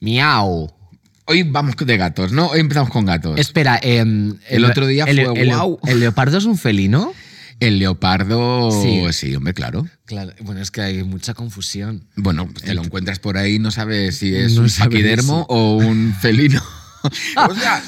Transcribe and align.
Miau. 0.00 0.72
Hoy 1.26 1.42
vamos 1.42 1.74
de 1.76 1.96
gatos, 1.96 2.32
¿no? 2.32 2.46
Hoy 2.48 2.60
empezamos 2.60 2.90
con 2.90 3.04
gatos. 3.04 3.38
Espera, 3.38 3.78
em, 3.82 4.38
El 4.48 4.64
otro 4.64 4.86
día 4.86 5.04
el, 5.04 5.26
fue 5.26 5.40
el-. 5.42 5.52
¿El 5.86 6.00
leopardo 6.00 6.38
es 6.38 6.44
un 6.44 6.56
felino? 6.56 7.12
El 7.60 7.78
leopardo. 7.78 8.70
Sí. 8.70 9.02
Sí, 9.12 9.34
hombre, 9.34 9.52
claro. 9.52 9.86
Claro, 10.04 10.32
bueno, 10.42 10.62
es 10.62 10.70
que 10.70 10.80
hay 10.80 11.02
mucha 11.02 11.34
confusión. 11.34 12.04
Bueno, 12.16 12.46
pues 12.46 12.64
te 12.64 12.74
lo 12.74 12.82
encuentras 12.82 13.18
por 13.18 13.36
ahí, 13.36 13.58
no 13.58 13.70
sabes 13.70 14.16
si 14.18 14.34
es 14.34 14.54
No 14.54 14.62
un 14.62 14.70
paquidermo 14.70 15.44
o 15.48 15.76
un 15.76 16.14
felino. 16.20 16.62
o 17.02 17.54
sea, 17.54 17.82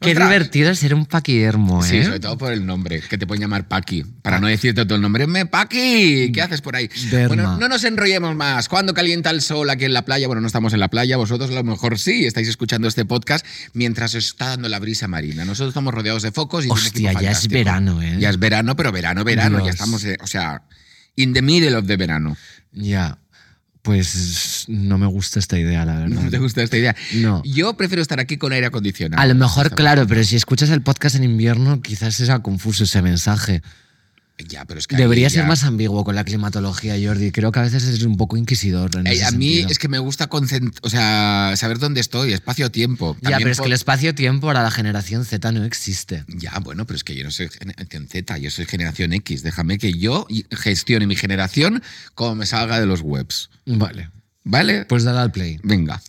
Qué 0.00 0.12
ostras. 0.12 0.30
divertido 0.30 0.74
ser 0.74 0.94
un 0.94 1.04
paquidermo, 1.04 1.84
¿eh? 1.84 1.88
Sí, 1.88 2.02
sobre 2.02 2.20
todo 2.20 2.38
por 2.38 2.52
el 2.52 2.64
nombre, 2.64 3.02
que 3.02 3.18
te 3.18 3.26
pueden 3.26 3.42
llamar 3.42 3.68
Paqui. 3.68 4.02
Para 4.22 4.40
no 4.40 4.46
decirte 4.46 4.86
todo 4.86 4.96
el 4.96 5.02
nombre, 5.02 5.26
me 5.26 5.44
Paqui, 5.44 6.32
¿qué 6.32 6.40
haces 6.40 6.62
por 6.62 6.74
ahí? 6.74 6.88
Derma. 7.10 7.28
Bueno, 7.28 7.56
no 7.58 7.68
nos 7.68 7.84
enrollemos 7.84 8.34
más. 8.34 8.70
¿Cuándo 8.70 8.94
calienta 8.94 9.28
el 9.28 9.42
sol 9.42 9.68
aquí 9.68 9.84
en 9.84 9.92
la 9.92 10.06
playa? 10.06 10.26
Bueno, 10.26 10.40
no 10.40 10.46
estamos 10.46 10.72
en 10.72 10.80
la 10.80 10.88
playa, 10.88 11.18
vosotros 11.18 11.50
a 11.50 11.52
lo 11.52 11.64
mejor 11.64 11.98
sí, 11.98 12.24
estáis 12.24 12.48
escuchando 12.48 12.88
este 12.88 13.04
podcast 13.04 13.44
mientras 13.74 14.14
os 14.14 14.24
está 14.24 14.48
dando 14.48 14.70
la 14.70 14.78
brisa 14.78 15.06
marina. 15.06 15.44
Nosotros 15.44 15.68
estamos 15.68 15.92
rodeados 15.92 16.22
de 16.22 16.32
focos 16.32 16.64
y 16.64 16.70
Hostia, 16.70 17.12
ya 17.12 17.32
es 17.32 17.46
verano, 17.48 18.00
¿eh? 18.00 18.16
Ya 18.18 18.30
es 18.30 18.38
verano, 18.38 18.76
pero 18.76 18.92
verano, 18.92 19.22
verano, 19.22 19.58
Dios. 19.58 19.66
ya 19.66 19.72
estamos, 19.72 20.02
eh, 20.04 20.16
o 20.22 20.26
sea, 20.26 20.62
in 21.16 21.34
the 21.34 21.42
middle 21.42 21.76
of 21.76 21.86
the 21.86 21.98
verano. 21.98 22.38
Ya. 22.72 23.18
Pues 23.82 24.66
no 24.68 24.98
me 24.98 25.06
gusta 25.06 25.38
esta 25.38 25.58
idea, 25.58 25.84
la 25.84 26.00
verdad. 26.00 26.22
¿No 26.22 26.30
te 26.30 26.38
gusta 26.38 26.62
esta 26.62 26.76
idea? 26.76 26.94
No. 27.14 27.42
Yo 27.44 27.74
prefiero 27.74 28.02
estar 28.02 28.20
aquí 28.20 28.36
con 28.36 28.52
aire 28.52 28.66
acondicionado. 28.66 29.22
A 29.22 29.26
lo 29.26 29.34
mejor, 29.34 29.74
claro, 29.74 30.06
pero 30.06 30.22
si 30.22 30.36
escuchas 30.36 30.70
el 30.70 30.82
podcast 30.82 31.16
en 31.16 31.24
invierno, 31.24 31.80
quizás 31.80 32.14
sea 32.14 32.40
confuso 32.40 32.84
ese 32.84 33.00
mensaje. 33.00 33.62
Ya, 34.48 34.64
pero 34.64 34.78
es 34.80 34.86
que 34.86 34.96
ahí 34.96 35.02
Debería 35.02 35.28
ya- 35.28 35.34
ser 35.40 35.46
más 35.46 35.64
ambiguo 35.64 36.02
con 36.04 36.14
la 36.14 36.24
climatología, 36.24 36.94
Jordi. 37.02 37.30
Creo 37.30 37.52
que 37.52 37.58
a 37.58 37.62
veces 37.62 37.84
es 37.84 38.02
un 38.02 38.16
poco 38.16 38.36
inquisidor. 38.36 38.90
En 38.96 39.06
Eh, 39.06 39.12
ese 39.12 39.24
a 39.26 39.30
mí 39.30 39.48
sentido. 39.48 39.68
es 39.70 39.78
que 39.78 39.88
me 39.88 39.98
gusta 39.98 40.28
o 40.82 40.90
sea, 40.90 41.52
saber 41.56 41.78
dónde 41.78 42.00
estoy, 42.00 42.32
espacio-tiempo. 42.32 43.16
Ya, 43.20 43.38
pero 43.38 43.50
es 43.50 43.60
que 43.60 43.66
el 43.66 43.72
espacio-tiempo 43.72 44.46
para 44.46 44.62
la 44.62 44.70
generación 44.70 45.24
Z 45.24 45.52
no 45.52 45.64
existe. 45.64 46.24
Ya, 46.28 46.58
bueno, 46.60 46.86
pero 46.86 46.96
es 46.96 47.04
que 47.04 47.14
yo 47.14 47.24
no 47.24 47.30
soy 47.30 47.48
generación 47.48 48.08
Z, 48.08 48.38
yo 48.38 48.50
soy 48.50 48.66
generación 48.66 49.12
X. 49.12 49.42
Déjame 49.42 49.78
que 49.78 49.92
yo 49.92 50.26
gestione 50.50 51.06
mi 51.06 51.16
generación 51.16 51.82
como 52.14 52.34
me 52.36 52.46
salga 52.46 52.80
de 52.80 52.86
los 52.86 53.00
webs. 53.02 53.50
Vale. 53.66 54.10
¿Vale? 54.44 54.84
Pues 54.86 55.04
dale 55.04 55.18
al 55.18 55.32
play. 55.32 55.58
Venga. 55.62 56.00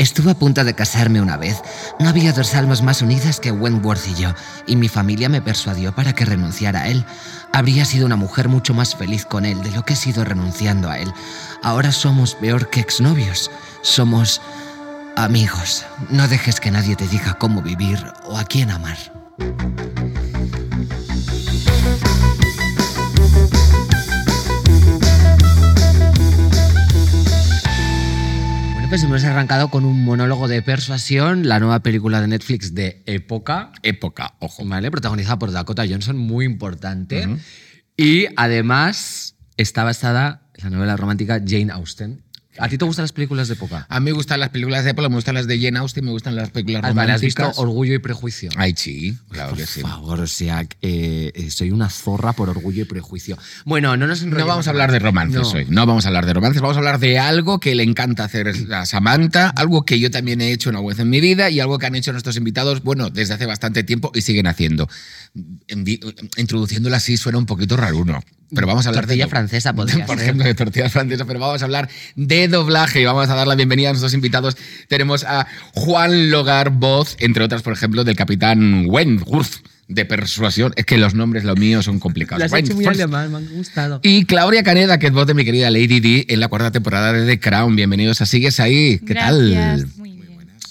Estuve 0.00 0.30
a 0.30 0.34
punto 0.34 0.64
de 0.64 0.72
casarme 0.72 1.20
una 1.20 1.36
vez. 1.36 1.60
No 1.98 2.08
había 2.08 2.32
dos 2.32 2.54
almas 2.54 2.80
más 2.80 3.02
unidas 3.02 3.38
que 3.38 3.52
Wentworth 3.52 4.08
y 4.08 4.14
yo, 4.14 4.32
y 4.66 4.76
mi 4.76 4.88
familia 4.88 5.28
me 5.28 5.42
persuadió 5.42 5.94
para 5.94 6.14
que 6.14 6.24
renunciara 6.24 6.80
a 6.80 6.88
él. 6.88 7.04
Habría 7.52 7.84
sido 7.84 8.06
una 8.06 8.16
mujer 8.16 8.48
mucho 8.48 8.72
más 8.72 8.96
feliz 8.96 9.26
con 9.26 9.44
él 9.44 9.62
de 9.62 9.70
lo 9.72 9.84
que 9.84 9.92
he 9.92 9.96
sido 9.96 10.24
renunciando 10.24 10.88
a 10.88 10.98
él. 10.98 11.12
Ahora 11.62 11.92
somos 11.92 12.34
peor 12.34 12.70
que 12.70 12.80
exnovios. 12.80 13.50
Somos 13.82 14.40
amigos. 15.16 15.84
No 16.08 16.28
dejes 16.28 16.60
que 16.60 16.70
nadie 16.70 16.96
te 16.96 17.06
diga 17.06 17.34
cómo 17.34 17.60
vivir 17.60 18.02
o 18.24 18.38
a 18.38 18.44
quién 18.44 18.70
amar. 18.70 18.96
Pues 28.90 29.04
hemos 29.04 29.22
arrancado 29.22 29.70
con 29.70 29.84
un 29.84 30.04
monólogo 30.04 30.48
de 30.48 30.62
persuasión, 30.62 31.46
la 31.46 31.60
nueva 31.60 31.78
película 31.78 32.20
de 32.20 32.26
Netflix 32.26 32.74
de 32.74 33.04
época, 33.06 33.70
Época, 33.84 34.34
ojo. 34.40 34.64
¿vale? 34.64 34.90
Protagonizada 34.90 35.38
por 35.38 35.52
Dakota 35.52 35.84
Johnson, 35.88 36.16
muy 36.16 36.44
importante. 36.44 37.28
Y 37.96 38.26
además 38.34 39.36
está 39.56 39.84
basada 39.84 40.42
en 40.56 40.64
la 40.64 40.70
novela 40.70 40.96
romántica 40.96 41.40
Jane 41.46 41.70
Austen. 41.70 42.24
¿A 42.58 42.68
ti 42.68 42.76
te 42.76 42.84
gustan 42.84 43.04
las 43.04 43.12
películas 43.12 43.46
de 43.48 43.54
época? 43.54 43.86
A 43.88 44.00
mí 44.00 44.06
me 44.06 44.12
gustan 44.12 44.40
las 44.40 44.48
películas 44.50 44.84
de 44.84 44.90
época, 44.90 45.08
me 45.08 45.14
gustan 45.14 45.34
las 45.36 45.46
de 45.46 45.60
Jane 45.60 45.78
Austen, 45.78 46.04
me 46.04 46.10
gustan 46.10 46.34
las 46.34 46.50
películas 46.50 46.94
vale, 46.94 47.12
¿Has 47.12 47.20
visto 47.20 47.42
románticas. 47.42 47.62
Orgullo 47.62 47.94
y 47.94 47.98
Prejuicio? 48.00 48.50
Ay, 48.56 48.74
sí, 48.76 49.16
claro 49.30 49.54
que 49.54 49.66
sí. 49.66 49.80
Por 49.82 49.90
favor, 49.90 50.20
o 50.20 50.26
sea, 50.26 50.66
eh, 50.82 51.48
soy 51.50 51.70
una 51.70 51.88
zorra 51.88 52.32
por 52.32 52.48
orgullo 52.50 52.82
y 52.82 52.84
prejuicio. 52.86 53.38
Bueno, 53.64 53.96
no 53.96 54.06
nos 54.08 54.24
No 54.24 54.44
vamos 54.46 54.66
a 54.66 54.70
hablar 54.70 54.90
de 54.90 54.98
romances 54.98 55.40
No. 55.42 55.48
hoy. 55.50 55.66
No 55.68 55.86
vamos 55.86 56.04
a 56.04 56.08
hablar 56.08 56.26
de 56.26 56.32
romances, 56.34 56.60
vamos 56.60 56.76
a 56.76 56.80
hablar 56.80 56.98
de 56.98 57.18
algo 57.20 57.60
que 57.60 57.74
le 57.74 57.84
encanta 57.84 58.24
hacer 58.24 58.52
a 58.72 58.84
Samantha, 58.84 59.48
algo 59.50 59.84
que 59.84 60.00
yo 60.00 60.10
también 60.10 60.40
he 60.40 60.50
hecho 60.52 60.70
una 60.70 60.80
vez 60.82 60.98
en 60.98 61.08
mi 61.08 61.20
vida 61.20 61.50
y 61.50 61.60
algo 61.60 61.78
que 61.78 61.86
han 61.86 61.94
hecho 61.94 62.10
nuestros 62.12 62.36
invitados, 62.36 62.82
bueno, 62.82 63.10
desde 63.10 63.34
hace 63.34 63.46
bastante 63.46 63.84
tiempo 63.84 64.10
y 64.14 64.22
siguen 64.22 64.48
haciendo. 64.48 64.88
Introduciéndola 66.36 66.96
así 66.96 67.16
suena 67.16 67.38
un 67.38 67.46
poquito 67.46 67.76
raro, 67.76 68.04
¿no? 68.04 68.20
Pero 68.52 68.66
vamos 68.66 68.84
a 68.84 68.88
hablar 68.88 69.04
Tortilla 69.04 69.26
de. 69.26 69.30
francesa 69.30 69.72
podría 69.72 70.04
Por 70.06 70.16
ser. 70.16 70.24
ejemplo, 70.24 70.44
de 70.44 70.54
tortilla 70.54 70.90
francesa, 70.90 71.24
pero 71.24 71.38
vamos 71.38 71.62
a 71.62 71.64
hablar 71.66 71.88
de 72.16 72.39
doblaje 72.48 73.00
y 73.00 73.04
vamos 73.04 73.28
a 73.28 73.34
dar 73.34 73.46
la 73.46 73.54
bienvenida 73.54 73.88
a 73.88 73.92
nuestros 73.92 74.14
invitados. 74.14 74.56
Tenemos 74.88 75.24
a 75.24 75.46
Juan 75.72 76.30
Logar, 76.30 76.70
voz, 76.70 77.16
entre 77.18 77.44
otras, 77.44 77.62
por 77.62 77.72
ejemplo, 77.72 78.04
del 78.04 78.16
capitán 78.16 78.84
Wentworth 78.86 79.64
de 79.88 80.04
persuasión. 80.04 80.72
Es 80.76 80.86
que 80.86 80.96
los 80.98 81.14
nombres, 81.14 81.44
lo 81.44 81.54
mío, 81.56 81.82
son 81.82 81.98
complicados. 81.98 82.38
Lo 82.40 82.44
has 82.46 82.62
hecho 82.62 82.74
muy 82.74 82.86
alemán, 82.86 83.30
me 83.30 83.38
han 83.38 83.48
gustado. 83.48 84.00
Y 84.02 84.24
Claudia 84.24 84.62
Caneda, 84.62 84.98
que 84.98 85.08
es 85.08 85.12
voz 85.12 85.26
de 85.26 85.34
mi 85.34 85.44
querida 85.44 85.70
Lady 85.70 86.00
D 86.00 86.26
en 86.28 86.40
la 86.40 86.48
cuarta 86.48 86.70
temporada 86.70 87.12
de 87.12 87.26
The 87.26 87.40
Crown. 87.40 87.76
Bienvenidos 87.76 88.20
a 88.20 88.26
Sigues 88.26 88.60
ahí. 88.60 89.00
¿Qué 89.00 89.14
Gracias, 89.14 89.82
tal? 89.82 89.86
Muy 89.96 90.12
bien. 90.12 90.20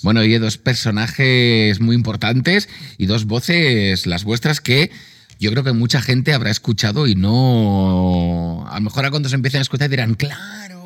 Bueno, 0.02 0.22
oye, 0.22 0.40
dos 0.40 0.58
personajes 0.58 1.82
muy 1.82 1.96
importantes 1.96 2.70
y 2.98 3.06
dos 3.06 3.26
voces, 3.26 4.08
las 4.08 4.24
vuestras, 4.24 4.62
que 4.62 4.92
yo 5.40 5.52
creo 5.52 5.64
que 5.64 5.74
mucha 5.74 6.02
gente 6.02 6.34
habrá 6.34 6.52
escuchado 6.52 7.06
y 7.08 7.16
no. 7.16 8.66
A 8.70 8.76
lo 8.76 8.82
mejor 8.82 9.06
a 9.06 9.10
cuando 9.10 9.28
se 9.28 9.36
empiecen 9.36 9.60
a 9.60 9.62
escuchar 9.64 9.90
dirán, 9.90 10.16
claro, 10.16 10.79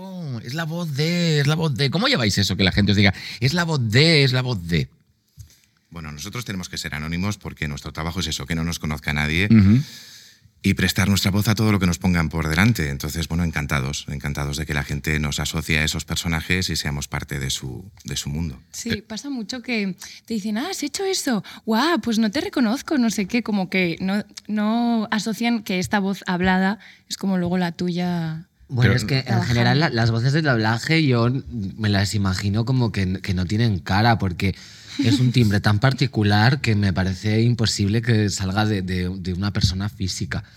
es 0.44 0.54
la 0.54 0.66
voz 0.66 0.94
de, 0.96 1.40
es 1.40 1.48
la 1.48 1.56
voz 1.56 1.74
de. 1.76 1.90
¿Cómo 1.90 2.08
lleváis 2.08 2.38
eso? 2.38 2.56
Que 2.56 2.64
la 2.64 2.72
gente 2.72 2.92
os 2.92 2.98
diga, 2.98 3.14
es 3.40 3.54
la 3.54 3.64
voz 3.64 3.80
de, 3.90 4.24
es 4.24 4.34
la 4.34 4.42
voz 4.42 4.68
de. 4.68 4.90
Bueno, 5.90 6.12
nosotros 6.12 6.44
tenemos 6.46 6.70
que 6.70 6.78
ser 6.78 6.96
anónimos 6.96 7.38
porque 7.38 7.68
nuestro 7.68 7.92
trabajo 7.92 8.20
es 8.20 8.28
eso, 8.28 8.46
que 8.46 8.56
no 8.56 8.64
nos 8.64 8.80
conozca 8.80 9.14
nadie 9.14 9.48
y 10.66 10.74
prestar 10.76 11.10
nuestra 11.10 11.30
voz 11.30 11.50
a 11.50 11.56
todo 11.56 11.74
lo 11.74 11.80
que 11.80 11.86
nos 11.86 12.00
pongan 12.00 12.30
por 12.30 12.48
delante. 12.48 12.90
Entonces, 12.90 13.28
bueno, 13.28 13.44
encantados, 13.44 14.06
encantados 14.08 14.56
de 14.58 14.66
que 14.66 14.74
la 14.74 14.84
gente 14.84 15.20
nos 15.20 15.40
asocie 15.42 15.78
a 15.80 15.84
esos 15.84 16.06
personajes 16.06 16.70
y 16.70 16.78
seamos 16.78 17.10
parte 17.10 17.38
de 17.38 17.50
su, 17.50 17.92
de 18.06 18.16
su 18.16 18.30
mundo. 18.30 18.60
Sí, 18.72 19.02
pasa 19.02 19.30
mucho 19.30 19.62
que 19.62 19.96
te 20.26 20.34
dicen, 20.34 20.58
ah, 20.58 20.70
has 20.72 20.82
hecho 20.82 21.04
eso, 21.04 21.44
guau, 21.66 22.00
pues 22.00 22.18
no 22.18 22.32
te 22.32 22.40
reconozco, 22.40 22.98
no 22.98 23.10
sé 23.10 23.28
qué, 23.28 23.44
como 23.44 23.70
que 23.70 23.98
no, 24.00 24.24
no 24.48 25.10
asocian 25.12 25.64
que 25.64 25.80
esta 25.80 26.00
voz 26.00 26.24
hablada 26.28 26.80
es 27.10 27.18
como 27.18 27.38
luego 27.38 27.58
la 27.58 27.74
tuya. 27.74 28.48
Bueno, 28.70 28.94
Pero- 28.94 28.96
es 28.96 29.06
que 29.06 29.20
en 29.32 29.44
general 29.44 29.80
la- 29.80 29.90
las 29.90 30.10
voces 30.12 30.34
de 30.34 30.42
doblaje 30.42 31.06
yo 31.06 31.30
me 31.78 31.90
las 31.90 32.16
imagino 32.16 32.66
como 32.66 32.92
que, 32.92 33.20
que 33.22 33.34
no 33.34 33.46
tienen 33.46 33.80
cara, 33.80 34.18
porque 34.18 34.56
es 35.04 35.20
un 35.20 35.32
timbre 35.32 35.60
tan 35.60 35.80
particular 35.80 36.62
que 36.62 36.76
me 36.76 36.94
parece 36.94 37.42
imposible 37.42 38.02
que 38.02 38.30
salga 38.30 38.66
de, 38.66 38.82
de- 38.82 39.10
de 39.10 39.34
una 39.34 39.52
persona 39.52 39.90
física. 39.90 40.44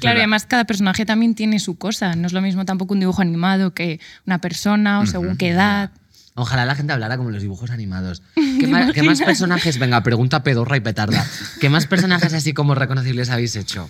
Claro, 0.00 0.18
y 0.18 0.20
además 0.20 0.46
cada 0.46 0.64
personaje 0.64 1.04
también 1.06 1.34
tiene 1.34 1.58
su 1.60 1.76
cosa, 1.76 2.14
no 2.16 2.26
es 2.26 2.32
lo 2.32 2.40
mismo 2.40 2.64
tampoco 2.64 2.94
un 2.94 3.00
dibujo 3.00 3.22
animado 3.22 3.72
que 3.74 4.00
una 4.26 4.40
persona 4.40 5.00
o 5.00 5.06
según 5.06 5.36
qué 5.36 5.50
edad. 5.50 5.90
Ojalá 6.34 6.64
la 6.64 6.74
gente 6.74 6.92
hablara 6.92 7.16
como 7.16 7.30
los 7.30 7.42
dibujos 7.42 7.70
animados. 7.70 8.22
¿Qué, 8.34 8.66
ma- 8.66 8.92
qué 8.92 9.02
más 9.02 9.20
personajes? 9.22 9.78
Venga, 9.78 10.02
pregunta 10.02 10.42
pedorra 10.42 10.76
y 10.76 10.80
petarda. 10.80 11.24
¿Qué 11.60 11.68
más 11.70 11.86
personajes 11.86 12.32
así 12.32 12.52
como 12.52 12.74
reconocibles 12.74 13.30
habéis 13.30 13.54
hecho? 13.56 13.88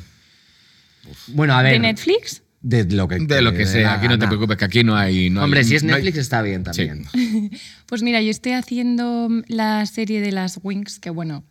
Bueno, 1.28 1.54
a 1.54 1.62
ver. 1.62 1.72
¿De 1.74 1.78
Netflix? 1.80 2.42
De 2.66 2.84
lo 2.86 3.06
que, 3.06 3.18
De 3.18 3.42
lo 3.42 3.52
que 3.52 3.66
sea, 3.66 3.92
aquí 3.92 4.08
no 4.08 4.18
te 4.18 4.26
preocupes, 4.26 4.56
que 4.56 4.64
aquí 4.64 4.82
no 4.84 4.96
hay. 4.96 5.28
no 5.28 5.40
hay- 5.40 5.44
Hombre, 5.44 5.64
si 5.64 5.74
es 5.76 5.82
no 5.84 5.90
hay- 5.90 5.96
Netflix 6.02 6.16
está 6.18 6.40
bien 6.40 6.64
también. 6.64 7.04
Pues 7.86 8.02
mira, 8.02 8.22
yo 8.22 8.30
estoy 8.30 8.52
haciendo 8.52 9.28
la 9.48 9.84
serie 9.84 10.22
de 10.22 10.32
las 10.32 10.58
Wings, 10.62 10.98
que 10.98 11.10
bueno, 11.10 11.44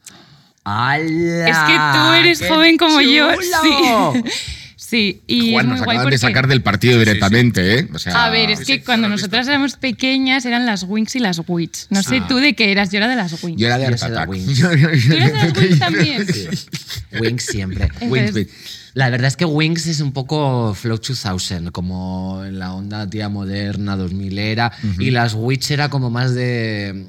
¡Hala! 0.63 1.47
es 1.47 1.57
que 1.57 1.75
tú 1.75 2.13
eres 2.13 2.39
¡Qué 2.41 2.49
joven 2.49 2.77
como 2.77 2.99
yo. 2.99 3.29
Sí. 3.63 4.23
Sí, 4.93 5.21
y 5.25 5.53
Juan, 5.53 5.65
es 5.65 5.69
nos 5.69 5.77
muy 5.79 5.85
guay 5.85 5.97
acaban 5.97 6.11
de 6.11 6.17
sacar 6.19 6.47
del 6.47 6.61
partido 6.61 6.99
directamente, 6.99 7.79
¿eh? 7.79 7.87
O 7.91 7.97
sea, 7.97 8.25
A 8.25 8.29
ver, 8.29 8.51
es 8.51 8.59
que 8.63 8.83
cuando 8.83 9.09
nosotras 9.09 9.47
éramos 9.47 9.75
pequeñas 9.75 10.45
eran 10.45 10.67
las 10.67 10.83
Wings 10.83 11.15
y 11.15 11.19
las 11.19 11.41
Wits. 11.47 11.87
No 11.89 12.03
sé 12.03 12.17
Ah. 12.17 12.27
tú 12.27 12.37
de 12.37 12.53
qué 12.53 12.71
eras, 12.71 12.91
yo 12.91 12.97
era 12.97 13.07
de 13.07 13.15
las 13.15 13.41
Wings. 13.43 13.59
Yo 13.59 13.65
era 13.65 13.79
de 13.79 13.87
Yo 13.97 14.05
Attack. 14.05 14.29
Wings. 14.29 14.59
¿Tú 14.59 14.67
eres 14.67 15.07
de 15.09 15.33
las 15.33 15.57
Wings 15.57 15.79
también? 15.79 16.25
Wings 17.19 17.43
siempre. 17.45 17.89
Entonces- 17.99 18.35
Wings, 18.35 18.49
La 18.93 19.09
verdad 19.09 19.27
es 19.29 19.35
que 19.35 19.45
Wings 19.45 19.87
es 19.87 19.99
un 20.01 20.11
poco 20.13 20.75
Flow 20.75 20.99
2000, 20.99 21.71
como 21.71 22.43
en 22.45 22.59
la 22.59 22.73
onda 22.73 23.09
tía 23.09 23.27
moderna, 23.29 23.95
2000 23.97 24.37
era. 24.37 24.71
Y 24.99 25.09
las 25.09 25.33
Witch 25.33 25.71
era 25.71 25.89
como 25.89 26.11
más 26.11 26.35
de. 26.35 27.07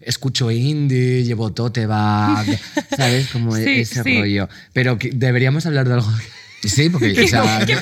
Escucho 0.00 0.50
indie, 0.52 1.24
llevo 1.24 1.50
tote 1.52 1.86
bag, 1.86 2.46
¿sabes? 2.96 3.26
Como 3.32 3.56
Sí, 3.56 3.62
ese 3.80 4.02
sí. 4.04 4.18
rollo. 4.20 4.48
Pero 4.72 4.96
deberíamos 5.12 5.66
hablar 5.66 5.88
de 5.88 5.94
algo. 5.94 6.12
Sí, 6.68 6.88
porque 6.90 7.12
o 7.24 7.28
sea, 7.28 7.64
que 7.66 7.76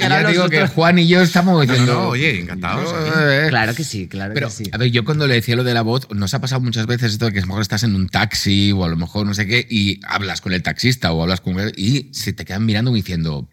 ya 0.00 0.28
digo 0.30 0.48
que. 0.48 0.66
Juan 0.68 0.98
y 0.98 1.06
yo 1.08 1.22
estamos 1.22 1.54
No, 1.54 1.60
diciendo. 1.60 1.94
no, 1.94 2.08
oye, 2.08 2.40
encantados. 2.40 2.94
Eh, 3.16 3.46
Claro 3.48 3.74
que 3.74 3.84
sí, 3.84 4.06
claro 4.08 4.32
Pero, 4.34 4.48
que 4.48 4.54
sí. 4.54 4.64
a 4.72 4.78
ver, 4.78 4.90
yo 4.90 5.04
cuando 5.04 5.26
le 5.26 5.34
decía 5.34 5.56
lo 5.56 5.64
de 5.64 5.74
la 5.74 5.82
voz, 5.82 6.08
nos 6.14 6.32
ha 6.34 6.40
pasado 6.40 6.60
muchas 6.60 6.86
veces 6.86 7.12
esto 7.12 7.26
de 7.26 7.32
que 7.32 7.38
a 7.38 7.42
lo 7.42 7.48
mejor 7.48 7.62
estás 7.62 7.82
en 7.82 7.94
un 7.94 8.08
taxi 8.08 8.72
o 8.72 8.84
a 8.84 8.88
lo 8.88 8.96
mejor 8.96 9.26
no 9.26 9.34
sé 9.34 9.46
qué 9.46 9.66
y 9.68 10.00
hablas 10.06 10.40
con 10.40 10.52
el 10.52 10.62
taxista 10.62 11.12
o 11.12 11.22
hablas 11.22 11.40
con 11.40 11.58
él 11.60 11.72
y 11.76 12.10
se 12.12 12.32
te 12.32 12.44
quedan 12.44 12.64
mirando 12.66 12.90
como 12.90 12.96
diciendo, 12.96 13.48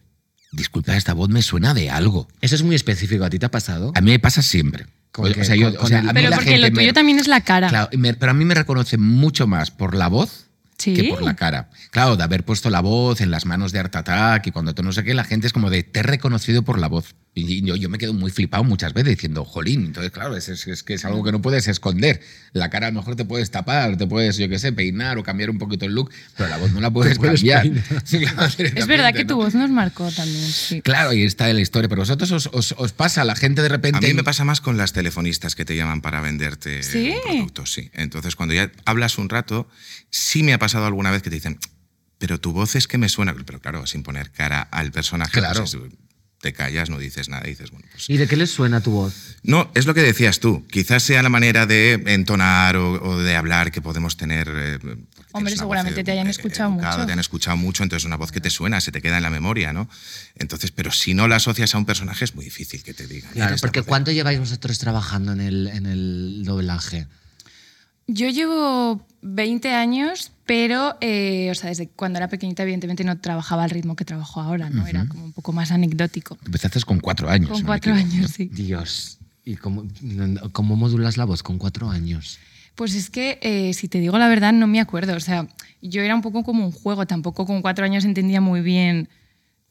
disculpa, 0.52 0.96
esta 0.96 1.14
voz 1.14 1.28
me 1.28 1.42
suena 1.42 1.74
de 1.74 1.90
algo. 1.90 2.28
Eso 2.40 2.54
es 2.54 2.62
muy 2.62 2.74
específico. 2.76 3.24
¿A 3.24 3.30
ti 3.30 3.38
te 3.38 3.46
ha 3.46 3.50
pasado? 3.50 3.92
A 3.94 4.00
mí 4.00 4.10
me 4.10 4.18
pasa 4.18 4.42
siempre. 4.42 4.86
¿Con 5.10 5.30
O 5.30 5.34
qué? 5.34 5.44
sea, 5.44 5.56
yo- 5.56 5.66
¿Con- 5.68 5.76
o 5.76 5.78
con 5.80 5.88
sea, 5.88 5.98
el- 6.00 6.08
a 6.08 6.12
mí 6.12 6.20
Pero 6.22 6.34
porque 6.36 6.56
lo 6.58 6.64
me- 6.64 6.70
tuyo 6.70 6.92
también 6.94 7.18
es 7.18 7.28
la 7.28 7.40
cara. 7.42 7.68
Claro, 7.68 7.88
y 7.92 7.96
me- 7.98 8.14
pero 8.14 8.30
a 8.30 8.34
mí 8.34 8.44
me 8.44 8.54
reconoce 8.54 8.96
mucho 8.98 9.46
más 9.46 9.70
por 9.70 9.94
la 9.94 10.08
voz 10.08 10.46
Sí. 10.82 10.94
que 10.94 11.04
por 11.04 11.22
la 11.22 11.36
cara. 11.36 11.70
Claro, 11.90 12.16
de 12.16 12.24
haber 12.24 12.44
puesto 12.44 12.68
la 12.68 12.80
voz 12.80 13.20
en 13.20 13.30
las 13.30 13.46
manos 13.46 13.70
de 13.70 13.78
Art 13.78 13.94
Attack 13.94 14.48
y 14.48 14.50
cuando 14.50 14.74
tú 14.74 14.82
no 14.82 14.92
sé 14.92 15.04
qué, 15.04 15.14
la 15.14 15.22
gente 15.22 15.46
es 15.46 15.52
como 15.52 15.70
de 15.70 15.84
te 15.84 16.00
he 16.00 16.02
reconocido 16.02 16.64
por 16.64 16.78
la 16.78 16.88
voz. 16.88 17.14
Y 17.34 17.64
yo, 17.64 17.76
yo 17.76 17.88
me 17.88 17.96
quedo 17.96 18.12
muy 18.12 18.30
flipado 18.30 18.62
muchas 18.62 18.92
veces 18.92 19.08
diciendo, 19.14 19.46
jolín, 19.46 19.86
entonces 19.86 20.12
claro, 20.12 20.36
es, 20.36 20.50
es- 20.50 20.66
es 20.66 20.82
que 20.82 20.92
es 20.92 21.04
algo 21.06 21.24
que 21.24 21.32
no 21.32 21.40
puedes 21.40 21.66
esconder. 21.66 22.20
La 22.52 22.68
cara 22.68 22.88
a 22.88 22.90
lo 22.90 22.96
mejor 23.00 23.16
te 23.16 23.24
puedes 23.24 23.50
tapar, 23.50 23.96
te 23.96 24.06
puedes, 24.06 24.36
yo 24.36 24.50
qué 24.50 24.58
sé, 24.58 24.70
peinar 24.70 25.16
o 25.16 25.22
cambiar 25.22 25.48
un 25.48 25.56
poquito 25.56 25.86
el 25.86 25.94
look, 25.94 26.10
pero 26.36 26.50
la 26.50 26.58
voz 26.58 26.72
no 26.72 26.80
la 26.82 26.90
puedes 26.90 27.16
puedes 27.18 27.40
cambiar. 27.40 27.70
Sí, 28.04 28.18
claro, 28.18 28.52
es 28.58 28.86
verdad 28.86 29.14
que 29.14 29.24
tu 29.24 29.30
¿no? 29.34 29.44
voz 29.44 29.54
nos 29.54 29.70
marcó 29.70 30.10
también, 30.10 30.46
sí. 30.46 30.82
Claro, 30.82 31.08
ahí 31.10 31.22
está 31.22 31.50
la 31.50 31.60
historia, 31.62 31.88
pero 31.88 32.02
vosotros 32.02 32.30
os, 32.32 32.50
os- 32.52 32.74
os 32.76 32.92
pasa, 32.92 33.24
la 33.24 33.34
gente 33.34 33.62
de 33.62 33.70
repente... 33.70 33.96
A 33.96 34.00
mí 34.06 34.12
me 34.12 34.24
pasa 34.24 34.44
más 34.44 34.60
con 34.60 34.76
las 34.76 34.92
telefonistas 34.92 35.54
que 35.54 35.64
te 35.64 35.74
llaman 35.74 36.02
para 36.02 36.20
venderte 36.20 36.82
¿Sí? 36.82 37.14
un 37.16 37.22
producto, 37.38 37.64
sí. 37.64 37.88
Entonces, 37.94 38.36
cuando 38.36 38.54
ya 38.54 38.70
hablas 38.84 39.16
un 39.16 39.30
rato, 39.30 39.66
sí 40.10 40.42
me 40.42 40.52
ha 40.52 40.58
pasado 40.58 40.84
alguna 40.84 41.10
vez 41.10 41.22
que 41.22 41.30
te 41.30 41.36
dicen, 41.36 41.58
pero 42.18 42.38
tu 42.38 42.52
voz 42.52 42.76
es 42.76 42.86
que 42.86 42.98
me 42.98 43.08
suena, 43.08 43.34
pero 43.46 43.58
claro, 43.58 43.86
sin 43.86 44.02
poner 44.02 44.30
cara 44.32 44.60
al 44.60 44.92
personaje, 44.92 45.32
Claro. 45.38 45.60
pues 45.60 45.72
es- 45.72 45.80
te 46.42 46.52
callas, 46.52 46.90
no 46.90 46.98
dices 46.98 47.28
nada, 47.30 47.44
dices, 47.44 47.70
bueno, 47.70 47.86
pues... 47.92 48.10
¿Y 48.10 48.16
de 48.18 48.26
qué 48.26 48.36
les 48.36 48.50
suena 48.50 48.80
tu 48.82 48.90
voz? 48.90 49.14
No, 49.44 49.70
es 49.74 49.86
lo 49.86 49.94
que 49.94 50.02
decías 50.02 50.40
tú. 50.40 50.66
Quizás 50.68 51.02
sea 51.04 51.22
la 51.22 51.28
manera 51.28 51.64
de 51.66 51.92
entonar 52.06 52.76
o, 52.76 52.92
o 53.02 53.18
de 53.18 53.36
hablar 53.36 53.70
que 53.70 53.80
podemos 53.80 54.16
tener. 54.16 54.48
eh, 54.52 54.78
Hombre, 55.30 55.52
una 55.54 55.60
seguramente 55.60 56.00
voz, 56.00 56.04
te 56.04 56.10
hayan 56.12 56.26
eh, 56.26 56.30
escuchado 56.30 56.72
educada, 56.74 56.96
mucho. 56.96 57.06
Te 57.06 57.12
han 57.12 57.18
escuchado 57.20 57.56
mucho, 57.56 57.82
entonces 57.84 58.02
es 58.02 58.06
una 58.06 58.16
voz 58.16 58.32
que 58.32 58.40
te 58.40 58.50
suena, 58.50 58.80
se 58.80 58.90
te 58.92 59.00
queda 59.00 59.16
en 59.16 59.22
la 59.22 59.30
memoria, 59.30 59.72
¿no? 59.72 59.88
Entonces, 60.34 60.72
pero 60.72 60.90
si 60.90 61.14
no 61.14 61.28
la 61.28 61.36
asocias 61.36 61.74
a 61.74 61.78
un 61.78 61.86
personaje 61.86 62.24
es 62.24 62.34
muy 62.34 62.44
difícil 62.44 62.82
que 62.82 62.92
te 62.92 63.06
digan. 63.06 63.30
Claro, 63.32 63.50
"Eres 63.50 63.60
porque 63.60 63.78
esta 63.78 63.86
voz". 63.86 63.88
¿cuánto 63.88 64.10
lleváis 64.10 64.38
vosotros 64.40 64.78
trabajando 64.78 65.32
en 65.32 65.40
el, 65.40 65.66
en 65.68 65.86
el 65.86 66.42
doblaje? 66.44 67.06
Yo 68.06 68.28
llevo 68.28 69.06
20 69.22 69.72
años, 69.72 70.32
pero, 70.46 70.96
eh, 71.00 71.48
o 71.50 71.54
sea, 71.54 71.70
desde 71.70 71.88
cuando 71.88 72.18
era 72.18 72.28
pequeñita, 72.28 72.62
evidentemente 72.62 73.04
no 73.04 73.18
trabajaba 73.18 73.64
al 73.64 73.70
ritmo 73.70 73.96
que 73.96 74.04
trabajo 74.04 74.40
ahora, 74.40 74.70
¿no? 74.70 74.86
Era 74.86 75.06
como 75.06 75.24
un 75.24 75.32
poco 75.32 75.52
más 75.52 75.70
anecdótico. 75.70 76.36
Empezaste 76.44 76.80
con 76.82 77.00
cuatro 77.00 77.30
años. 77.30 77.48
Con 77.48 77.58
si 77.58 77.64
cuatro 77.64 77.94
años, 77.94 78.30
sí. 78.32 78.50
Dios. 78.52 79.18
¿Y 79.44 79.56
cómo, 79.56 79.84
cómo 80.52 80.76
modulas 80.76 81.16
la 81.16 81.24
voz 81.24 81.42
con 81.42 81.58
cuatro 81.58 81.90
años? 81.90 82.38
Pues 82.74 82.94
es 82.94 83.10
que, 83.10 83.38
eh, 83.42 83.74
si 83.74 83.88
te 83.88 83.98
digo 83.98 84.18
la 84.18 84.28
verdad, 84.28 84.52
no 84.52 84.66
me 84.66 84.80
acuerdo. 84.80 85.14
O 85.14 85.20
sea, 85.20 85.46
yo 85.80 86.02
era 86.02 86.14
un 86.14 86.22
poco 86.22 86.42
como 86.42 86.64
un 86.64 86.72
juego, 86.72 87.06
tampoco 87.06 87.46
con 87.46 87.62
cuatro 87.62 87.84
años 87.84 88.04
entendía 88.04 88.40
muy 88.40 88.60
bien 88.60 89.08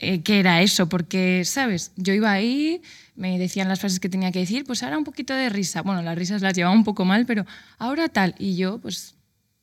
eh, 0.02 0.22
qué 0.24 0.40
era 0.40 0.62
eso, 0.62 0.90
porque, 0.90 1.44
¿sabes? 1.46 1.92
Yo 1.96 2.14
iba 2.14 2.32
ahí, 2.32 2.82
me 3.16 3.38
decían 3.38 3.68
las 3.70 3.80
frases 3.80 4.00
que 4.00 4.10
tenía 4.10 4.32
que 4.32 4.40
decir, 4.40 4.66
pues 4.66 4.82
ahora 4.82 4.98
un 4.98 5.04
poquito 5.04 5.36
de 5.36 5.48
risa. 5.50 5.84
Bueno, 5.84 6.02
las 6.02 6.18
risas 6.18 6.42
las 6.42 6.54
llevaba 6.54 6.76
un 6.76 6.84
poco 6.84 7.06
mal, 7.06 7.26
pero 7.28 7.46
ahora 7.78 8.10
tal. 8.10 8.34
Y 8.40 8.56
yo, 8.56 8.80
pues, 8.80 9.16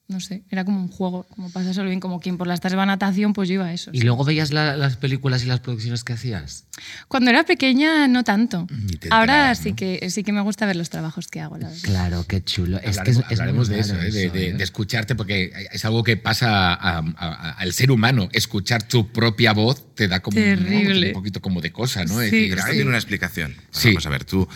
no 0.09 0.21
sé, 0.21 0.43
era 0.49 0.65
como 0.65 0.81
un 0.81 0.89
juego, 0.89 1.25
como 1.35 1.51
pasárselo 1.51 1.87
bien, 1.87 2.01
como 2.01 2.19
quien 2.19 2.39
por 2.39 2.47
las 2.47 2.61
tardes 2.61 2.79
va 2.79 2.85
a 2.85 2.87
natación, 2.87 3.35
pues 3.35 3.47
yo 3.49 3.57
iba 3.57 3.67
a 3.67 3.73
eso. 3.75 3.91
¿Y 3.93 3.99
sí. 3.99 4.05
luego 4.07 4.25
veías 4.25 4.53
la- 4.53 4.75
las 4.75 4.97
películas 4.97 5.43
y 5.45 5.47
las 5.47 5.61
producciones 5.61 6.03
que 6.03 6.15
hacías? 6.15 6.65
Cuando 7.09 7.29
era 7.29 7.45
pequeña, 7.45 8.09
no 8.09 8.25
tanto. 8.25 8.67
Ahora 9.11 9.55
sí, 9.55 9.75
que, 9.75 10.09
sí 10.11 10.25
que 10.25 10.33
me 10.33 10.41
gusta 10.41 10.65
ver 10.65 10.77
los 10.77 10.89
trabajos 10.89 11.29
que 11.29 11.41
hago, 11.41 11.59
la 11.59 11.69
verdad. 11.69 11.83
Claro, 11.83 12.25
qué 12.27 12.43
chulo. 12.43 12.79
Es 12.79 12.99
que 12.99 13.11
Hablaremos, 13.11 13.19
es, 13.27 13.33
es 13.33 13.41
hablaremos 13.41 13.69
muy 13.69 13.75
de 13.77 13.81
eso, 13.83 13.95
raro 13.95 14.07
¿eh? 14.07 14.11
de, 14.11 14.25
eso, 14.25 14.33
de- 14.35 14.49
¿eh? 14.49 14.53
de 14.55 14.65
escucharte, 14.65 15.15
porque 15.15 15.53
es 15.73 15.85
algo 15.85 16.03
que 16.03 16.17
pasa 16.17 16.73
a- 16.73 16.99
a- 16.99 17.03
a- 17.19 17.51
al 17.53 17.73
ser 17.75 17.91
humano. 17.91 18.31
Escuchar 18.33 18.85
tu 18.85 19.13
propia 19.13 19.53
voz 19.53 19.95
te 19.95 20.09
da 20.09 20.21
como 20.21 20.39
un 20.41 21.13
poquito 21.13 21.43
como 21.43 21.61
de 21.61 21.71
cosa, 21.71 22.05
¿no? 22.05 22.15
Sí. 22.21 22.25
Decir, 22.25 22.53
esto 22.55 22.65
"Ay, 22.67 22.73
tiene 22.77 22.89
una 22.89 22.99
explicación. 22.99 23.55
Sí. 23.73 23.89
Vamos 23.89 24.07
a 24.07 24.11
ver, 24.11 24.25
tú, 24.25 24.49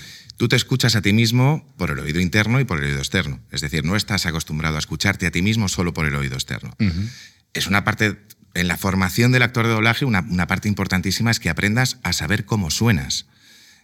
tú 0.42 0.48
te 0.48 0.56
escuchas 0.56 0.96
a 0.96 1.02
ti 1.02 1.12
mismo 1.12 1.72
por 1.76 1.92
el 1.92 2.00
oído 2.00 2.18
interno 2.18 2.58
y 2.58 2.64
por 2.64 2.78
el 2.78 2.86
oído 2.86 2.98
externo. 2.98 3.38
Es 3.52 3.60
decir, 3.60 3.84
no 3.84 3.94
estás 3.94 4.26
acostumbrado 4.26 4.74
a 4.74 4.80
escucharte 4.80 5.24
a 5.24 5.30
ti 5.30 5.40
mismo 5.40 5.68
solo 5.68 5.94
por 5.94 6.04
el 6.04 6.16
oído 6.16 6.34
externo. 6.34 6.74
Es 7.54 7.68
una 7.68 7.84
parte, 7.84 8.18
en 8.54 8.66
la 8.66 8.76
formación 8.76 9.30
del 9.30 9.42
actor 9.44 9.68
de 9.68 9.72
doblaje, 9.72 10.04
una, 10.04 10.26
una 10.28 10.48
parte 10.48 10.66
importantísima 10.66 11.30
es 11.30 11.38
que 11.38 11.48
aprendas 11.48 11.98
a 12.02 12.12
saber 12.12 12.44
cómo 12.44 12.72
suenas. 12.72 13.26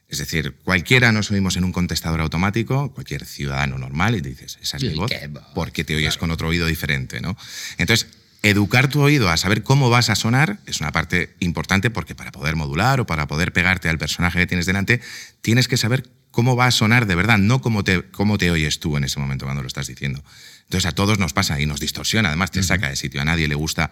Es 0.09 0.19
decir, 0.19 0.57
cualquiera 0.65 1.13
nos 1.13 1.31
oímos 1.31 1.57
en 1.57 1.63
un 1.63 1.71
contestador 1.71 2.21
automático, 2.23 2.93
cualquier 2.93 3.25
ciudadano 3.25 3.79
normal, 3.79 4.17
y 4.17 4.21
dices, 4.21 4.59
esa 4.61 4.79
es 4.79 4.83
mi 4.83 4.95
voz, 4.95 5.13
voz, 5.31 5.45
porque 5.55 5.85
te 5.85 5.95
oyes 5.95 6.17
con 6.17 6.33
otro 6.33 6.49
oído 6.49 6.67
diferente, 6.67 7.21
¿no? 7.21 7.37
Entonces, 7.77 8.09
educar 8.43 8.89
tu 8.89 9.01
oído 9.01 9.29
a 9.29 9.37
saber 9.37 9.63
cómo 9.63 9.91
vas 9.91 10.11
a 10.11 10.17
sonar 10.17 10.59
es 10.67 10.81
una 10.81 10.91
parte 10.91 11.37
importante 11.39 11.91
porque 11.91 12.17
para 12.17 12.33
poder 12.33 12.57
modular 12.57 13.01
o 13.01 13.07
para 13.07 13.29
poder 13.29 13.53
pegarte 13.53 13.89
al 13.89 13.99
personaje 13.99 14.41
que 14.41 14.47
tienes 14.49 14.67
delante, 14.67 15.01
tienes 15.41 15.69
que 15.69 15.77
saber 15.77 16.03
cómo 16.39 16.55
va 16.55 16.67
a 16.67 16.71
sonar 16.71 17.07
de 17.07 17.17
verdad, 17.17 17.37
no 17.37 17.61
cómo 17.61 17.83
te, 17.83 18.09
cómo 18.13 18.39
te 18.39 18.53
oyes 18.53 18.79
tú 18.79 18.97
en 18.97 19.03
ese 19.03 19.19
momento 19.19 19.45
cuando 19.45 19.61
lo 19.61 19.67
estás 19.67 19.89
diciendo. 19.89 20.23
Entonces, 20.67 20.87
a 20.87 20.93
todos 20.93 21.19
nos 21.19 21.33
pasa 21.33 21.61
y 21.61 21.67
nos 21.67 21.81
distorsiona, 21.81 22.29
además 22.29 22.53
te 22.53 22.63
saca 22.63 22.89
de 22.89 22.95
sitio. 22.95 23.21
A 23.21 23.25
nadie 23.25 23.49
le 23.49 23.57
gusta, 23.57 23.91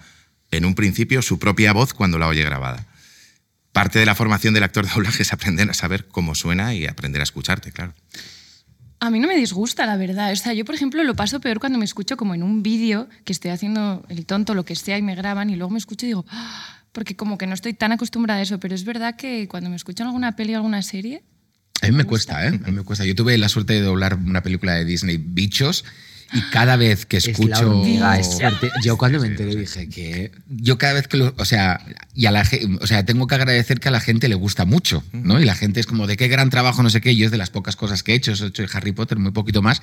en 0.53 0.65
un 0.65 0.77
principio, 0.77 1.23
su 1.23 1.41
propia 1.41 1.73
voz 1.73 1.93
cuando 1.93 2.21
la 2.21 2.29
oye 2.29 2.45
grabada. 2.45 2.87
Parte 3.73 3.99
de 3.99 4.07
la 4.07 4.15
formación 4.15 4.55
del 4.55 4.63
actor 4.63 4.87
de 4.87 4.93
doblaje 4.95 5.25
es 5.25 5.33
aprender 5.33 5.69
a 5.69 5.75
saber 5.75 6.07
cómo 6.07 6.37
suena 6.37 6.73
y 6.73 6.87
aprender 6.87 7.21
a 7.21 7.25
escucharte, 7.25 7.73
claro. 7.73 7.95
A 9.01 9.11
mí 9.11 9.19
no 9.19 9.27
me 9.27 9.35
disgusta, 9.35 9.85
la 9.85 9.97
verdad. 9.97 10.31
O 10.31 10.37
sea, 10.37 10.53
yo, 10.53 10.65
por 10.65 10.77
ejemplo, 10.77 11.03
lo 11.03 11.17
paso 11.17 11.41
peor 11.41 11.59
cuando 11.59 11.81
me 11.81 11.85
escucho 11.85 12.17
como 12.17 12.37
en 12.37 12.45
un 12.45 12.63
vídeo 12.63 13.09
que 13.25 13.33
estoy 13.33 13.51
haciendo 13.51 14.07
el 14.09 14.25
tonto, 14.25 14.55
lo 14.55 14.65
que 14.65 14.77
sea, 14.77 14.97
y 14.99 15.03
me 15.03 15.17
graban, 15.17 15.51
y 15.51 15.57
luego 15.57 15.73
me 15.73 15.79
escucho 15.79 16.07
y 16.07 16.11
digo, 16.11 16.25
"Ah", 16.31 16.85
porque 16.93 17.17
como 17.17 17.39
que 17.39 17.49
no 17.49 17.55
estoy 17.55 17.75
tan 17.75 17.91
acostumbrada 17.91 18.39
a 18.39 18.43
eso, 18.45 18.61
pero 18.61 18.77
es 18.77 18.85
verdad 18.85 19.17
que 19.17 19.49
cuando 19.49 19.69
me 19.69 19.75
escucho 19.75 20.05
en 20.05 20.07
alguna 20.07 20.37
peli 20.37 20.55
o 20.55 20.59
alguna 20.59 20.81
serie, 20.83 21.25
A 21.83 21.87
mí 21.87 21.93
me 21.93 22.05
cuesta, 22.05 22.47
¿eh? 22.47 22.49
A 22.49 22.67
mí 22.67 22.73
me 22.73 22.83
cuesta. 22.83 23.05
Yo 23.05 23.15
tuve 23.15 23.37
la 23.39 23.49
suerte 23.49 23.75
de 23.75 23.81
doblar 23.83 24.15
una 24.15 24.43
película 24.43 24.75
de 24.75 24.85
Disney, 24.85 25.19
Bichos, 25.19 25.85
y 26.33 26.41
cada 26.51 26.77
vez 26.77 27.07
que 27.07 27.19
Es 27.19 27.27
la 27.27 27.33
escucho... 27.33 27.71
hormiga, 27.71 28.19
es 28.19 28.35
fuerte. 28.35 28.71
Yo 28.83 28.97
cuando 28.99 29.21
me 29.21 29.29
enteré 29.29 29.55
dije 29.55 29.89
que... 29.89 30.33
yo 30.49 30.77
cada 30.79 30.95
vez 30.95 31.07
que 31.07 31.19
lo, 31.19 31.35
o 31.37 31.45
sea, 31.45 31.81
y 32.15 32.27
a 32.27 32.33
la, 32.33 32.45
o 32.81 32.87
sea, 32.87 33.05
tengo 33.05 33.27
que 33.27 33.37
agradecer 33.37 33.79
que 33.79 33.89
a 33.89 33.93
la 33.93 34.01
gente 34.01 34.29
le 34.29 34.35
gusta 34.35 34.65
mucho, 34.65 35.05
¿no? 35.13 35.41
Y 35.41 35.45
la 35.45 35.55
gente 35.55 35.79
es 35.79 35.87
como 35.87 36.07
de 36.07 36.17
qué 36.17 36.27
gran 36.29 36.51
trabajo, 36.51 36.83
no 36.83 36.91
sé 36.91 37.01
qué, 37.01 37.15
yo 37.15 37.27
es 37.27 37.31
de 37.31 37.39
las 37.39 37.51
pocas 37.51 37.77
cosas 37.77 38.03
que 38.03 38.13
he 38.13 38.15
hecho, 38.17 38.33
he 38.33 38.47
hecho 38.49 38.63
de 38.63 38.69
Harry 38.73 38.93
Potter 38.93 39.19
muy 39.19 39.31
poquito 39.31 39.63
más, 39.63 39.83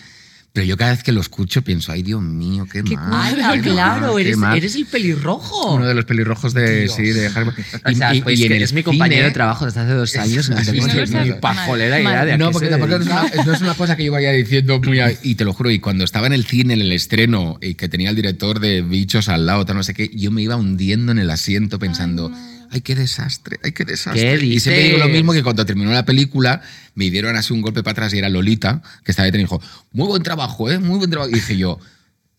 pero 0.53 0.67
yo 0.67 0.77
cada 0.77 0.91
vez 0.91 1.01
que 1.01 1.11
lo 1.11 1.19
escucho 1.19 1.63
pienso, 1.63 1.91
ay 1.91 2.03
Dios 2.03 2.21
mío, 2.21 2.67
qué, 2.71 2.83
Qué 2.83 2.95
mal. 2.95 3.33
¡Hala, 3.33 3.53
qué 3.55 3.61
claro! 3.71 4.13
mal, 4.13 4.21
Eres, 4.21 4.37
mal". 4.37 4.55
eres 4.55 4.75
el 4.75 4.85
pelirrojo. 4.85 5.73
uno 5.73 5.87
de 5.87 5.95
los 5.95 6.05
pelirrojos 6.05 6.53
de, 6.53 6.81
Dios. 6.81 6.93
sí, 6.95 7.05
de 7.05 7.25
Harry 7.25 7.45
Potter. 7.45 7.65
O 7.85 7.91
sea, 7.95 8.13
pues 8.23 8.39
en 8.39 8.47
que 8.49 8.57
el 8.57 8.61
es 8.61 8.71
mi 8.71 8.83
compañero 8.83 9.25
de 9.25 9.31
trabajo 9.31 9.65
desde 9.65 9.79
hace 9.79 9.93
dos 9.93 10.15
años. 10.15 10.51
No 10.51 10.57
tengo 10.57 10.87
no 10.87 11.23
ni- 11.23 11.31
pajolera 11.33 11.99
idea 11.99 12.25
de 12.25 12.37
porque 12.51 12.67
tampoco 12.67 12.95
es, 12.97 13.01
una, 13.07 13.23
no 13.45 13.53
es 13.53 13.61
una 13.61 13.73
cosa 13.73 13.97
que 13.97 14.05
yo 14.05 14.11
vaya 14.11 14.31
diciendo 14.31 14.79
muy... 14.79 14.99
a- 14.99 15.11
y 15.23 15.33
te 15.33 15.43
lo 15.43 15.53
juro, 15.53 15.71
y 15.71 15.79
cuando 15.79 16.03
estaba 16.03 16.27
en 16.27 16.33
el 16.33 16.45
cine, 16.45 16.75
en 16.75 16.81
el 16.81 16.91
estreno, 16.91 17.57
y 17.59 17.73
que 17.73 17.89
tenía 17.89 18.11
el 18.11 18.15
director 18.15 18.59
de 18.59 18.83
Bichos 18.83 19.29
al 19.29 19.47
lado, 19.47 19.65
tal, 19.65 19.77
no 19.77 19.83
sé 19.83 19.95
qué, 19.95 20.11
yo 20.13 20.29
me 20.29 20.43
iba 20.43 20.55
hundiendo 20.55 21.11
en 21.11 21.17
el 21.17 21.31
asiento 21.31 21.79
pensando... 21.79 22.31
Ay, 22.69 22.81
qué 22.81 22.95
desastre, 22.95 23.59
ay, 23.63 23.71
qué 23.71 23.85
desastre. 23.85 24.39
¿Qué 24.39 24.45
y 24.47 24.59
siempre 24.59 24.83
digo 24.85 24.97
lo 24.97 25.07
mismo 25.07 25.31
que 25.31 25.43
cuando 25.43 25.63
terminó 25.63 25.91
la 25.91 26.05
película, 26.05 26.61
me 26.95 27.09
dieron 27.09 27.35
así 27.35 27.53
un 27.53 27.61
golpe 27.61 27.83
para 27.83 27.91
atrás 27.93 28.13
y 28.13 28.17
era 28.19 28.29
Lolita, 28.29 28.81
que 29.03 29.11
estaba 29.11 29.25
detrás 29.25 29.39
y 29.41 29.43
dijo, 29.45 29.61
muy 29.91 30.07
buen 30.07 30.23
trabajo, 30.23 30.69
¿eh? 30.69 30.79
Muy 30.79 30.97
buen 30.97 31.09
trabajo. 31.09 31.29
Y 31.31 31.35
dije 31.35 31.57
yo, 31.57 31.79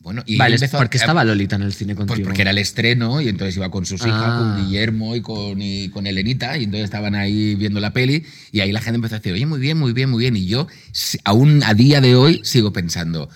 bueno, 0.01 0.23
y 0.27 0.37
Vale, 0.37 0.57
empezó- 0.57 0.77
¿por 0.77 0.91
qué 0.91 0.99
estaba 0.99 1.25
Lolita 1.25 1.57
en 1.57 1.63
el 1.63 1.73
cine 1.73 1.95
contigo? 1.95 2.17
pues 2.17 2.27
porque 2.27 2.43
era 2.43 2.51
el 2.51 2.59
estreno 2.59 3.23
y 3.23 3.29
entonces 3.29 3.57
iba 3.57 3.71
con 3.71 3.87
sus 3.87 4.03
hijas, 4.03 4.13
Ah. 4.23 4.39
con 4.57 4.65
Guillermo 4.67 5.17
y 5.17 5.23
con, 5.23 5.63
y 5.63 5.89
con 5.89 6.07
Elenita 6.07 6.59
y 6.59 6.65
entonces 6.65 6.85
estaban 6.85 7.15
ahí 7.15 7.55
viendo 7.55 7.81
la 7.81 7.93
peli 7.95 8.23
y 8.53 8.61
ahí 8.61 8.71
la 8.71 8.83
gente 8.83 8.97
empezó 8.97 9.15
a 9.15 9.19
decir, 9.19 9.33
oye, 9.33 9.47
muy 9.47 9.59
bien, 9.61 9.79
muy 9.79 9.93
bien, 9.95 10.11
muy 10.11 10.21
bien. 10.21 10.37
Y 10.37 10.45
yo 10.47 10.67
aún 11.25 11.63
a 11.65 11.73
día 11.73 12.03
de 12.03 12.17
hoy 12.17 12.43
sigo 12.45 12.71
pensando, 12.71 13.31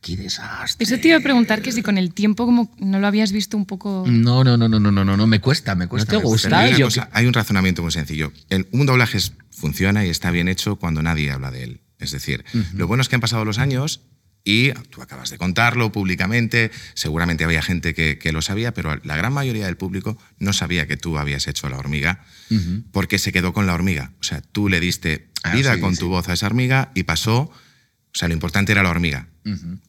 qué 0.00 0.16
desastre. 0.16 0.84
eso 0.84 0.98
te 0.98 1.08
iba 1.08 1.18
a 1.18 1.20
preguntar 1.20 1.60
que 1.60 1.72
si 1.72 1.82
con 1.82 1.98
el 1.98 2.12
tiempo 2.14 2.46
como 2.46 2.70
no 2.78 2.98
lo 3.00 3.06
habías 3.06 3.30
visto 3.32 3.56
un 3.58 3.66
poco... 3.66 4.04
No, 4.06 4.44
no, 4.44 4.56
no, 4.56 4.66
no, 4.68 4.80
no, 4.80 4.90
no, 4.90 5.04
no, 5.04 5.16
no, 5.18 5.26
me 5.26 5.40
cuesta, 5.40 5.74
me 5.74 5.88
cuesta. 5.88 6.10
te 6.12 6.16
me 6.18 6.22
cuesta. 6.22 6.48
gusta? 6.48 6.60
Hay, 6.60 6.80
cosa, 6.80 7.08
hay 7.12 7.26
un 7.26 7.34
razonamiento 7.34 7.82
muy 7.82 7.92
sencillo. 7.92 8.32
El, 8.48 8.66
un 8.72 8.86
doblaje 8.86 9.18
es- 9.18 9.32
funciona 9.54 10.04
y 10.04 10.10
está 10.10 10.30
bien 10.30 10.48
hecho 10.48 10.76
cuando 10.76 11.02
nadie 11.02 11.30
habla 11.30 11.50
de 11.50 11.62
él. 11.64 11.80
Es 11.98 12.10
decir, 12.10 12.44
lo 12.74 12.86
bueno 12.86 13.00
es 13.02 13.08
que 13.08 13.14
han 13.14 13.20
pasado 13.20 13.44
los 13.44 13.58
años 13.58 14.02
y 14.44 14.72
tú 14.90 15.00
acabas 15.00 15.30
de 15.30 15.38
contarlo 15.38 15.90
públicamente, 15.90 16.70
seguramente 16.94 17.44
había 17.44 17.62
gente 17.62 17.94
que, 17.94 18.18
que 18.18 18.30
lo 18.32 18.42
sabía, 18.42 18.74
pero 18.74 18.94
la 19.02 19.16
gran 19.16 19.32
mayoría 19.32 19.64
del 19.66 19.76
público 19.78 20.18
no 20.38 20.52
sabía 20.52 20.86
que 20.86 20.98
tú 20.98 21.16
habías 21.16 21.46
hecho 21.46 21.68
la 21.70 21.78
hormiga 21.78 22.22
porque 22.92 23.18
se 23.18 23.32
quedó 23.32 23.52
con 23.54 23.66
la 23.66 23.72
hormiga. 23.74 24.12
O 24.20 24.24
sea, 24.24 24.42
tú 24.42 24.68
le 24.68 24.80
diste 24.80 25.28
Ah, 25.46 25.54
vida 25.54 25.74
sí, 25.74 25.80
con 25.80 25.94
sí. 25.94 26.00
tu 26.00 26.08
voz 26.08 26.28
a 26.28 26.32
esa 26.34 26.46
hormiga 26.46 26.90
y 26.94 27.02
pasó... 27.04 27.50
O 28.14 28.16
sea, 28.16 28.28
lo 28.28 28.34
importante 28.34 28.70
era 28.72 28.82
la 28.84 28.90
hormiga. 28.90 29.28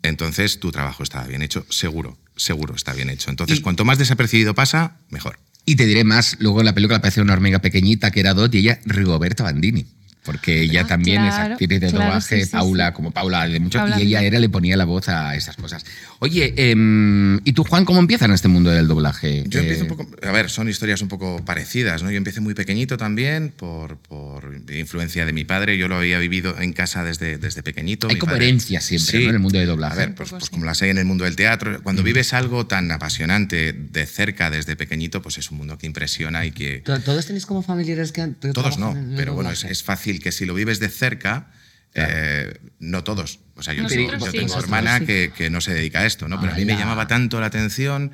Entonces, 0.01 0.60
tu 0.60 0.72
trabajo 0.72 1.03
estaba 1.03 1.27
bien 1.27 1.41
hecho, 1.43 1.65
seguro, 1.69 2.17
seguro 2.36 2.74
está 2.75 2.93
bien 2.93 3.10
hecho. 3.10 3.29
Entonces, 3.29 3.60
Y- 3.60 3.62
cuanto 3.62 3.86
más 3.86 3.98
desapercibido 3.98 4.55
pasa, 4.55 4.98
mejor. 5.10 5.38
Y 5.65 5.75
te 5.75 5.86
diré 5.86 6.03
más, 6.03 6.38
luego 6.39 6.60
en 6.60 6.65
la 6.65 6.74
película 6.74 6.98
apareció 6.98 7.24
una 7.24 7.34
hormiga 7.34 7.60
pequeñita 7.60 8.12
que 8.12 8.19
era 8.19 8.34
Dot 8.34 8.53
y 8.53 8.60
ella 8.60 8.79
Rigoberta 8.86 9.43
Bandini. 9.43 9.86
Porque 10.25 10.62
ella 10.62 10.82
Ah, 10.82 10.88
también 10.88 11.24
es 11.24 11.34
claro, 11.36 11.53
actriz 11.53 11.70
de 11.70 11.79
claro, 11.79 11.98
doblaje, 12.05 12.39
sí, 12.39 12.46
sí, 12.46 12.51
Paula, 12.51 12.88
sí. 12.89 12.94
como 12.94 13.12
Paula 13.12 13.48
de 13.48 13.60
mucho, 13.60 13.77
Paula 13.79 14.00
y 14.00 14.08
ella 14.08 14.22
era 14.24 14.39
le 14.39 14.50
ponía 14.50 14.75
la 14.75 14.86
voz 14.86 15.08
a 15.10 15.36
esas 15.36 15.55
cosas. 15.55 15.86
Oye, 16.20 16.53
em, 16.58 17.38
¿y 17.46 17.53
tú, 17.53 17.63
Juan, 17.63 17.86
cómo 17.86 18.00
empiezas 18.00 18.27
en 18.27 18.34
este 18.34 18.48
mundo 18.48 18.72
del 18.72 18.88
doblaje? 18.88 19.44
Yo 19.48 19.60
Eh, 19.60 19.63
empiezo 19.63 19.84
un 19.84 19.89
poco, 19.89 20.08
a 20.22 20.32
ver, 20.32 20.50
son 20.50 20.67
historias 20.70 21.01
un 21.01 21.08
poco 21.08 21.44
parecidas, 21.46 22.03
¿no? 22.03 22.12
Yo 22.12 22.17
empecé 22.17 22.41
muy 22.41 22.53
pequeñito 22.53 22.98
también 22.98 23.53
por, 23.55 23.98
por 23.98 24.62
influencia 24.74 25.25
de 25.25 25.34
mi 25.34 25.46
padre, 25.46 25.77
yo 25.77 25.88
lo 25.88 25.98
había 25.98 26.20
vivido 26.20 26.60
en 26.60 26.74
casa 26.74 27.03
desde, 27.03 27.38
desde 27.38 27.63
pequeñito. 27.63 28.08
Hay 28.08 28.15
mi 28.15 28.20
como 28.20 28.32
padre- 28.34 28.48
herencia 28.48 28.82
siempre, 28.82 29.20
¿no? 29.24 29.29
en 29.29 29.36
el 29.36 29.39
mundo 29.39 29.60
de 29.60 29.65
doblaje. 29.65 29.94
A 29.94 29.98
ver, 29.98 30.15
pues, 30.15 30.32
pues 30.32 30.50
como 30.50 30.65
las 30.65 30.82
hay 30.82 30.89
en 30.89 30.98
el 30.98 31.05
mundo 31.05 31.24
del 31.25 31.36
teatro, 31.36 31.82
cuando 31.84 32.01
vives 32.03 32.34
algo 32.34 32.65
tan 32.65 32.91
apasionante 32.91 33.74
de 33.74 34.05
cerca 34.05 34.50
desde 34.50 34.75
pequeñito, 34.75 35.22
pues 35.22 35.38
es 35.38 35.51
un 35.51 35.58
mundo 35.58 35.77
que 35.77 35.86
impresiona 35.88 36.46
y 36.46 36.51
que... 36.51 36.79
To- 36.79 37.00
¿Todos 37.00 37.25
tenéis 37.27 37.46
como 37.46 37.62
familiares 37.62 38.12
que, 38.12 38.32
que 38.41 38.50
Todos 38.53 38.77
no, 38.79 38.96
pero 39.15 39.34
bueno, 39.34 39.51
es, 39.51 39.63
es 39.63 39.84
fácil 39.84 40.14
que 40.19 40.31
si 40.31 40.45
lo 40.45 40.53
vives 40.53 40.79
de 40.79 40.89
cerca, 40.89 41.51
eh, 41.93 42.60
no 42.79 43.03
todos. 43.03 43.39
O 43.55 43.63
sea, 43.63 43.74
yo 43.74 43.84
Nosotros 43.84 44.07
tengo, 44.12 44.25
yo 44.25 44.31
sí, 44.31 44.38
tengo 44.39 44.60
hermana 44.60 45.00
sí. 45.00 45.05
que, 45.05 45.31
que 45.36 45.50
no 45.50 45.62
se 45.62 45.74
dedica 45.74 46.00
a 46.00 46.05
esto, 46.05 46.27
¿no? 46.27 46.39
Pero 46.41 46.53
a 46.53 46.55
mí 46.55 46.65
me 46.65 46.74
Ala. 46.74 46.81
llamaba 46.81 47.07
tanto 47.07 47.39
la 47.39 47.45
atención 47.48 48.12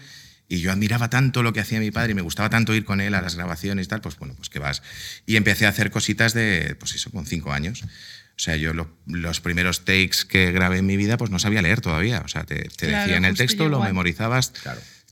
y 0.48 0.60
yo 0.60 0.72
admiraba 0.72 1.10
tanto 1.10 1.42
lo 1.44 1.54
que 1.54 1.62
hacía 1.62 1.80
mi 1.80 1.92
padre 1.92 2.12
y 2.12 2.16
me 2.16 2.22
gustaba 2.22 2.50
tanto 2.50 2.76
ir 2.76 2.84
con 2.86 3.02
él 3.02 3.14
a 3.16 3.22
las 3.22 3.36
grabaciones 3.36 3.86
y 3.86 3.90
tal, 3.90 4.02
pues 4.02 4.18
bueno, 4.18 4.36
pues 4.36 4.50
que 4.50 4.60
vas. 4.60 4.84
Y 5.26 5.36
empecé 5.38 5.66
a 5.66 5.70
hacer 5.70 5.90
cositas 5.92 6.34
de, 6.34 6.76
pues 6.80 6.94
eso, 6.94 7.10
con 7.10 7.26
cinco 7.26 7.54
años. 7.54 7.84
O 7.84 8.44
sea, 8.44 8.56
yo 8.56 8.74
lo- 8.74 8.96
los 9.08 9.40
primeros 9.40 9.86
takes 9.86 10.26
que 10.28 10.52
grabé 10.52 10.80
en 10.80 10.86
mi 10.86 10.98
vida, 10.98 11.18
pues 11.18 11.32
no 11.32 11.40
sabía 11.40 11.62
leer 11.62 11.80
todavía. 11.82 12.22
O 12.26 12.28
sea, 12.28 12.44
te, 12.44 12.56
te 12.76 12.88
Claro, 12.88 13.04
decían 13.04 13.26
el 13.26 13.36
texto, 13.38 13.64
lo 13.70 13.78
igual. 13.78 13.90
memorizabas, 13.90 14.54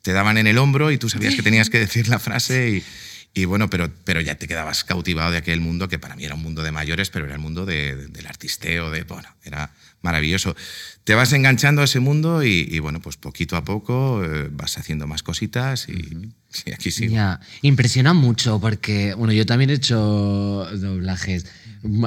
te 0.01 0.11
daban 0.13 0.37
en 0.37 0.47
el 0.47 0.57
hombro 0.57 0.91
y 0.91 0.97
tú 0.97 1.09
sabías 1.09 1.35
que 1.35 1.41
tenías 1.43 1.69
que 1.69 1.79
decir 1.79 2.07
la 2.07 2.19
frase 2.19 2.69
y, 2.69 2.83
y 3.33 3.45
bueno, 3.45 3.69
pero, 3.69 3.89
pero 4.03 4.21
ya 4.21 4.35
te 4.35 4.47
quedabas 4.47 4.83
cautivado 4.83 5.31
de 5.31 5.37
aquel 5.37 5.61
mundo 5.61 5.87
que 5.87 5.99
para 5.99 6.15
mí 6.15 6.25
era 6.25 6.35
un 6.35 6.41
mundo 6.41 6.63
de 6.63 6.71
mayores, 6.71 7.09
pero 7.09 7.25
era 7.25 7.35
el 7.35 7.39
mundo 7.41 7.65
de- 7.65 7.95
de- 7.95 8.07
del 8.07 8.27
artisteo, 8.27 8.89
de, 8.91 9.03
bueno, 9.03 9.29
era 9.43 9.71
maravilloso. 10.01 10.55
Te 11.03 11.15
vas 11.15 11.33
enganchando 11.33 11.81
a 11.81 11.85
ese 11.85 11.99
mundo 11.99 12.43
y, 12.43 12.67
y, 12.69 12.79
bueno, 12.79 12.99
pues 12.99 13.17
poquito 13.17 13.55
a 13.55 13.63
poco 13.63 14.23
eh, 14.23 14.49
vas 14.51 14.77
haciendo 14.77 15.07
más 15.07 15.23
cositas 15.23 15.87
y, 15.89 16.31
y 16.65 16.71
aquí 16.71 16.91
sigo. 16.91 17.13
Ya, 17.15 17.39
impresiona 17.63 18.13
mucho 18.13 18.59
porque, 18.59 19.13
bueno, 19.15 19.33
yo 19.33 19.45
también 19.45 19.71
he 19.71 19.73
hecho 19.73 19.97
doblajes 20.75 21.45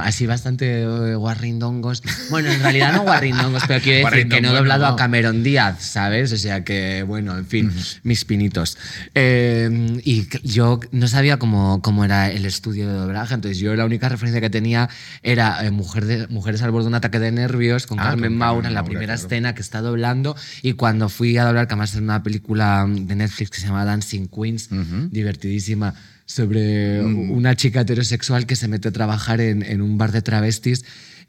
así 0.02 0.26
bastante 0.26 0.82
eh, 0.82 1.14
guarrindongos. 1.14 2.02
Bueno, 2.28 2.50
en 2.52 2.60
realidad 2.60 2.92
no 2.92 3.02
guarrindongos, 3.04 3.62
pero 3.66 3.80
quiero 3.82 4.10
decir 4.10 4.28
que 4.28 4.42
no 4.42 4.50
he 4.50 4.54
doblado 4.54 4.86
no. 4.86 4.92
a 4.92 4.96
Cameron 4.96 5.42
Díaz, 5.42 5.82
¿sabes? 5.82 6.30
O 6.32 6.36
sea 6.36 6.62
que, 6.62 7.02
bueno, 7.04 7.38
en 7.38 7.46
fin, 7.46 7.72
mis 8.02 8.26
pinitos. 8.26 8.76
Eh, 9.14 9.98
y 10.04 10.28
yo 10.46 10.78
no 10.90 11.08
sabía 11.08 11.38
cómo, 11.38 11.80
cómo 11.80 12.04
era 12.04 12.30
el 12.30 12.44
estudio 12.44 12.86
de 12.86 12.92
doblaje, 12.94 13.32
entonces 13.32 13.58
yo 13.58 13.74
la 13.74 13.86
única 13.86 14.10
referencia 14.10 14.42
que 14.42 14.50
tenía 14.50 14.90
era 15.22 15.64
eh, 15.64 15.70
Mujer 15.70 16.04
de- 16.04 16.28
Mujeres 16.28 16.60
al 16.62 16.70
borde 16.70 16.84
de 16.84 16.88
un 16.88 16.94
ataque 16.96 17.18
de 17.18 17.32
nervios 17.32 17.86
con 17.86 17.98
Ah, 17.98 18.02
Carmen 18.04 18.36
Maura 18.36 18.68
en 18.68 18.74
la 18.82 18.88
primera 18.88 19.14
claro. 19.14 19.26
escena 19.26 19.54
que 19.54 19.62
está 19.62 19.80
doblando 19.80 20.36
y 20.62 20.72
cuando 20.74 21.08
fui 21.08 21.36
a 21.38 21.44
doblar, 21.44 21.66
que 21.66 21.74
además 21.74 21.94
es 21.94 22.00
una 22.00 22.22
película 22.22 22.86
de 22.88 23.14
Netflix 23.16 23.50
que 23.50 23.60
se 23.60 23.66
llama 23.66 23.84
Dancing 23.84 24.26
Queens, 24.28 24.68
divertidísima, 25.10 25.94
sobre 26.26 27.02
una 27.02 27.54
chica 27.56 27.80
heterosexual 27.82 28.46
que 28.46 28.56
se 28.56 28.68
mete 28.68 28.88
a 28.88 28.92
trabajar 28.92 29.40
en, 29.40 29.62
en 29.62 29.82
un 29.82 29.98
bar 29.98 30.12
de 30.12 30.22
travestis. 30.22 30.84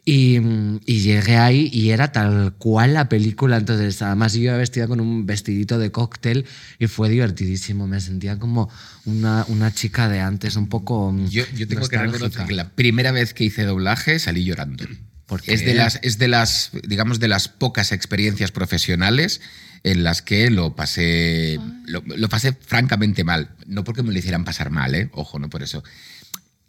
Y, 0.05 0.37
mm, 0.41 0.81
y 0.85 0.99
llegué 0.99 1.37
ahí 1.37 1.69
y 1.71 1.91
era 1.91 2.11
tal 2.11 2.53
cual 2.57 2.93
la 2.93 3.07
película. 3.07 3.55
Entonces, 3.55 4.01
además, 4.01 4.33
yo 4.33 4.41
iba 4.41 4.57
vestida 4.57 4.85
con 4.85 4.99
un 4.99 5.25
vestidito 5.25 5.79
de 5.79 5.91
cóctel 5.91 6.45
y 6.77 6.87
fue 6.87 7.07
divertidísimo. 7.09 7.87
Me 7.87 8.01
sentía 8.01 8.37
como 8.37 8.69
una, 9.05 9.45
una 9.47 9.73
chica 9.73 10.09
de 10.09 10.19
antes, 10.19 10.57
un 10.57 10.67
poco. 10.67 11.13
mm, 11.13 11.27
Yo, 11.29 11.45
yo 11.55 11.67
tengo 11.69 11.87
que 11.87 11.97
reconocer 11.97 12.45
que 12.45 12.53
la 12.53 12.69
primera 12.71 13.13
vez 13.13 13.33
que 13.33 13.45
hice 13.45 13.63
doblaje 13.63 14.19
salí 14.19 14.43
llorando. 14.43 14.83
¿Por 15.25 15.41
Es 15.47 15.63
de 15.65 15.73
las, 15.73 15.99
es 16.03 16.17
de 16.17 16.27
las, 16.27 16.71
digamos, 16.87 17.19
de 17.19 17.27
las 17.27 17.47
pocas 17.47 17.91
experiencias 17.91 18.51
profesionales 18.51 19.41
en 19.83 20.03
las 20.03 20.21
que 20.21 20.49
lo 20.49 20.75
pasé, 20.75 21.59
lo, 21.85 22.01
lo 22.05 22.29
pasé 22.29 22.53
francamente 22.53 23.23
mal. 23.23 23.49
No 23.65 23.83
porque 23.83 24.03
me 24.03 24.11
lo 24.13 24.19
hicieran 24.19 24.45
pasar 24.45 24.69
mal, 24.69 24.95
¿eh? 24.95 25.09
Ojo, 25.13 25.39
no 25.39 25.49
por 25.49 25.63
eso. 25.63 25.83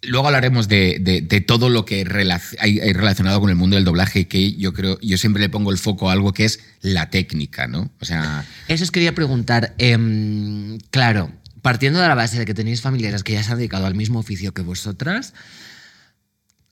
Luego 0.02 0.26
hablaremos 0.26 0.68
de, 0.68 0.98
de- 1.00 1.22
de 1.22 1.40
todo 1.40 1.70
lo 1.70 1.84
que 1.86 2.04
relac- 2.04 2.56
hay, 2.60 2.78
hay 2.80 2.92
relacionado 2.92 3.40
con 3.40 3.48
el 3.50 3.56
mundo 3.56 3.76
del 3.76 3.84
doblaje 3.84 4.20
y 4.20 4.24
que 4.26 4.52
yo 4.54 4.72
creo, 4.74 4.98
yo 5.00 5.16
siempre 5.16 5.40
le 5.42 5.48
pongo 5.48 5.70
el 5.70 5.78
foco 5.78 6.10
a 6.10 6.12
algo 6.12 6.32
que 6.34 6.44
es 6.44 6.60
la 6.82 7.08
técnica, 7.08 7.66
¿no? 7.68 7.90
O 8.00 8.04
sea, 8.04 8.44
Eso 8.68 8.84
os 8.84 8.90
quería 8.90 9.14
preguntar. 9.14 9.74
em, 9.78 10.78
claro, 10.90 11.32
partiendo 11.62 12.00
de 12.00 12.08
la 12.08 12.14
base 12.14 12.38
de 12.38 12.44
que 12.44 12.52
tenéis 12.52 12.82
familiares 12.82 13.22
que 13.24 13.32
ya 13.32 13.42
se 13.42 13.52
han 13.52 13.56
dedicado 13.58 13.86
al 13.86 13.94
mismo 13.94 14.18
oficio 14.18 14.52
que 14.52 14.60
vosotras, 14.60 15.32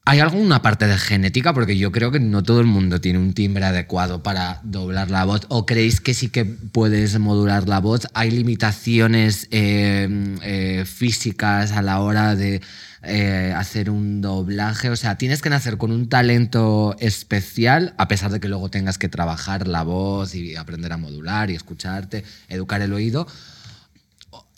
¿hay 0.04 0.20
alguna 0.20 0.62
parte 0.62 0.86
de 0.86 0.98
genética? 0.98 1.54
Porque 1.54 1.76
yo 1.76 1.92
creo 1.92 2.10
que 2.10 2.20
no 2.20 2.42
todo 2.42 2.60
el 2.60 2.66
mundo 2.66 3.00
tiene 3.00 3.18
un 3.18 3.34
timbre 3.34 3.64
adecuado 3.64 4.22
para 4.22 4.60
doblar 4.64 5.10
la 5.10 5.24
voz. 5.24 5.42
¿O 5.48 5.64
creéis 5.66 6.00
que 6.00 6.14
sí 6.14 6.28
que 6.28 6.44
puedes 6.44 7.18
modular 7.18 7.68
la 7.68 7.80
voz? 7.80 8.08
¿Hay 8.14 8.30
limitaciones 8.30 9.48
em, 9.50 10.38
eh, 10.42 10.84
físicas 10.86 11.72
a 11.72 11.82
la 11.82 12.00
hora 12.00 12.34
de 12.34 12.60
eh, 13.02 13.54
hacer 13.56 13.90
un 13.90 14.20
doblaje? 14.20 14.90
O 14.90 14.96
sea, 14.96 15.16
tienes 15.18 15.40
que 15.40 15.50
nacer 15.50 15.78
con 15.78 15.92
un 15.92 16.08
talento 16.08 16.96
especial, 16.98 17.94
a 17.96 18.08
pesar 18.08 18.32
de 18.32 18.40
que 18.40 18.48
luego 18.48 18.70
tengas 18.70 18.98
que 18.98 19.08
trabajar 19.08 19.68
la 19.68 19.82
voz 19.82 20.34
y 20.34 20.56
aprender 20.56 20.92
a 20.92 20.96
modular 20.96 21.50
y 21.50 21.54
escucharte, 21.54 22.24
educar 22.48 22.82
el 22.82 22.92
oído. 22.92 23.26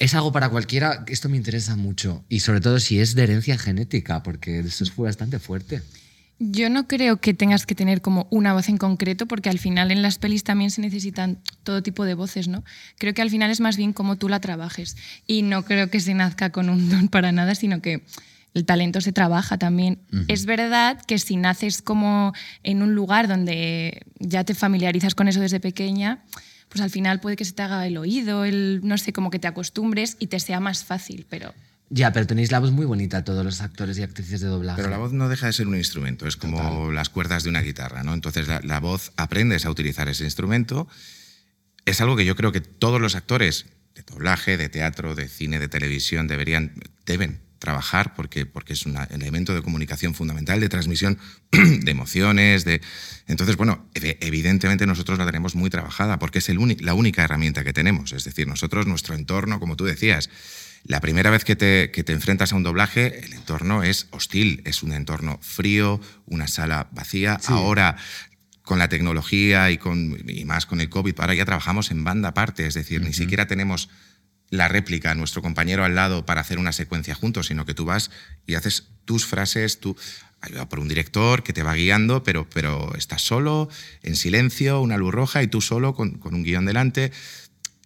Es 0.05 0.13
algo 0.13 0.33
para 0.33 0.51
cualquiera, 0.51 1.03
esto 1.07 1.31
me 1.31 1.39
interesa 1.39 1.77
mucho. 1.77 2.27
Y 2.29 2.41
sobre 2.41 2.61
todo 2.61 2.79
si 2.79 3.01
es 3.01 3.15
de 3.15 3.23
herencia 3.23 3.57
genética, 3.57 4.23
porque 4.23 4.59
eso 4.59 4.85
fue 4.85 5.07
bastante 5.07 5.39
fuerte. 5.39 5.81
Yo 6.39 6.69
no 6.69 6.87
creo 6.87 7.23
que 7.23 7.33
tengas 7.33 7.65
que 7.65 7.75
tener 7.75 8.03
como 8.03 8.29
una 8.31 8.53
voz 8.53 8.69
en 8.69 8.77
concreto, 8.77 9.25
porque 9.25 9.49
al 9.49 9.59
final 9.59 9.91
en 9.91 10.03
las 10.03 10.19
pelis 10.19 10.45
también 10.45 10.71
se 10.71 10.83
necesitan 10.83 11.39
todo 11.63 11.83
tipo 11.83 12.05
de 12.05 12.13
voces, 12.13 12.49
¿no? 12.49 12.65
Creo 12.99 13.15
que 13.15 13.23
al 13.23 13.31
final 13.31 13.51
es 13.51 13.61
más 13.61 13.79
bien 13.79 13.95
cómo 13.95 14.17
tú 14.17 14.29
la 14.29 14.41
trabajes. 14.41 14.95
Y 15.27 15.41
no 15.41 15.65
creo 15.65 15.89
que 15.89 16.01
se 16.01 16.13
nazca 16.13 16.51
con 16.51 16.69
un 16.69 16.91
don 16.91 17.09
para 17.09 17.33
nada, 17.33 17.55
sino 17.55 17.81
que 17.81 18.05
el 18.53 18.67
talento 18.67 19.01
se 19.01 19.13
trabaja 19.13 19.57
también. 19.57 20.01
Es 20.29 20.45
verdad 20.45 21.01
que 21.01 21.19
si 21.19 21.37
naces 21.37 21.81
como 21.81 22.35
en 22.63 22.83
un 22.83 22.95
lugar 22.95 23.27
donde 23.27 24.03
ya 24.19 24.45
te 24.45 24.53
familiarizas 24.53 25.15
con 25.15 25.29
eso 25.29 25.41
desde 25.41 25.61
pequeña, 25.61 26.25
pues 26.75 26.83
al 26.83 26.91
final 26.91 27.21
puede 27.21 27.37
que 27.37 27.45
se 27.45 27.53
te 27.53 27.63
haga 27.63 27.87
el 27.87 27.97
oído, 27.97 28.45
el, 28.45 28.81
no 28.83 28.99
sé, 28.99 29.13
como 29.13 29.31
que 29.31 29.39
te 29.39 29.47
acostumbres 29.47 30.17
y 30.19 30.27
te 30.27 30.41
sea 30.41 30.59
más 30.59 30.83
fácil, 30.83 31.25
pero... 31.31 31.55
Ya, 31.89 32.13
pero 32.13 32.27
tenéis 32.27 32.51
la 32.51 32.59
voz 32.59 32.73
muy 32.73 32.85
bonita 32.85 33.23
todos 33.23 33.45
los 33.45 33.61
actores 33.61 33.97
y 33.97 34.03
actrices 34.03 34.41
de 34.41 34.49
doblaje. 34.49 34.83
Pero 34.83 34.91
la 34.91 34.99
voz 34.99 35.13
no 35.13 35.29
deja 35.29 35.47
de 35.47 35.53
ser 35.53 35.69
un 35.69 35.77
instrumento, 35.77 36.27
es 36.27 36.37
como 36.37 36.91
las 36.91 37.11
cuerdas 37.11 37.45
de 37.45 37.51
una 37.51 37.61
guitarra, 37.61 38.03
¿no? 38.03 38.13
Entonces 38.13 38.49
la, 38.49 38.61
la 38.65 38.81
voz 38.81 39.13
aprendes 39.17 39.67
a 39.67 39.71
utilizar 39.71 40.09
ese 40.09 40.25
instrumento. 40.25 40.89
Es 41.85 42.01
algo 42.01 42.17
que 42.17 42.25
yo 42.25 42.35
creo 42.35 42.51
que 42.51 42.61
todos 42.61 43.01
los 43.01 43.15
actores 43.15 43.67
de 43.95 44.03
doblaje, 44.03 44.57
de 44.57 44.69
teatro, 44.69 45.15
de 45.15 45.29
cine, 45.29 45.61
de 45.61 45.69
televisión 45.69 46.27
deberían, 46.27 46.73
deben 47.07 47.39
trabajar 47.65 48.15
porque, 48.15 48.47
porque 48.47 48.75
es 48.75 48.87
un 48.87 48.97
elemento 49.11 49.55
de 49.55 49.63
comunicación 49.63 50.15
fundamental, 50.15 50.61
de 50.61 50.69
transmisión 50.69 51.19
de 51.51 51.91
emociones, 51.91 52.65
de... 52.65 52.81
Entonces, 53.27 53.57
bueno, 53.57 53.89
ev- 53.95 54.19
evidentemente 54.21 54.87
nosotros 54.87 55.19
la 55.19 55.27
tenemos 55.27 55.55
muy 55.55 55.71
trabajada 55.71 56.19
porque 56.19 56.39
es 56.39 56.49
el 56.49 56.59
la 56.81 56.95
única 56.95 57.25
herramienta 57.25 57.65
que 57.65 57.73
tenemos. 57.73 58.13
Es 58.13 58.25
decir, 58.25 58.47
nosotros, 58.47 58.87
nuestro 58.87 59.15
entorno, 59.15 59.59
como 59.61 59.77
tú 59.77 59.85
decías, 59.85 60.31
la 60.85 61.01
primera 61.01 61.31
vez 61.31 61.45
que 61.45 61.57
te, 61.57 61.91
que 61.91 62.05
te 62.05 62.13
enfrentas 62.13 62.53
a 62.53 62.57
un 62.57 62.63
doblaje, 62.63 63.25
el 63.25 63.33
entorno 63.33 63.83
es 63.83 64.07
hostil, 64.11 64.61
es 64.67 64.83
un 64.83 64.93
entorno 64.93 65.39
frío, 65.43 66.01
una 66.27 66.47
sala 66.47 66.89
vacía. 66.93 67.41
Ahora, 67.55 67.97
con 68.63 68.79
la 68.79 68.89
tecnología 68.89 69.71
y, 69.71 69.79
con, 69.79 70.19
y 70.29 70.45
más 70.45 70.67
con 70.67 70.81
el 70.81 70.89
COVID, 70.91 71.15
ahora 71.19 71.35
ya 71.35 71.45
trabajamos 71.45 71.91
en 71.91 72.05
banda 72.05 72.29
aparte, 72.31 72.67
es 72.67 72.75
decir, 72.75 73.01
ni 73.03 73.13
siquiera 73.13 73.47
tenemos 73.47 73.89
la 74.51 74.69
réplica 74.69 75.11
a 75.11 75.15
nuestro 75.15 75.43
compañero 75.43 75.85
al 75.85 75.95
lado 75.95 76.27
para 76.27 76.41
hacer 76.41 76.59
una 76.59 76.73
secuencia 76.73 77.15
juntos, 77.15 77.47
sino 77.47 77.67
que 77.67 77.75
tú 77.75 77.85
vas 77.85 78.11
y 78.47 78.55
haces 78.55 78.89
tus 79.05 79.27
frases, 79.27 79.81
tú 79.81 79.97
ayudado 80.41 80.69
por 80.69 80.79
un 80.81 80.89
director 80.89 81.43
que 81.43 81.53
te 81.53 81.63
va 81.63 81.75
guiando, 81.75 82.23
pero, 82.23 82.49
pero 82.51 82.95
estás 82.97 83.23
solo, 83.23 83.69
en 84.03 84.15
silencio, 84.15 84.81
una 84.81 84.99
luz 84.99 85.13
roja 85.13 85.43
y 85.43 85.47
tú 85.49 85.61
solo 85.61 85.95
con, 85.95 86.19
con 86.19 86.35
un 86.35 86.43
guion 86.45 86.67
delante. 86.67 87.13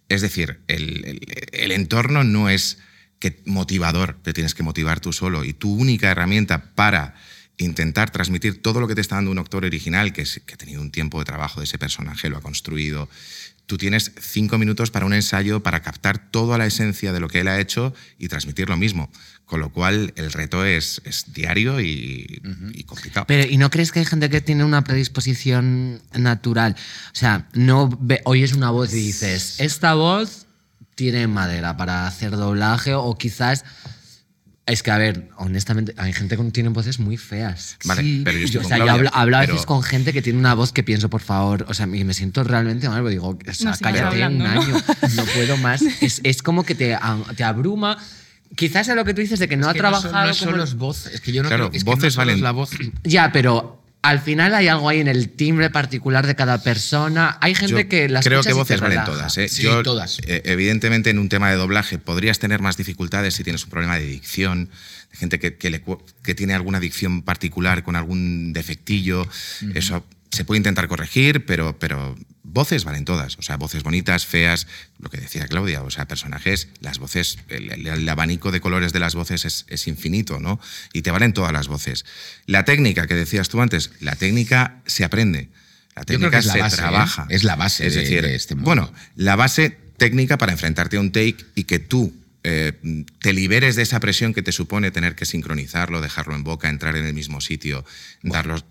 Es 0.09 0.21
decir, 0.21 0.59
el, 0.67 1.21
el- 1.51 1.71
entorno 1.71 2.23
no 2.23 2.49
es 2.49 2.79
que 3.19 3.41
motivador, 3.45 4.17
te 4.21 4.33
tienes 4.33 4.53
que 4.55 4.63
motivar 4.63 4.99
tú 4.99 5.13
solo. 5.13 5.43
Y 5.45 5.53
tu 5.53 5.73
única 5.73 6.09
herramienta 6.11 6.73
para 6.75 7.15
intentar 7.57 8.09
transmitir 8.11 8.61
todo 8.61 8.79
lo 8.79 8.87
que 8.87 8.95
te 8.95 9.01
está 9.01 9.15
dando 9.15 9.31
un 9.31 9.39
actor 9.39 9.63
original, 9.65 10.11
que, 10.13 10.23
es- 10.23 10.41
que 10.45 10.53
ha 10.53 10.57
tenido 10.57 10.81
un 10.81 10.91
tiempo 10.91 11.19
de 11.19 11.25
trabajo 11.25 11.59
de 11.61 11.65
ese 11.65 11.77
personaje, 11.77 12.29
lo 12.29 12.37
ha 12.37 12.41
construido. 12.41 13.07
Tú 13.69 13.77
tienes 13.77 14.11
cinco 14.19 14.57
minutos 14.57 14.89
para 14.89 15.05
un 15.05 15.13
ensayo 15.13 15.61
para 15.61 15.83
captar 15.83 16.17
toda 16.31 16.57
la 16.57 16.65
esencia 16.65 17.13
de 17.13 17.19
lo 17.19 17.27
que 17.27 17.41
él 17.41 17.47
ha 17.47 17.59
hecho 17.59 17.93
y 18.17 18.27
transmitir 18.27 18.67
lo 18.67 18.77
mismo. 18.77 19.11
Con 19.45 19.59
lo 19.59 19.69
cual, 19.71 20.11
el 20.15 20.31
reto 20.31 20.65
es, 20.65 21.03
es 21.05 21.31
diario 21.33 21.79
y, 21.79 22.41
y 22.73 22.83
complicado. 22.85 23.27
Pero, 23.27 23.47
¿y 23.47 23.57
no 23.57 23.69
crees 23.69 23.91
que 23.91 23.99
hay 23.99 24.05
gente 24.05 24.27
que 24.31 24.41
tiene 24.41 24.63
una 24.63 24.83
predisposición 24.83 26.01
natural? 26.13 26.75
O 27.13 27.15
sea, 27.15 27.47
no 27.53 27.95
ve- 28.01 28.21
oyes 28.25 28.53
una 28.53 28.71
voz 28.71 28.91
y 28.91 28.97
dices, 28.97 29.59
esta 29.59 29.93
voz 29.93 30.47
tiene 30.95 31.27
madera 31.27 31.77
para 31.77 32.07
hacer 32.07 32.31
doblaje 32.31 32.95
o 32.95 33.15
quizás 33.19 33.65
Es 34.69 34.83
que, 34.83 34.91
a 34.91 34.97
ver, 34.97 35.29
honestamente, 35.37 35.93
hay 35.97 36.13
gente 36.13 36.37
que 36.37 36.43
tiene 36.51 36.69
voces 36.69 36.99
muy 36.99 37.17
feas. 37.17 37.77
Vale, 37.85 38.01
Sí. 38.03 38.21
pero 38.23 38.37
yo 38.37 38.45
estoy 38.45 38.59
o 38.59 38.61
con 38.61 38.69
sea, 38.69 38.77
yo 38.77 38.83
Claudia, 38.83 39.09
hablo, 39.09 39.09
hablo 39.13 39.37
a 39.37 39.39
pero- 39.41 39.53
veces 39.53 39.65
con 39.65 39.81
gente 39.83 40.13
que 40.13 40.21
tiene 40.21 40.37
una 40.37 40.53
voz 40.53 40.71
que 40.71 40.83
pienso, 40.83 41.09
por 41.09 41.21
favor, 41.21 41.65
o 41.67 41.73
sea, 41.73 41.85
y 41.87 42.03
me 42.03 42.13
siento 42.13 42.43
realmente 42.43 42.87
mal, 42.87 42.99
porque 43.01 43.11
digo, 43.13 43.29
o 43.29 43.53
sea, 43.53 43.71
No 43.71 43.77
cállate 43.81 44.23
hablando, 44.23 44.45
un 44.45 44.53
¿no? 44.53 44.61
año, 44.61 44.73
no 45.15 45.25
puedo 45.25 45.57
más. 45.57 45.81
Es, 46.01 46.21
es 46.23 46.41
como 46.43 46.63
que 46.63 46.75
te, 46.75 46.93
a- 46.93 47.17
te 47.35 47.43
abruma. 47.43 47.97
Quizás 48.55 48.87
es 48.87 48.95
lo 48.95 49.05
que 49.05 49.13
tú 49.13 49.21
dices 49.21 49.39
de 49.39 49.47
que 49.47 49.57
no 49.57 49.63
Es 49.63 49.69
ha 49.69 49.73
que 49.73 49.81
no 49.81 49.91
son- 49.91 50.01
trabajado. 50.01 50.27
No, 50.27 50.33
solo 50.33 50.51
como- 50.51 50.63
es 50.63 50.73
voz. 50.75 51.05
Es 51.07 51.21
que 51.21 51.31
yo 51.31 51.43
no 51.43 51.49
Claro, 51.49 51.69
creo 51.69 51.77
es 51.77 51.83
que 51.83 51.89
no 51.89 51.95
voces 51.95 52.13
solo 52.13 52.31
es 52.31 52.37
valen- 52.37 52.41
la 52.43 52.51
voz. 52.51 52.69
Ya, 53.03 53.31
pero 53.31 53.78
al 54.01 54.19
final 54.21 54.53
hay 54.55 54.67
algo 54.67 54.87
ahí 54.89 54.99
en 55.01 55.07
el 55.09 55.29
timbre 55.29 55.69
particular 55.69 56.25
de 56.25 56.35
cada 56.35 56.63
persona. 56.63 57.37
Hay 57.41 57.53
gente 57.55 57.83
Yo 57.83 57.89
que 57.89 58.07
las 58.09 58.23
creo 58.25 58.41
que 58.41 58.53
voces 58.53 58.79
valen 58.79 59.03
todas. 59.03 59.37
¿eh? 59.37 59.49
Sí, 59.49 59.63
Yo, 59.63 59.83
todas. 59.83 60.19
eh, 60.25 60.41
evidentemente, 60.45 61.09
en 61.09 61.19
un 61.19 61.27
tema 61.29 61.49
de 61.49 61.57
doblaje 61.57 61.97
podrías 61.97 62.39
tener 62.39 62.61
más 62.61 62.77
dificultades 62.77 63.33
si 63.33 63.43
tienes 63.43 63.63
un 63.65 63.69
problema 63.71 63.97
de 63.97 64.05
dicción, 64.05 64.69
de 65.11 65.17
gente 65.17 65.39
que, 65.39 65.57
que 65.57 65.69
le 65.69 65.81
cu- 65.81 66.01
que 66.23 66.33
tiene 66.33 66.53
alguna 66.53 66.79
dicción 66.79 67.23
particular 67.23 67.83
con 67.83 67.95
algún 67.97 68.53
defectillo. 68.53 69.27
Eso 69.75 70.05
se 70.31 70.45
puede 70.45 70.57
intentar 70.59 70.87
corregir, 70.87 71.45
pero, 71.45 71.77
pero 71.77 72.15
voces 72.51 72.83
valen 72.83 73.05
todas. 73.05 73.37
O 73.37 73.41
sea, 73.41 73.57
voces 73.57 73.83
bonitas, 73.83 74.25
feas, 74.25 74.67
lo 74.99 75.09
que 75.09 75.17
decía 75.17 75.47
Claudia, 75.47 75.83
o 75.83 75.89
sea, 75.91 76.07
personajes, 76.07 76.67
las 76.81 76.99
voces, 76.99 77.37
el, 77.49 78.07
abanico 78.09 78.51
de 78.51 78.59
colores 78.61 78.93
de 78.93 78.99
las 78.99 79.15
voces 79.15 79.45
es, 79.45 79.65
es 79.69 79.87
infinito, 79.87 80.39
¿no? 80.39 80.59
Y 80.93 81.01
te 81.01 81.11
valen 81.11 81.33
todas 81.33 81.53
las 81.53 81.67
voces. 81.67 82.05
La 82.45 82.65
técnica 82.65 83.07
que 83.07 83.15
decías 83.15 83.49
tú 83.49 83.61
antes, 83.61 83.91
la 83.99 84.15
técnica 84.15 84.81
se 84.85 85.03
aprende. 85.03 85.49
La 85.95 86.03
técnica 86.03 86.31
que 86.31 86.37
es 86.37 86.45
la 86.45 86.53
se 86.53 86.59
base, 86.59 86.75
¿eh? 86.75 86.79
trabaja. 86.79 87.27
Es 87.29 87.43
la 87.43 87.55
base 87.55 87.87
Es 87.87 87.95
de- 87.95 88.01
decir, 88.01 88.21
de 88.23 88.35
este 88.35 88.55
mundo. 88.55 88.65
bueno, 88.67 88.93
la 89.15 89.35
base 89.35 89.77
técnica 89.97 90.37
para 90.37 90.51
enfrentarte 90.53 90.97
a 90.97 91.01
un 91.01 91.11
take 91.11 91.37
y 91.55 91.65
que 91.65 91.79
tú 91.79 92.13
eh, 92.43 92.73
te 93.19 93.33
liberes 93.33 93.75
de 93.75 93.81
esa 93.83 93.99
presión 93.99 94.33
que 94.33 94.41
te 94.41 94.51
supone 94.51 94.91
tener 94.91 95.15
que 95.15 95.25
sincronizarlo, 95.25 96.01
dejarlo 96.01 96.35
en 96.35 96.43
boca, 96.43 96.69
entrar 96.69 96.95
en 96.95 97.05
el 97.05 97.13
mismo 97.13 97.41
sitio, 97.41 97.85
darlos. 98.23 98.65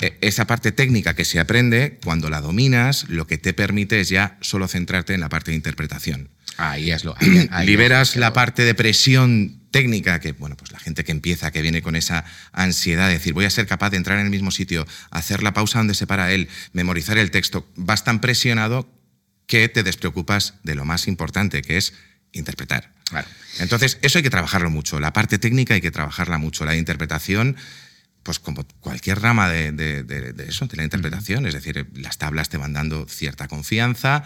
eh, 0.00 0.16
esa 0.22 0.46
parte 0.46 0.72
técnica 0.72 1.14
que 1.14 1.24
se 1.24 1.38
aprende, 1.40 1.98
cuando 2.04 2.30
la 2.30 2.40
dominas, 2.40 3.06
lo 3.08 3.26
que 3.26 3.38
te 3.38 3.52
permite 3.52 4.00
es 4.00 4.08
ya 4.08 4.38
solo 4.40 4.66
centrarte 4.68 5.14
en 5.14 5.20
la 5.20 5.28
parte 5.28 5.50
de 5.50 5.56
interpretación. 5.56 6.30
Ahí 6.56 6.90
es 6.90 7.04
lo. 7.04 7.14
ahí- 7.18 7.48
ahí 7.52 7.66
Liberas 7.66 8.10
es, 8.10 8.16
la 8.16 8.32
parte 8.32 8.64
de 8.64 8.74
presión 8.74 9.60
técnica 9.70 10.20
que, 10.20 10.32
bueno, 10.32 10.54
pues 10.56 10.70
la 10.70 10.78
gente 10.78 11.02
que 11.02 11.12
empieza, 11.12 11.50
que 11.50 11.62
viene 11.62 11.80
con 11.80 11.96
esa 11.96 12.24
ansiedad 12.52 13.06
de 13.08 13.14
decir, 13.14 13.32
voy 13.32 13.46
a 13.46 13.50
ser 13.50 13.66
capaz 13.66 13.88
de 13.90 13.96
entrar 13.96 14.18
en 14.18 14.26
el 14.26 14.30
mismo 14.30 14.50
sitio, 14.50 14.86
hacer 15.10 15.42
la 15.42 15.54
pausa 15.54 15.78
donde 15.78 15.94
se 15.94 16.06
para 16.06 16.30
él, 16.32 16.48
memorizar 16.74 17.16
el 17.16 17.30
texto, 17.30 17.66
vas 17.76 18.04
tan 18.04 18.20
presionado 18.20 18.90
que 19.46 19.68
te 19.68 19.82
despreocupas 19.82 20.54
de 20.62 20.74
lo 20.74 20.84
más 20.84 21.08
importante, 21.08 21.62
que 21.62 21.78
es 21.78 21.94
interpretar. 22.32 22.92
Claro. 23.04 23.28
Entonces, 23.58 23.98
eso 24.02 24.18
hay 24.18 24.22
que 24.22 24.30
trabajarlo 24.30 24.70
mucho. 24.70 24.98
La 25.00 25.12
parte 25.12 25.38
técnica 25.38 25.74
hay 25.74 25.80
que 25.80 25.90
trabajarla 25.90 26.38
mucho. 26.38 26.64
La 26.64 26.76
interpretación, 26.76 27.56
pues 28.22 28.38
como 28.38 28.64
cualquier 28.80 29.20
rama 29.20 29.48
de, 29.50 29.72
de- 29.72 30.02
de- 30.02 30.32
de 30.32 30.48
eso, 30.48 30.66
de 30.66 30.76
la 30.76 30.84
interpretación, 30.84 31.46
es 31.46 31.54
decir, 31.54 31.86
las 31.94 32.18
tablas 32.18 32.48
te 32.48 32.56
van 32.56 32.72
dando 32.72 33.06
cierta 33.08 33.48
confianza 33.48 34.24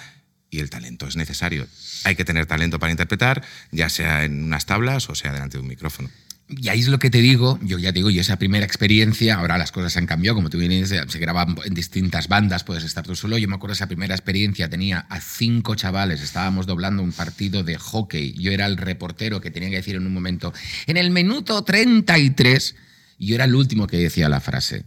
y 0.50 0.60
el 0.60 0.70
talento 0.70 1.08
es 1.08 1.16
necesario. 1.16 1.66
Hay 2.04 2.14
que 2.14 2.24
tener 2.24 2.46
talento 2.46 2.78
para 2.78 2.92
interpretar, 2.92 3.42
ya 3.72 3.88
sea 3.88 4.24
en 4.24 4.44
unas 4.44 4.66
tablas 4.66 5.10
o 5.10 5.14
sea 5.16 5.32
delante 5.32 5.58
de 5.58 5.62
un 5.62 5.68
micrófono. 5.68 6.08
Y 6.48 6.68
ahí 6.68 6.78
es 6.78 6.86
lo 6.86 7.00
que 7.00 7.10
te 7.10 7.18
digo, 7.18 7.58
yo 7.60 7.76
ya 7.76 7.90
digo, 7.90 8.08
y 8.08 8.20
esa 8.20 8.38
primera 8.38 8.64
experiencia, 8.64 9.34
ahora 9.34 9.58
las 9.58 9.72
cosas 9.72 9.96
han 9.96 10.06
cambiado, 10.06 10.36
como 10.36 10.48
tú 10.48 10.58
vienes, 10.58 10.90
se 10.90 11.18
graban 11.18 11.56
en 11.64 11.74
distintas 11.74 12.28
bandas, 12.28 12.62
puedes 12.62 12.84
estar 12.84 13.04
tú 13.04 13.16
solo. 13.16 13.36
Yo 13.36 13.48
me 13.48 13.56
acuerdo 13.56 13.72
esa 13.72 13.88
primera 13.88 14.14
experiencia, 14.14 14.70
tenía 14.70 15.00
a 15.10 15.20
cinco 15.20 15.74
chavales, 15.74 16.22
estábamos 16.22 16.66
doblando 16.66 17.02
un 17.02 17.10
partido 17.10 17.64
de 17.64 17.76
hockey, 17.76 18.34
yo 18.34 18.52
era 18.52 18.66
el 18.66 18.76
reportero 18.76 19.40
que 19.40 19.50
tenía 19.50 19.70
que 19.70 19.76
decir 19.76 19.96
en 19.96 20.06
un 20.06 20.14
momento, 20.14 20.52
en 20.86 20.96
el 20.96 21.10
minuto 21.10 21.64
33, 21.64 22.76
y 23.18 23.26
yo 23.26 23.34
era 23.34 23.44
el 23.44 23.54
último 23.56 23.88
que 23.88 23.96
decía 23.96 24.28
la 24.28 24.40
frase. 24.40 24.84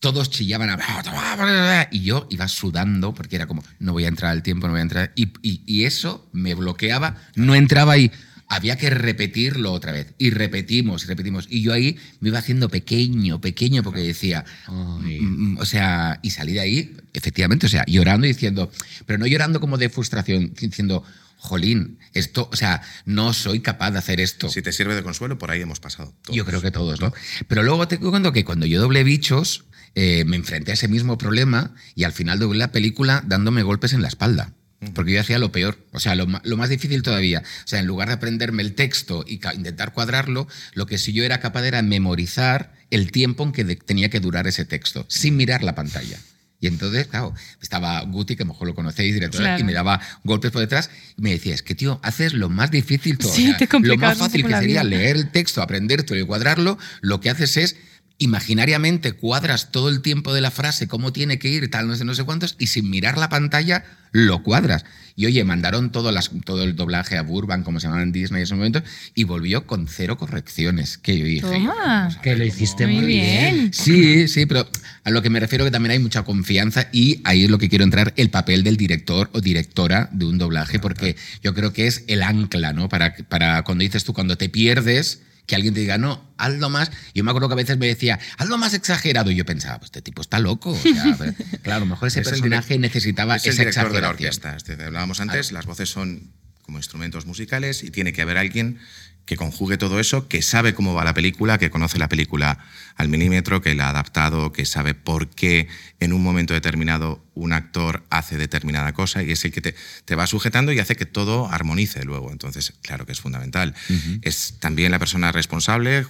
Todos 0.00 0.30
chillaban 0.30 0.68
a... 0.70 1.88
y 1.92 2.00
yo 2.02 2.26
iba 2.28 2.48
sudando 2.48 3.14
porque 3.14 3.36
era 3.36 3.46
como, 3.46 3.62
no 3.78 3.92
voy 3.92 4.04
a 4.04 4.08
entrar 4.08 4.32
al 4.32 4.42
tiempo, 4.42 4.66
no 4.66 4.72
voy 4.72 4.80
a 4.80 4.82
entrar. 4.82 5.12
Y 5.14 5.84
eso 5.84 6.28
me 6.32 6.54
bloqueaba, 6.54 7.16
no 7.36 7.54
entraba 7.54 7.92
ahí. 7.92 8.10
Había 8.48 8.76
que 8.76 8.90
repetirlo 8.90 9.72
otra 9.72 9.92
vez. 9.92 10.14
Y 10.18 10.30
repetimos, 10.30 11.04
y 11.04 11.06
repetimos. 11.06 11.46
Y 11.50 11.62
yo 11.62 11.72
ahí 11.72 11.96
me 12.20 12.28
iba 12.28 12.38
haciendo 12.38 12.68
pequeño, 12.68 13.40
pequeño, 13.40 13.82
porque 13.82 14.00
decía, 14.00 14.44
mm, 14.68 15.52
mm, 15.54 15.58
o 15.58 15.64
sea, 15.64 16.20
y 16.22 16.30
salí 16.30 16.52
de 16.52 16.60
ahí, 16.60 16.96
efectivamente, 17.12 17.66
o 17.66 17.68
sea, 17.68 17.84
llorando 17.86 18.26
y 18.26 18.30
diciendo, 18.32 18.70
pero 19.04 19.18
no 19.18 19.26
llorando 19.26 19.60
como 19.60 19.78
de 19.78 19.88
frustración, 19.88 20.52
diciendo, 20.54 21.02
jolín, 21.38 21.98
esto, 22.14 22.48
o 22.52 22.56
sea, 22.56 22.82
no 23.04 23.32
soy 23.32 23.60
capaz 23.60 23.90
de 23.90 23.98
hacer 23.98 24.20
esto. 24.20 24.48
Si 24.48 24.62
te 24.62 24.72
sirve 24.72 24.94
de 24.94 25.02
consuelo, 25.02 25.38
por 25.38 25.50
ahí 25.50 25.60
hemos 25.60 25.80
pasado. 25.80 26.14
todos. 26.22 26.36
Yo 26.36 26.44
creo 26.44 26.60
que 26.60 26.70
todos, 26.70 27.00
¿no? 27.00 27.12
Pero 27.48 27.62
luego 27.62 27.88
te 27.88 27.98
cuento 27.98 28.32
que 28.32 28.44
cuando 28.44 28.66
yo 28.66 28.80
doblé 28.80 29.04
bichos, 29.04 29.64
eh, 29.94 30.24
me 30.26 30.36
enfrenté 30.36 30.72
a 30.72 30.74
ese 30.74 30.88
mismo 30.88 31.16
problema 31.16 31.74
y 31.94 32.04
al 32.04 32.12
final 32.12 32.38
doblé 32.38 32.58
la 32.58 32.72
película 32.72 33.22
dándome 33.26 33.62
golpes 33.62 33.92
en 33.92 34.02
la 34.02 34.08
espalda. 34.08 34.52
Porque 34.94 35.12
yo 35.12 35.20
hacía 35.20 35.38
lo 35.38 35.52
peor, 35.52 35.78
o 35.92 36.00
sea, 36.00 36.14
lo, 36.14 36.26
lo 36.44 36.56
más 36.56 36.68
difícil 36.68 37.02
todavía. 37.02 37.40
O 37.64 37.66
sea, 37.66 37.80
en 37.80 37.86
lugar 37.86 38.08
de 38.08 38.14
aprenderme 38.14 38.62
el 38.62 38.74
texto 38.74 39.24
y 39.26 39.40
intentar 39.54 39.92
cuadrarlo, 39.92 40.46
lo 40.74 40.86
que 40.86 40.98
sí 40.98 41.12
yo 41.12 41.24
era 41.24 41.40
capaz 41.40 41.64
era 41.64 41.80
memorizar 41.82 42.74
el 42.90 43.10
tiempo 43.10 43.42
en 43.44 43.52
que 43.52 43.64
tenía 43.76 44.10
que 44.10 44.20
durar 44.20 44.46
ese 44.46 44.64
texto, 44.64 45.06
sin 45.08 45.36
mirar 45.36 45.62
la 45.62 45.74
pantalla. 45.74 46.18
Y 46.60 46.68
entonces, 46.68 47.06
claro, 47.06 47.34
estaba 47.60 48.00
Guti, 48.02 48.34
que 48.36 48.42
a 48.42 48.46
lo 48.46 48.52
mejor 48.52 48.68
lo 48.68 48.74
conocéis, 48.74 49.12
director, 49.14 49.40
Claro. 49.42 49.60
y 49.60 49.64
me 49.64 49.72
daba 49.74 50.00
golpes 50.24 50.50
por 50.50 50.60
detrás 50.62 50.90
y 51.18 51.22
me 51.22 51.30
decía, 51.30 51.54
es 51.54 51.62
que 51.62 51.74
tío, 51.74 52.00
haces 52.02 52.32
lo 52.32 52.48
más 52.48 52.70
difícil 52.70 53.18
todo. 53.18 53.32
Sí, 53.32 53.50
O 53.52 53.58
sea, 53.58 53.66
te 53.68 53.78
lo 53.80 53.96
más 53.98 54.16
fácil 54.18 54.42
que 54.42 54.52
sería 54.52 54.82
vida. 54.82 54.84
leer 54.84 55.16
el 55.16 55.30
texto, 55.30 55.60
aprendértelo 55.62 56.18
y 56.20 56.24
cuadrarlo, 56.24 56.78
lo 57.02 57.20
que 57.20 57.28
haces 57.30 57.56
es 57.58 57.76
imaginariamente 58.18 59.12
cuadras 59.12 59.70
todo 59.72 59.88
el 59.88 60.00
tiempo 60.00 60.32
de 60.32 60.40
la 60.40 60.50
frase, 60.50 60.88
cómo 60.88 61.12
tiene 61.12 61.38
que 61.38 61.48
ir, 61.48 61.70
tal, 61.70 61.86
no 61.86 61.96
sé, 61.96 62.04
no 62.04 62.14
sé 62.14 62.24
cuántos, 62.24 62.56
y 62.58 62.68
sin 62.68 62.88
mirar 62.90 63.18
la 63.18 63.28
pantalla 63.28 63.84
lo 64.12 64.42
cuadras. 64.42 64.84
Y 65.18 65.26
oye, 65.26 65.44
mandaron 65.44 65.92
todo, 65.92 66.12
las, 66.12 66.30
todo 66.44 66.62
el 66.62 66.76
doblaje 66.76 67.16
a 67.16 67.22
Burbank, 67.22 67.64
como 67.64 67.80
se 67.80 67.86
llamaba 67.86 68.02
en 68.02 68.12
Disney 68.12 68.40
en 68.40 68.44
ese 68.44 68.54
momento, 68.54 68.82
y 69.14 69.24
volvió 69.24 69.66
con 69.66 69.88
cero 69.88 70.16
correcciones. 70.18 70.98
Que 70.98 71.18
yo 71.18 71.24
dije, 71.24 71.40
Toma. 71.40 72.18
Que 72.22 72.36
lo 72.36 72.44
hiciste 72.44 72.86
Muy 72.86 72.96
muy 72.96 73.06
bien. 73.06 73.54
bien. 73.54 73.72
Sí, 73.72 74.28
sí, 74.28 74.46
pero 74.46 74.68
a 75.04 75.10
lo 75.10 75.22
que 75.22 75.30
me 75.30 75.40
refiero 75.40 75.64
que 75.64 75.70
también 75.70 75.92
hay 75.92 75.98
mucha 75.98 76.22
confianza 76.22 76.88
y 76.92 77.20
ahí 77.24 77.44
es 77.44 77.50
lo 77.50 77.58
que 77.58 77.68
quiero 77.68 77.84
entrar, 77.84 78.12
el 78.16 78.30
papel 78.30 78.62
del 78.62 78.76
director 78.76 79.30
o 79.32 79.40
directora 79.40 80.08
de 80.12 80.26
un 80.26 80.38
doblaje, 80.38 80.78
porque 80.78 81.16
yo 81.42 81.54
creo 81.54 81.72
que 81.72 81.86
es 81.86 82.04
el 82.08 82.22
ancla, 82.22 82.72
¿no? 82.72 82.88
Para, 82.88 83.14
para 83.28 83.62
cuando 83.62 83.82
dices 83.82 84.04
tú, 84.04 84.12
cuando 84.12 84.36
te 84.36 84.48
pierdes, 84.48 85.22
que 85.46 85.54
alguien 85.54 85.74
te 85.74 85.80
diga, 85.80 85.96
no, 85.98 86.22
hazlo 86.38 86.68
más. 86.70 86.90
Yo 87.14 87.22
me 87.24 87.30
acuerdo 87.30 87.48
que 87.48 87.54
a 87.54 87.56
veces 87.56 87.78
me 87.78 87.86
decía, 87.86 88.18
hazlo 88.36 88.58
más 88.58 88.74
exagerado. 88.74 89.30
Y 89.30 89.36
yo 89.36 89.44
pensaba, 89.44 89.78
pues 89.78 89.88
este 89.88 90.02
tipo 90.02 90.20
está 90.22 90.38
loco. 90.40 90.70
O 90.72 90.76
sea, 90.76 91.16
ver, 91.16 91.34
claro, 91.62 91.76
a 91.78 91.80
lo 91.80 91.86
mejor 91.86 92.08
ese 92.08 92.20
Es 92.20 92.26
el 92.26 92.32
personaje 92.32 92.74
direc- 92.76 92.80
necesitaba 92.80 93.36
es 93.36 93.44
el 93.46 93.50
esa 93.52 93.62
director 93.62 93.92
de 93.92 94.00
la 94.00 94.08
orquesta. 94.10 94.56
Este, 94.56 94.72
hablábamos 94.74 95.20
antes, 95.20 95.52
las 95.52 95.66
voces 95.66 95.88
son 95.88 96.32
como 96.62 96.78
instrumentos 96.78 97.26
musicales 97.26 97.84
y 97.84 97.90
tiene 97.92 98.12
que 98.12 98.22
haber 98.22 98.38
alguien 98.38 98.80
que 99.26 99.36
conjugue 99.36 99.76
todo 99.76 99.98
eso, 99.98 100.28
que 100.28 100.40
sabe 100.40 100.72
cómo 100.72 100.94
va 100.94 101.04
la 101.04 101.12
película, 101.12 101.58
que 101.58 101.68
conoce 101.68 101.98
la 101.98 102.08
película 102.08 102.58
al 102.94 103.08
milímetro, 103.08 103.60
que 103.60 103.74
la 103.74 103.86
ha 103.86 103.90
adaptado, 103.90 104.52
que 104.52 104.64
sabe 104.64 104.94
por 104.94 105.28
qué 105.28 105.68
en 105.98 106.12
un 106.12 106.22
momento 106.22 106.54
determinado 106.54 107.24
un 107.34 107.52
actor 107.52 108.04
hace 108.08 108.38
determinada 108.38 108.92
cosa 108.92 109.24
y 109.24 109.32
es 109.32 109.44
el 109.44 109.50
que 109.50 109.60
te, 109.60 109.74
te 110.04 110.14
va 110.14 110.28
sujetando 110.28 110.72
y 110.72 110.78
hace 110.78 110.94
que 110.94 111.06
todo 111.06 111.50
armonice 111.50 112.04
luego. 112.04 112.30
Entonces, 112.30 112.72
claro 112.82 113.04
que 113.04 113.12
es 113.12 113.20
fundamental. 113.20 113.74
Es 114.22 114.54
también 114.60 114.92
la 114.92 115.00
persona 115.00 115.32
responsable 115.32 116.06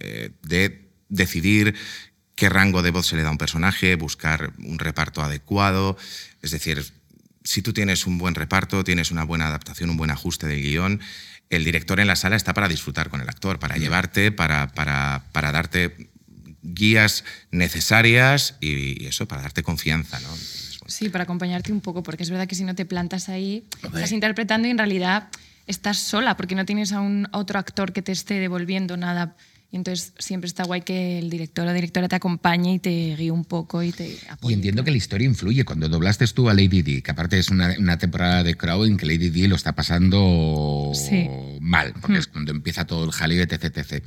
eh, 0.00 0.30
de 0.42 0.90
decidir 1.08 1.74
qué 2.34 2.48
rango 2.48 2.82
de 2.82 2.90
voz 2.90 3.06
se 3.06 3.16
le 3.16 3.22
da 3.22 3.28
a 3.28 3.32
un 3.32 3.38
personaje, 3.38 3.94
buscar 3.94 4.52
un 4.58 4.80
reparto 4.80 5.22
adecuado. 5.22 5.96
Es 6.42 6.50
decir, 6.50 6.84
si 7.44 7.62
tú 7.62 7.72
tienes 7.72 8.06
un 8.06 8.18
buen 8.18 8.34
reparto, 8.34 8.84
tienes 8.84 9.10
una 9.10 9.24
buena 9.24 9.46
adaptación, 9.46 9.90
un 9.90 9.96
buen 9.96 10.10
ajuste 10.10 10.46
del 10.46 10.60
guion, 10.60 11.00
el 11.50 11.64
director 11.64 12.00
en 12.00 12.06
la 12.06 12.16
sala 12.16 12.36
está 12.36 12.54
para 12.54 12.68
disfrutar 12.68 13.08
con 13.08 13.20
el 13.20 13.28
actor, 13.28 13.58
para 13.58 13.76
llevarte, 13.76 14.32
para, 14.32 14.68
para, 14.68 15.24
para 15.32 15.52
darte 15.52 16.10
guías 16.62 17.24
necesarias 17.50 18.56
y, 18.60 19.02
y 19.02 19.06
eso, 19.06 19.26
para 19.26 19.42
darte 19.42 19.62
confianza. 19.62 20.18
¿no? 20.20 20.28
Entonces, 20.28 20.78
bueno, 20.80 20.92
Sí, 20.92 21.08
para 21.08 21.24
acompañarte 21.24 21.72
un 21.72 21.80
poco, 21.80 22.02
porque 22.02 22.22
es 22.22 22.30
verdad 22.30 22.46
que 22.46 22.54
si 22.54 22.64
no 22.64 22.74
te 22.74 22.84
plantas 22.84 23.28
ahí, 23.28 23.66
estás 23.82 24.12
interpretando 24.12 24.68
y 24.68 24.70
en 24.70 24.78
realidad 24.78 25.28
estás 25.66 25.98
sola, 25.98 26.36
porque 26.36 26.54
no 26.54 26.64
tienes 26.64 26.92
a 26.92 27.00
un 27.00 27.28
a 27.32 27.38
otro 27.38 27.58
actor 27.58 27.92
que 27.92 28.02
te 28.02 28.12
esté 28.12 28.34
devolviendo 28.34 28.96
nada. 28.96 29.36
Y 29.70 29.76
entonces 29.76 30.14
siempre 30.18 30.48
está 30.48 30.64
guay 30.64 30.80
que 30.80 31.18
el 31.18 31.28
director 31.28 31.68
o 31.68 31.72
directora 31.74 32.08
te 32.08 32.16
acompañe 32.16 32.72
y 32.74 32.78
te 32.78 33.14
guíe 33.16 33.30
un 33.30 33.44
poco 33.44 33.82
y 33.82 33.92
te 33.92 34.08
Y 34.08 34.18
apoye. 34.30 34.54
entiendo 34.54 34.82
que 34.82 34.90
la 34.90 34.96
historia 34.96 35.26
influye. 35.26 35.62
Cuando 35.66 35.90
doblaste 35.90 36.26
tú 36.28 36.48
a 36.48 36.54
Lady 36.54 36.80
D, 36.80 37.02
que 37.02 37.10
aparte 37.10 37.38
es 37.38 37.50
una, 37.50 37.74
una 37.78 37.98
temporada 37.98 38.42
de 38.42 38.54
Crow 38.56 38.84
en 38.84 38.96
que 38.96 39.04
Lady 39.04 39.28
D 39.28 39.46
lo 39.46 39.56
está 39.56 39.74
pasando 39.74 40.92
Sí. 40.94 41.28
mal, 41.60 41.92
porque 42.00 42.16
es 42.16 42.28
cuando 42.28 42.50
empieza 42.50 42.86
todo 42.86 43.04
el 43.04 43.10
jaleo, 43.12 43.42
etc, 43.42 43.64
etc. 43.76 44.02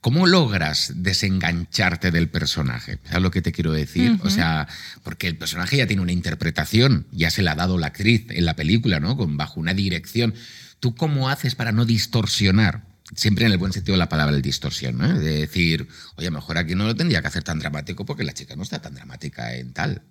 ¿Cómo 0.00 0.26
logras 0.26 0.92
desengancharte 0.96 2.10
del 2.10 2.28
personaje? 2.30 2.98
¿Sabes 3.04 3.22
lo 3.22 3.30
que 3.30 3.42
te 3.42 3.52
quiero 3.52 3.72
decir? 3.72 4.18
O 4.24 4.30
sea, 4.30 4.66
porque 5.02 5.26
el 5.28 5.36
personaje 5.36 5.76
ya 5.76 5.86
tiene 5.86 6.00
una 6.00 6.12
interpretación, 6.12 7.06
ya 7.12 7.30
se 7.30 7.42
la 7.42 7.52
ha 7.52 7.56
dado 7.56 7.76
la 7.76 7.88
actriz 7.88 8.24
en 8.30 8.46
la 8.46 8.56
película, 8.56 8.98
¿no? 8.98 9.16
Con, 9.18 9.36
bajo 9.36 9.60
una 9.60 9.74
dirección. 9.74 10.32
¿Tú 10.80 10.94
cómo 10.94 11.28
haces 11.28 11.54
para 11.54 11.70
no 11.70 11.84
distorsionar 11.84 12.90
siempre 13.14 13.46
en 13.46 13.52
el 13.52 13.58
buen 13.58 13.72
sentido 13.72 13.94
de 13.94 13.98
la 13.98 14.08
palabra, 14.08 14.34
el 14.34 14.42
distorsión, 14.42 14.98
¿no? 14.98 15.18
De 15.18 15.40
decir, 15.40 15.88
oye, 16.16 16.30
mejor 16.30 16.58
aquí 16.58 16.74
no 16.74 16.84
lo 16.84 16.94
tendría 16.94 17.20
que 17.20 17.28
hacer 17.28 17.42
tan 17.42 17.58
dramático 17.58 18.04
porque 18.04 18.24
la 18.24 18.32
chica 18.32 18.56
no 18.56 18.62
está 18.62 18.80
tan 18.80 18.94
dramática 18.94 19.54
en 19.54 19.72
tal. 19.72 20.02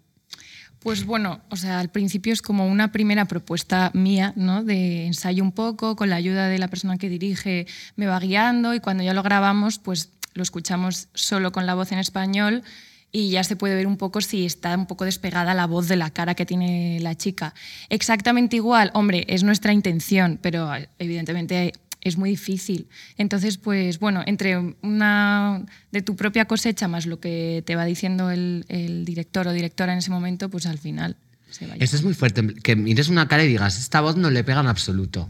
Pues 0.80 1.06
bueno, 1.06 1.42
o 1.50 1.56
sea, 1.58 1.80
al 1.80 1.90
principio 1.90 2.34
es 2.34 2.42
como 2.42 2.68
una 2.68 2.92
primera 2.92 3.26
propuesta 3.26 3.92
mía, 3.94 4.34
¿no? 4.36 4.64
De 4.64 5.06
ensayo 5.06 5.44
un 5.44 5.52
poco, 5.52 5.96
con 5.96 6.10
la 6.10 6.16
ayuda 6.16 6.48
de 6.48 6.58
la 6.58 6.70
persona 6.70 6.98
que 6.98 7.08
dirige, 7.08 7.68
me 7.96 8.08
va 8.08 8.20
guiando 8.20 8.74
y 8.74 8.80
cuando 8.80 9.04
ya 9.04 9.14
lo 9.14 9.22
grabamos, 9.22 9.78
pues 9.78 10.10
lo 10.34 10.42
escuchamos 10.42 11.10
solo 11.14 11.52
con 11.52 11.68
la 11.68 11.76
voz 11.76 11.92
en 11.92 12.00
español 12.00 12.64
y 13.12 13.30
ya 13.30 13.44
se 13.44 13.56
puede 13.56 13.76
ver 13.76 13.86
un 13.86 13.98
poco 13.98 14.22
si 14.22 14.46
está 14.46 14.76
un 14.76 14.88
poco 14.88 15.06
despegada 15.06 15.54
la 15.54 15.68
voz 15.68 15.88
de 15.88 15.98
la 15.98 16.10
cara 16.10 16.34
que 16.34 16.48
tiene 16.48 17.00
la 17.02 17.16
chica. 17.16 17.54
Exactamente 17.90 18.56
igual, 18.56 18.90
hombre, 18.96 19.26
es 19.28 19.44
nuestra 19.44 19.74
intención, 19.74 20.40
pero 20.42 20.72
evidentemente 20.98 21.74
es 22.02 22.18
muy 22.18 22.32
difícil. 22.32 22.88
Entonces, 23.18 23.58
pues 23.58 24.00
bueno, 24.00 24.24
entre 24.26 24.76
una 24.82 25.66
de 25.92 26.02
tu 26.02 26.16
propia 26.16 26.46
cosecha 26.46 26.88
más 26.88 27.06
lo 27.06 27.20
que 27.20 27.64
te 27.66 27.76
va 27.76 27.86
diciendo 27.86 28.32
el, 28.32 28.66
director 29.06 29.48
o 29.48 29.54
directora 29.54 29.94
en 29.94 30.00
ese 30.00 30.12
momento, 30.12 30.50
pues 30.50 30.66
al 30.66 30.78
final 30.78 31.16
se 31.50 31.68
va. 31.68 31.76
Eso 31.76 31.96
es 31.96 32.04
muy 32.04 32.14
fuerte, 32.14 32.56
que 32.56 32.76
mires 32.76 33.10
una 33.10 33.28
cara 33.28 33.44
y 33.44 33.48
digas, 33.48 33.80
esta 33.80 34.02
voz 34.02 34.18
no 34.18 34.30
le 34.30 34.44
pega 34.44 34.62
en 34.62 34.68
absoluto. 34.68 35.30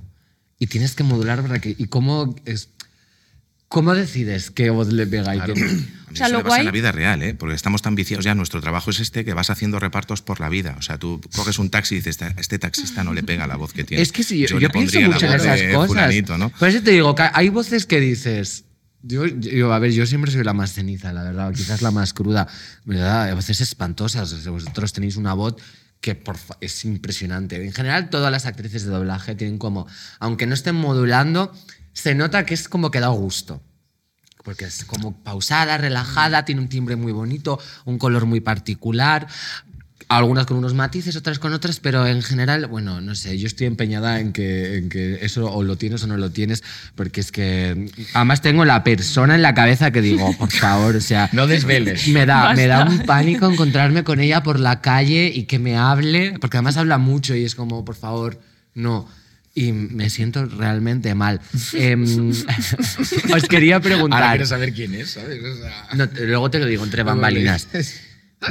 Y 0.59 0.67
tienes 0.67 0.93
que 0.93 1.03
modular 1.03 1.41
para 1.41 1.59
que... 1.59 1.75
¿Y 1.77 1.85
cómo 1.85 2.35
es, 2.45 2.69
¿Cómo 3.71 3.95
decides 3.95 4.51
qué 4.51 4.69
voz 4.69 4.91
le 4.91 5.07
pega 5.07 5.33
y 5.33 5.39
qué 5.39 5.55
no? 5.55 5.65
O 6.11 6.15
sea, 6.15 6.27
lo 6.27 6.43
pasa 6.43 6.59
en 6.59 6.65
la 6.65 6.71
vida 6.71 6.91
real, 6.91 7.23
¿eh? 7.23 7.33
porque 7.33 7.55
estamos 7.55 7.81
tan 7.81 7.95
viciados 7.95 8.25
ya. 8.25 8.35
Nuestro 8.35 8.59
trabajo 8.59 8.89
es 8.89 8.99
este 8.99 9.23
que 9.23 9.33
vas 9.33 9.49
haciendo 9.49 9.79
repartos 9.79 10.21
por 10.21 10.41
la 10.41 10.49
vida. 10.49 10.75
O 10.77 10.81
sea, 10.81 10.97
tú 10.97 11.21
coges 11.33 11.57
un 11.57 11.69
taxi 11.69 11.95
y 11.95 11.97
dices, 11.99 12.19
este 12.35 12.59
taxista 12.59 13.05
no 13.05 13.13
le 13.13 13.23
pega 13.23 13.47
la 13.47 13.55
voz 13.55 13.71
que 13.71 13.85
tiene. 13.85 14.03
Es 14.03 14.11
que 14.11 14.23
sí, 14.23 14.45
yo, 14.45 14.69
pienso 14.69 14.99
mucho 14.99 15.25
en 15.25 15.31
esas 15.31 15.61
cosas. 15.73 16.13
Por 16.59 16.67
eso 16.67 16.83
te 16.83 16.91
digo, 16.91 17.15
que 17.15 17.23
hay 17.33 17.47
voces 17.47 17.85
que 17.85 18.01
dices. 18.01 18.65
Yo, 19.03 19.23
a 19.73 19.79
ver, 19.79 19.91
yo 19.93 20.05
siempre 20.05 20.33
soy 20.33 20.43
la 20.43 20.53
más 20.53 20.73
ceniza, 20.73 21.13
la 21.13 21.23
verdad, 21.23 21.53
quizás 21.53 21.81
la 21.81 21.91
más 21.91 22.13
cruda. 22.13 22.45
¿verdad? 22.83 23.29
A 23.29 23.35
veces 23.35 23.61
espantosas. 23.61 24.45
Vosotros 24.45 24.91
tenéis 24.91 25.15
una 25.15 25.33
voz 25.33 25.55
que 26.01 26.21
es 26.59 26.83
impresionante. 26.83 27.63
En 27.63 27.71
general, 27.71 28.09
todas 28.09 28.33
las 28.33 28.45
actrices 28.45 28.83
de 28.83 28.91
doblaje 28.91 29.33
tienen 29.35 29.57
como, 29.57 29.87
aunque 30.19 30.45
no 30.45 30.55
estén 30.55 30.75
modulando, 30.75 31.53
se 31.93 32.15
nota 32.15 32.45
que 32.45 32.53
es 32.53 32.69
como 32.69 32.91
que 32.91 32.99
da 32.99 33.09
gusto. 33.09 33.61
Porque 34.43 34.65
es 34.65 34.85
como 34.85 35.23
pausada, 35.23 35.77
relajada, 35.77 36.45
tiene 36.45 36.61
un 36.61 36.67
timbre 36.67 36.95
muy 36.95 37.11
bonito, 37.11 37.59
un 37.85 37.99
color 37.99 38.25
muy 38.25 38.39
particular. 38.41 39.27
Algunas 40.07 40.45
con 40.45 40.57
unos 40.57 40.73
matices, 40.73 41.15
otras 41.15 41.39
con 41.39 41.53
otras, 41.53 41.79
pero 41.79 42.05
en 42.07 42.21
general, 42.21 42.65
bueno, 42.65 42.99
no 42.99 43.15
sé, 43.15 43.37
yo 43.37 43.47
estoy 43.47 43.67
empeñada 43.67 44.19
en 44.19 44.33
que, 44.33 44.77
en 44.77 44.89
que 44.89 45.19
eso 45.21 45.49
o 45.49 45.63
lo 45.63 45.77
tienes 45.77 46.03
o 46.03 46.07
no 46.07 46.17
lo 46.17 46.31
tienes, 46.31 46.63
porque 46.95 47.21
es 47.21 47.31
que 47.31 47.89
además 48.13 48.41
tengo 48.41 48.65
la 48.65 48.83
persona 48.83 49.35
en 49.35 49.41
la 49.41 49.53
cabeza 49.53 49.91
que 49.91 50.01
digo, 50.01 50.35
por 50.37 50.51
favor, 50.51 50.97
o 50.97 51.01
sea... 51.01 51.29
No 51.31 51.47
desveles. 51.47 52.07
Me 52.09 52.25
da, 52.25 52.53
me 52.55 52.67
da 52.67 52.83
un 52.83 53.05
pánico 53.05 53.49
encontrarme 53.49 54.03
con 54.03 54.19
ella 54.19 54.43
por 54.43 54.59
la 54.59 54.81
calle 54.81 55.31
y 55.33 55.43
que 55.43 55.59
me 55.59 55.77
hable, 55.77 56.33
porque 56.41 56.57
además 56.57 56.75
habla 56.75 56.97
mucho 56.97 57.35
y 57.35 57.45
es 57.45 57.55
como, 57.55 57.85
por 57.85 57.95
favor, 57.95 58.41
no 58.73 59.07
y 59.53 59.71
me 59.71 60.09
siento 60.09 60.45
realmente 60.45 61.13
mal. 61.15 61.41
Em, 61.73 62.31
os 63.33 63.43
quería 63.49 63.79
preguntar. 63.79 64.21
Ahora 64.21 64.33
quiero 64.33 64.45
saber 64.45 64.73
quién 64.73 64.95
es, 64.95 65.11
¿sabes? 65.11 65.39
luego 66.21 66.49
te 66.49 66.59
lo 66.59 66.65
digo, 66.65 66.83
entre 66.83 67.03
bambalinas. 67.03 67.67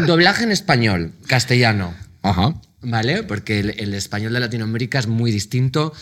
Doblaje 0.07 0.45
en 0.45 0.53
español, 0.53 1.13
castellano. 1.27 1.95
Ajá. 2.23 2.55
¿Vale? 2.83 3.23
Porque 3.23 3.61
el, 3.61 3.95
español 3.95 4.33
de 4.33 4.41
Latinoamérica 4.41 4.99
es 4.99 5.07
muy 5.07 5.31
distinto. 5.31 5.93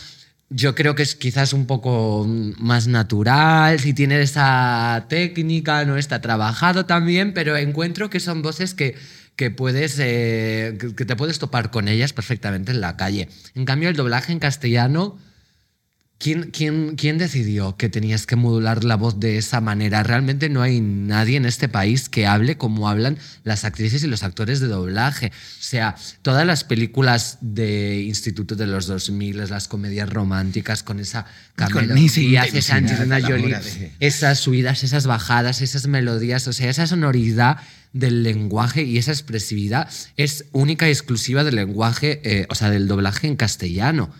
Yo 0.49 0.75
creo 0.75 0.95
que 0.95 1.03
es 1.03 1.15
quizás 1.15 1.53
un 1.53 1.67
poco 1.67 2.25
más 2.27 2.87
natural, 2.87 3.79
si 3.79 3.93
tiene 3.93 4.19
esa 4.21 5.05
técnica, 5.07 5.85
no 5.85 5.97
está 5.97 6.21
trabajado 6.21 6.85
también, 6.85 7.33
pero 7.33 7.55
encuentro 7.55 8.09
que 8.09 8.19
son 8.19 8.41
voces 8.41 8.73
que 8.73 8.95
que, 9.39 9.51
puedes, 9.51 9.95
eh, 9.99 10.77
que 10.97 11.05
te 11.05 11.15
puedes 11.15 11.39
topar 11.39 11.71
con 11.71 11.87
ellas 11.87 12.11
perfectamente 12.11 12.73
en 12.73 12.81
la 12.81 12.97
calle. 12.97 13.29
En 13.55 13.63
cambio, 13.63 13.87
el 13.87 13.95
doblaje 13.95 14.33
en 14.33 14.39
castellano, 14.39 15.17
¿quién, 16.17 16.51
quién, 16.51 16.97
quién 16.97 17.17
decidió 17.17 17.77
que 17.77 17.87
tenías 17.87 18.27
que 18.27 18.35
modular 18.35 18.83
la 18.83 18.97
voz 18.97 19.21
de 19.21 19.37
esa 19.37 19.61
manera? 19.61 20.03
Realmente 20.03 20.49
no 20.49 20.61
hay 20.61 20.81
nadie 20.81 21.37
en 21.37 21.45
este 21.45 21.69
país 21.69 22.09
que 22.09 22.27
hable 22.27 22.57
como 22.57 22.89
hablan 22.89 23.17
las 23.45 23.63
actrices 23.63 24.03
y 24.03 24.07
los 24.07 24.23
actores 24.23 24.59
de 24.59 24.67
doblaje. 24.67 25.27
O 25.27 25.63
sea, 25.63 25.95
todas 26.21 26.45
las 26.45 26.65
películas 26.65 27.37
de 27.39 28.01
Instituto 28.01 28.57
de 28.57 28.67
los 28.67 28.87
2000, 28.87 29.49
las 29.49 29.69
comedias 29.69 30.09
románticas 30.09 30.83
con 30.83 30.99
esa 30.99 31.27
y 31.95 32.35
esa 32.35 32.75
Angelina 32.75 33.21
Jolie, 33.21 33.57
esas 34.01 34.39
subidas, 34.39 34.83
esas 34.83 35.07
bajadas, 35.07 35.61
esas 35.61 35.87
melodías, 35.87 36.45
o 36.45 36.51
sea, 36.51 36.69
esa 36.69 36.87
sonoridad 36.87 37.59
del 37.93 38.23
lenguaje 38.23 38.83
y 38.83 38.97
esa 38.97 39.11
expresividad 39.11 39.89
es 40.15 40.45
única 40.51 40.87
y 40.87 40.91
exclusiva 40.91 41.43
del 41.43 41.55
lenguaje, 41.55 42.21
eh, 42.23 42.45
o 42.49 42.55
sea, 42.55 42.69
del 42.69 42.87
doblaje 42.87 43.27
en 43.27 43.35
castellano. 43.35 44.11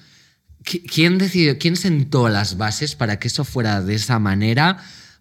¿Quién 0.63 1.17
decidió, 1.17 1.57
quién 1.57 1.75
sentó 1.75 2.29
las 2.29 2.57
bases 2.57 2.95
para 2.95 3.17
que 3.17 3.27
eso 3.27 3.45
fuera 3.45 3.81
de 3.81 3.95
esa 3.95 4.19
manera? 4.19 4.77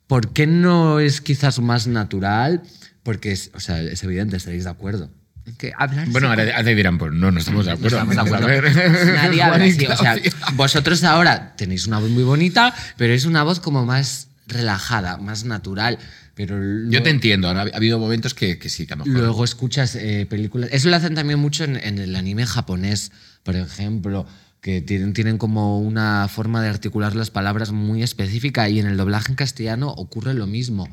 ¿Por 0.07 0.33
qué 0.33 0.47
no 0.47 1.01
es 1.01 1.21
quizás 1.21 1.61
más 1.61 1.87
natural? 1.87 2.63
Porque 3.03 3.33
es, 3.33 3.51
o 3.55 3.61
sea, 3.61 3.81
es 3.81 4.03
evidente, 4.03 4.37
estaréis 4.37 4.65
de 4.65 4.71
acuerdo. 4.71 5.11
Que 5.57 5.73
bueno, 6.09 6.29
ahora 6.29 6.63
dirán, 6.63 6.99
pues 6.99 7.13
no, 7.13 7.31
no 7.31 7.39
estamos 7.39 7.65
de 7.65 7.73
acuerdo. 7.73 8.05
No 8.05 8.11
estamos 8.11 8.31
de 8.31 8.37
acuerdo. 8.37 9.15
Nadie 9.15 9.43
habla 9.43 9.65
así. 9.65 9.87
O 9.87 9.97
sea, 9.97 10.17
vosotros 10.55 11.03
ahora 11.05 11.55
tenéis 11.57 11.87
una 11.87 11.99
voz 11.99 12.11
muy 12.11 12.25
bonita, 12.25 12.75
pero 12.97 13.15
es 13.15 13.25
una 13.25 13.45
voz 13.45 13.61
como 13.61 13.87
más 13.87 14.29
relajada, 14.47 15.17
más 15.19 15.45
natural. 15.45 15.99
Yo 16.47 17.03
te 17.03 17.11
entiendo, 17.11 17.49
ha 17.49 17.63
habido 17.63 17.99
momentos 17.99 18.35
que, 18.35 18.59
que 18.59 18.69
sí, 18.69 18.87
que 18.87 18.95
a 18.95 18.97
lo 18.97 19.05
mejor... 19.05 19.21
Luego 19.21 19.45
escuchas 19.45 19.97
eh, 19.97 20.27
películas... 20.29 20.71
Eso 20.73 20.89
lo 20.89 20.97
hacen 20.97 21.15
también 21.15 21.39
mucho 21.39 21.65
en, 21.65 21.77
el 21.77 22.15
anime 22.15 22.47
japonés, 22.47 23.11
por 23.43 23.57
ejemplo, 23.57 24.27
que 24.61 24.81
tienen, 24.81 25.15
tienen 25.15 25.39
como 25.39 25.81
una 25.81 26.29
forma 26.29 26.63
de 26.63 26.69
articular 26.69 27.17
las 27.17 27.31
palabras 27.31 27.73
muy 27.73 28.03
específica 28.03 28.69
y 28.69 28.79
en 28.79 28.87
el 28.87 28.97
doblaje 28.97 29.33
en 29.33 29.37
castellano 29.37 29.91
ocurre 29.91 30.35
lo 30.35 30.47
mismo. 30.47 30.89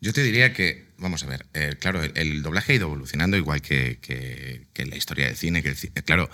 Yo 0.00 0.12
te 0.12 0.22
diría 0.22 0.52
que, 0.52 0.88
vamos 0.98 1.22
a 1.22 1.26
ver, 1.26 1.46
eh, 1.54 1.76
claro, 1.80 2.02
el, 2.02 2.42
doblaje 2.42 2.72
ha 2.72 2.76
ido 2.76 2.86
evolucionando 2.86 3.38
igual 3.38 3.62
que, 3.62 3.98
que, 4.02 4.84
la 4.84 4.96
historia 4.96 5.26
del 5.26 5.36
cine, 5.36 5.62
que 5.62 5.70
eh, 5.70 6.02
claro... 6.04 6.28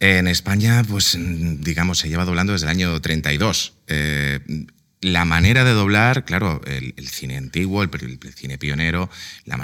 En 0.00 0.28
España, 0.28 0.84
pues 0.88 1.18
digamos, 1.18 1.98
se 1.98 2.08
lleva 2.08 2.24
doblando 2.24 2.52
desde 2.52 2.66
el 2.66 2.70
año 2.70 3.00
32 3.00 3.74
la 5.00 5.24
manera 5.24 5.64
de 5.64 5.72
doblar, 5.72 6.24
claro, 6.24 6.60
el, 6.66 7.08
cine 7.08 7.36
antiguo, 7.36 7.82
el, 7.82 7.90
cine 8.34 8.58
pionero, 8.58 9.08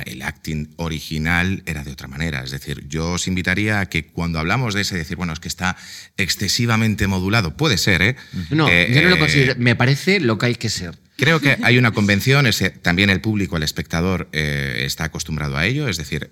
el 0.04 0.22
acting 0.22 0.74
original 0.76 1.62
era 1.66 1.82
de 1.82 1.90
otra 1.90 2.06
manera. 2.06 2.44
Es 2.44 2.52
decir, 2.52 2.86
yo 2.88 3.12
os 3.12 3.26
invitaría 3.26 3.80
a 3.80 3.86
que 3.86 4.06
cuando 4.06 4.38
hablamos 4.38 4.74
de 4.74 4.82
ese, 4.82 4.96
decir, 4.96 5.16
bueno, 5.16 5.32
es 5.32 5.40
que 5.40 5.48
está 5.48 5.76
excesivamente 6.16 7.06
modulado, 7.08 7.56
puede 7.56 7.78
ser, 7.78 8.02
¿eh? 8.02 8.16
No, 8.50 8.68
eh, 8.68 8.92
yo 8.94 9.02
no 9.02 9.08
lo 9.08 9.18
considero. 9.18 9.52
Eh, 9.52 9.56
me 9.58 9.74
parece 9.74 10.20
lo 10.20 10.38
que 10.38 10.46
hay 10.46 10.54
que 10.54 10.68
ser. 10.68 10.96
Creo 11.16 11.40
que 11.40 11.58
hay 11.62 11.78
una 11.78 11.90
convención, 11.92 12.46
también 12.82 13.10
el 13.10 13.20
público, 13.20 13.56
el 13.56 13.64
espectador 13.64 14.28
eh, 14.32 14.82
está 14.84 15.04
acostumbrado 15.04 15.56
a 15.56 15.66
ello, 15.66 15.88
es 15.88 15.96
decir, 15.96 16.30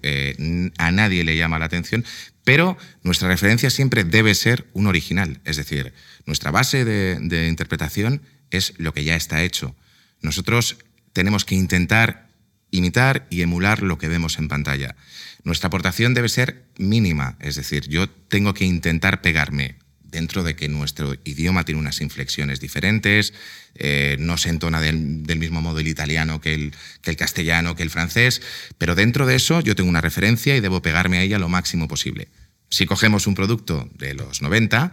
a 0.78 0.92
nadie 0.92 1.24
le 1.24 1.36
llama 1.36 1.58
la 1.58 1.64
atención, 1.64 2.04
pero 2.44 2.76
nuestra 3.02 3.28
referencia 3.28 3.70
siempre 3.70 4.04
debe 4.04 4.34
ser 4.34 4.66
un 4.72 4.86
original, 4.86 5.40
es 5.44 5.56
decir, 5.56 5.92
nuestra 6.24 6.52
base 6.52 6.84
de 6.84 7.48
interpretación 7.48 8.22
es 8.56 8.74
lo 8.78 8.92
que 8.92 9.04
ya 9.04 9.16
está 9.16 9.42
hecho. 9.42 9.74
Nosotros 10.20 10.78
tenemos 11.12 11.44
que 11.44 11.54
intentar 11.54 12.28
imitar 12.70 13.26
y 13.30 13.42
emular 13.42 13.82
lo 13.82 13.98
que 13.98 14.08
vemos 14.08 14.38
en 14.38 14.48
pantalla. 14.48 14.96
Nuestra 15.44 15.68
aportación 15.68 16.14
debe 16.14 16.28
ser 16.28 16.64
mínima, 16.78 17.36
es 17.40 17.56
decir, 17.56 17.88
yo 17.88 18.08
tengo 18.08 18.54
que 18.54 18.64
intentar 18.64 19.20
pegarme 19.20 19.76
dentro 20.12 20.44
de 20.44 20.54
que 20.54 20.68
nuestro 20.68 21.14
idioma 21.24 21.64
tiene 21.64 21.80
unas 21.80 22.00
inflexiones 22.00 22.60
diferentes, 22.60 23.32
eh, 23.74 24.16
no 24.20 24.36
se 24.36 24.50
entona 24.50 24.80
del, 24.80 24.98
mismo 24.98 25.62
modo 25.62 25.80
el 25.80 25.88
italiano 25.88 26.40
que 26.40 26.54
el, 26.54 27.16
castellano, 27.16 27.74
que 27.74 27.82
el 27.82 27.90
francés, 27.90 28.42
pero 28.76 28.94
dentro 28.94 29.26
de 29.26 29.36
eso 29.36 29.60
yo 29.60 29.74
tengo 29.74 29.88
una 29.88 30.02
referencia 30.02 30.54
y 30.54 30.60
debo 30.60 30.82
pegarme 30.82 31.18
a 31.18 31.22
ella 31.22 31.38
lo 31.38 31.48
máximo 31.48 31.88
posible. 31.88 32.28
Si 32.68 32.84
cogemos 32.86 33.26
un 33.26 33.34
producto 33.34 33.90
de 33.94 34.14
los 34.14 34.42
90, 34.42 34.92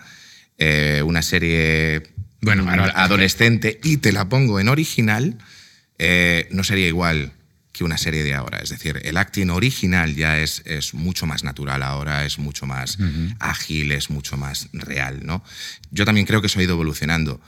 eh, 0.57 1.01
una 1.05 1.21
serie 1.21 2.03
bueno, 2.41 2.65
adolescente 2.95 3.79
y 3.83 3.97
te 3.97 4.11
la 4.11 4.29
pongo 4.29 4.59
en 4.59 4.69
original, 4.69 5.37
eh, 5.97 6.47
no 6.51 6.63
sería 6.63 6.87
igual 6.87 7.33
que 7.71 7.83
una 7.83 7.97
serie 7.97 8.23
de 8.23 8.33
ahora. 8.33 8.59
Es 8.59 8.69
decir, 8.69 8.99
el 9.03 9.17
acting 9.17 9.49
original 9.49 10.15
ya 10.15 10.39
es, 10.39 10.63
es 10.65 10.93
mucho 10.93 11.25
más 11.25 11.43
natural 11.43 11.83
ahora, 11.83 12.25
es 12.25 12.39
mucho 12.39 12.65
más 12.65 12.97
ágil, 13.39 13.91
es 13.91 14.09
mucho 14.09 14.37
más 14.37 14.69
real. 14.73 15.25
¿no? 15.25 15.43
Yo 15.91 16.05
también 16.05 16.25
creo 16.25 16.41
que 16.41 16.47
eso 16.47 16.59
ha 16.59 16.63
ido 16.63 16.73
evolucionando 16.73 17.39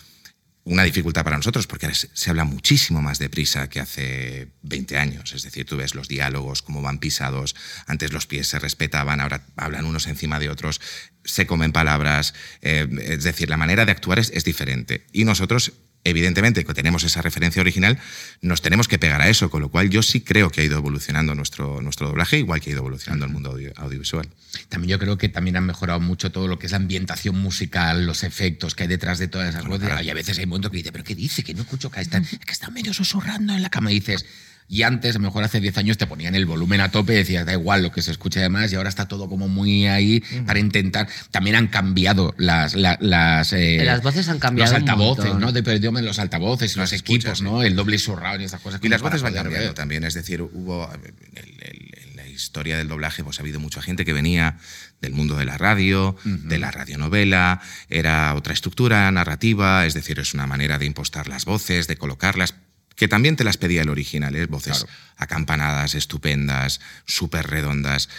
una 0.63 0.83
dificultad 0.83 1.23
para 1.23 1.37
nosotros 1.37 1.65
porque 1.65 1.91
se 1.93 2.29
habla 2.29 2.43
muchísimo 2.43 3.01
más 3.01 3.17
deprisa 3.17 3.69
que 3.69 3.79
hace 3.79 4.49
20 4.61 4.97
años. 4.97 5.33
Es 5.33 5.43
decir, 5.43 5.65
tú 5.65 5.77
ves 5.77 5.95
los 5.95 6.07
diálogos, 6.07 6.61
cómo 6.61 6.81
van 6.81 6.99
pisados, 6.99 7.55
antes 7.87 8.13
los 8.13 8.27
pies 8.27 8.47
se 8.47 8.59
respetaban, 8.59 9.21
ahora 9.21 9.45
hablan 9.55 9.85
unos 9.85 10.07
encima 10.07 10.39
de 10.39 10.49
otros, 10.49 10.79
se 11.23 11.47
comen 11.47 11.71
palabras. 11.71 12.33
Eh, 12.61 12.87
es 13.01 13.23
decir, 13.23 13.49
la 13.49 13.57
manera 13.57 13.85
de 13.85 13.91
actuar 13.91 14.19
es, 14.19 14.43
diferente. 14.43 15.05
Y 15.11 15.25
nosotros 15.25 15.73
evidentemente, 16.03 16.65
que 16.65 16.73
tenemos 16.73 17.03
esa 17.03 17.21
referencia 17.21 17.61
original, 17.61 17.99
nos 18.41 18.61
tenemos 18.61 18.87
que 18.87 18.97
pegar 18.99 19.21
a 19.21 19.29
eso, 19.29 19.49
con 19.49 19.61
lo 19.61 19.69
cual 19.69 19.89
yo 19.89 20.01
sí 20.01 20.21
creo 20.21 20.49
que 20.49 20.61
ha 20.61 20.63
ido 20.63 20.77
evolucionando 20.77 21.35
nuestro, 21.35 21.81
nuestro 21.81 22.07
doblaje, 22.07 22.39
igual 22.39 22.59
que 22.61 22.69
ha 22.69 22.73
ido 22.73 22.79
evolucionando 22.79 23.25
el 23.25 23.31
mundo 23.31 23.51
audio- 23.51 23.73
audiovisual. 23.75 24.27
También 24.69 24.89
yo 24.91 24.99
creo 24.99 25.17
que 25.17 25.29
también 25.29 25.57
han 25.57 25.65
mejorado 25.65 25.99
mucho 25.99 26.31
todo 26.31 26.47
lo 26.47 26.59
que 26.59 26.65
es 26.65 26.71
la 26.71 26.77
ambientación 26.77 27.37
musical, 27.39 28.05
los 28.05 28.23
efectos 28.23 28.75
que 28.75 28.83
hay 28.83 28.89
detrás 28.89 29.19
de 29.19 29.27
todas 29.27 29.49
esas 29.49 29.65
voces. 29.65 29.89
Y 30.03 30.09
a 30.09 30.13
veces 30.13 30.37
hay 30.39 30.45
momentos 30.45 30.71
que 30.71 30.77
dice, 30.77 30.91
¿pero 30.91 31.03
qué 31.03 31.15
dice? 31.15 31.43
Que 31.43 31.53
no 31.53 31.61
escucho 31.61 31.89
que 31.91 32.01
está, 32.01 32.17
es 32.17 32.29
que 32.39 32.51
está 32.51 32.69
medio 32.69 32.93
susurrando 32.93 33.53
en 33.53 33.61
la 33.61 33.69
cama. 33.69 33.91
Y 33.91 33.95
dices, 33.95 34.25
y 34.67 34.83
antes, 34.83 35.15
a 35.15 35.19
lo 35.19 35.25
mejor 35.25 35.43
hace 35.43 35.59
10 35.59 35.77
años, 35.77 35.97
te 35.97 36.07
ponían 36.07 36.33
el 36.35 36.45
volumen 36.45 36.79
a 36.81 36.89
tope 36.91 37.13
y 37.13 37.17
decías, 37.17 37.45
da 37.45 37.53
igual 37.53 37.83
lo 37.83 37.91
que 37.91 38.01
se 38.01 38.11
escuche 38.11 38.39
además, 38.39 38.71
y 38.71 38.75
ahora 38.75 38.89
está 38.89 39.07
todo 39.07 39.27
como 39.27 39.47
muy 39.47 39.85
ahí 39.87 40.23
para 40.45 40.59
intentar. 40.59 41.07
También 41.31 41.55
han 41.55 41.67
cambiado 41.67 42.33
las. 42.37 42.75
la- 42.75 42.97
las, 43.01 43.51
eh, 43.53 43.81
Las 43.85 44.01
voces 44.01 44.29
han 44.29 44.39
cambiado 44.39 44.71
Los 44.71 44.81
un 44.81 44.89
altavoces, 44.89 45.25
montón. 45.25 45.41
¿no? 45.41 45.51
De, 45.51 45.79
yo 45.79 45.91
me- 45.91 46.01
los 46.01 46.19
altavoces 46.19 46.75
y 46.75 46.79
los, 46.79 46.91
Los 46.91 46.93
equipos, 46.99 47.25
escuchas, 47.25 47.41
¿no? 47.41 47.63
El 47.63 47.75
doble 47.75 47.97
surround 47.97 48.41
y 48.41 48.45
esas 48.45 48.61
cosas. 48.61 48.79
Y 48.83 48.89
las 48.89 49.01
voces 49.01 49.21
van 49.21 49.33
cambiando 49.33 49.67
ver. 49.67 49.73
también, 49.73 50.03
es 50.03 50.13
decir, 50.13 50.41
hubo 50.41 50.89
en, 50.93 51.01
el- 51.35 51.63
el- 51.63 51.91
en 52.11 52.15
la 52.15 52.27
historia 52.27 52.77
del 52.77 52.87
doblaje, 52.87 53.23
pues 53.23 53.39
ha 53.39 53.41
habido 53.41 53.59
mucha 53.59 53.81
gente 53.81 54.05
que 54.05 54.13
venía 54.13 54.57
del 55.01 55.13
mundo 55.13 55.35
de 55.35 55.45
la 55.45 55.57
radio, 55.57 56.15
de 56.23 56.59
la 56.59 56.69
radionovela, 56.69 57.59
era 57.89 58.35
otra 58.35 58.53
estructura 58.53 59.09
narrativa, 59.11 59.85
es 59.87 59.93
decir, 59.95 60.19
es 60.19 60.33
una 60.35 60.45
manera 60.45 60.77
de 60.77 60.85
impostar 60.85 61.27
las 61.27 61.45
voces, 61.45 61.87
de 61.87 61.97
colocarlas, 61.97 62.53
que 63.01 63.07
también 63.07 63.35
te 63.35 63.43
las 63.43 63.57
pedía 63.57 63.81
el 63.81 63.89
original, 63.89 64.35
¿eh? 64.35 64.45
voces 64.45 64.85
Claro. 64.85 64.93
acampanadas, 65.17 65.95
estupendas, 65.95 66.81
súper 67.07 67.47
redondas. 67.47 68.09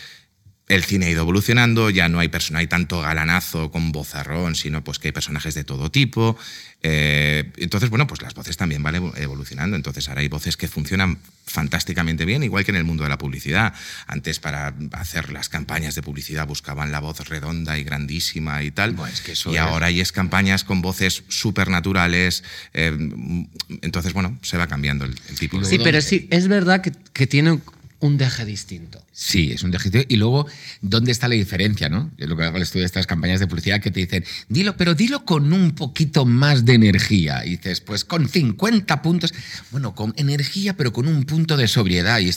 El 0.68 0.84
cine 0.84 1.06
ha 1.06 1.10
ido 1.10 1.22
evolucionando, 1.22 1.90
ya 1.90 2.08
no 2.08 2.18
hay, 2.20 2.30
no 2.50 2.58
hay 2.58 2.66
tanto 2.66 3.00
galanazo 3.00 3.70
con 3.70 3.92
vozarrón, 3.92 4.54
sino 4.54 4.82
pues 4.82 4.98
que 4.98 5.08
hay 5.08 5.12
personajes 5.12 5.54
de 5.54 5.64
todo 5.64 5.90
tipo. 5.90 6.36
Eh, 6.84 7.50
entonces, 7.58 7.90
bueno, 7.90 8.06
pues 8.06 8.22
las 8.22 8.32
voces 8.34 8.56
también 8.56 8.82
van 8.82 8.94
evo- 8.94 9.12
evolucionando. 9.18 9.76
Entonces 9.76 10.08
ahora 10.08 10.22
hay 10.22 10.28
voces 10.28 10.56
que 10.56 10.68
funcionan 10.68 11.18
fantásticamente 11.46 12.24
bien, 12.24 12.42
igual 12.42 12.64
que 12.64 12.70
en 12.70 12.76
el 12.76 12.84
mundo 12.84 13.02
de 13.02 13.08
la 13.10 13.18
publicidad. 13.18 13.74
Antes 14.06 14.38
para 14.38 14.72
hacer 14.92 15.32
las 15.32 15.48
campañas 15.48 15.94
de 15.94 16.02
publicidad 16.02 16.46
buscaban 16.46 16.90
la 16.90 17.00
voz 17.00 17.28
redonda 17.28 17.76
y 17.78 17.84
grandísima 17.84 18.62
y 18.62 18.70
tal. 18.70 18.92
Bueno, 18.92 19.12
es 19.12 19.20
que 19.20 19.32
eso 19.32 19.50
y 19.50 19.56
es- 19.56 19.60
ahora 19.60 19.86
hay 19.86 20.00
es 20.00 20.10
campañas 20.12 20.64
con 20.64 20.80
voces 20.80 21.24
súper 21.28 21.68
naturales. 21.68 22.44
entonces, 23.82 24.12
bueno, 24.12 24.38
se 24.42 24.56
va 24.56 24.66
cambiando 24.66 25.04
el, 25.04 25.14
el 25.28 25.38
tipo 25.38 25.58
de 25.58 25.64
Sí, 25.66 25.78
pero 25.82 26.00
sí, 26.00 26.28
es 26.30 26.48
verdad 26.48 26.80
que, 26.80 26.92
que 27.12 27.26
tiene 27.26 27.60
un 28.02 28.18
deje 28.18 28.44
distinto. 28.44 29.00
Sí, 29.12 29.52
es 29.52 29.62
un 29.62 29.72
ejercicio. 29.72 30.04
Y 30.08 30.16
luego, 30.16 30.46
¿dónde 30.80 31.12
está 31.12 31.28
la 31.28 31.36
diferencia? 31.36 31.88
¿no? 31.88 32.10
Es 32.18 32.28
lo 32.28 32.36
que 32.36 32.42
hago 32.42 32.56
el 32.56 32.64
estudio 32.64 32.82
de 32.82 32.86
estas 32.86 33.06
campañas 33.06 33.38
de 33.38 33.46
publicidad 33.46 33.80
que 33.80 33.92
te 33.92 34.00
dicen, 34.00 34.24
dilo, 34.48 34.76
pero 34.76 34.94
dilo 34.94 35.24
con 35.24 35.52
un 35.52 35.70
poquito 35.72 36.26
más 36.26 36.64
de 36.64 36.74
energía. 36.74 37.46
Y 37.46 37.50
dices, 37.50 37.80
pues 37.80 38.04
con 38.04 38.28
50 38.28 39.02
puntos. 39.02 39.32
Bueno, 39.70 39.94
con 39.94 40.12
energía, 40.16 40.76
pero 40.76 40.92
con 40.92 41.06
un 41.06 41.24
punto 41.24 41.56
de 41.56 41.68
sobriedad. 41.68 42.18
Y 42.18 42.30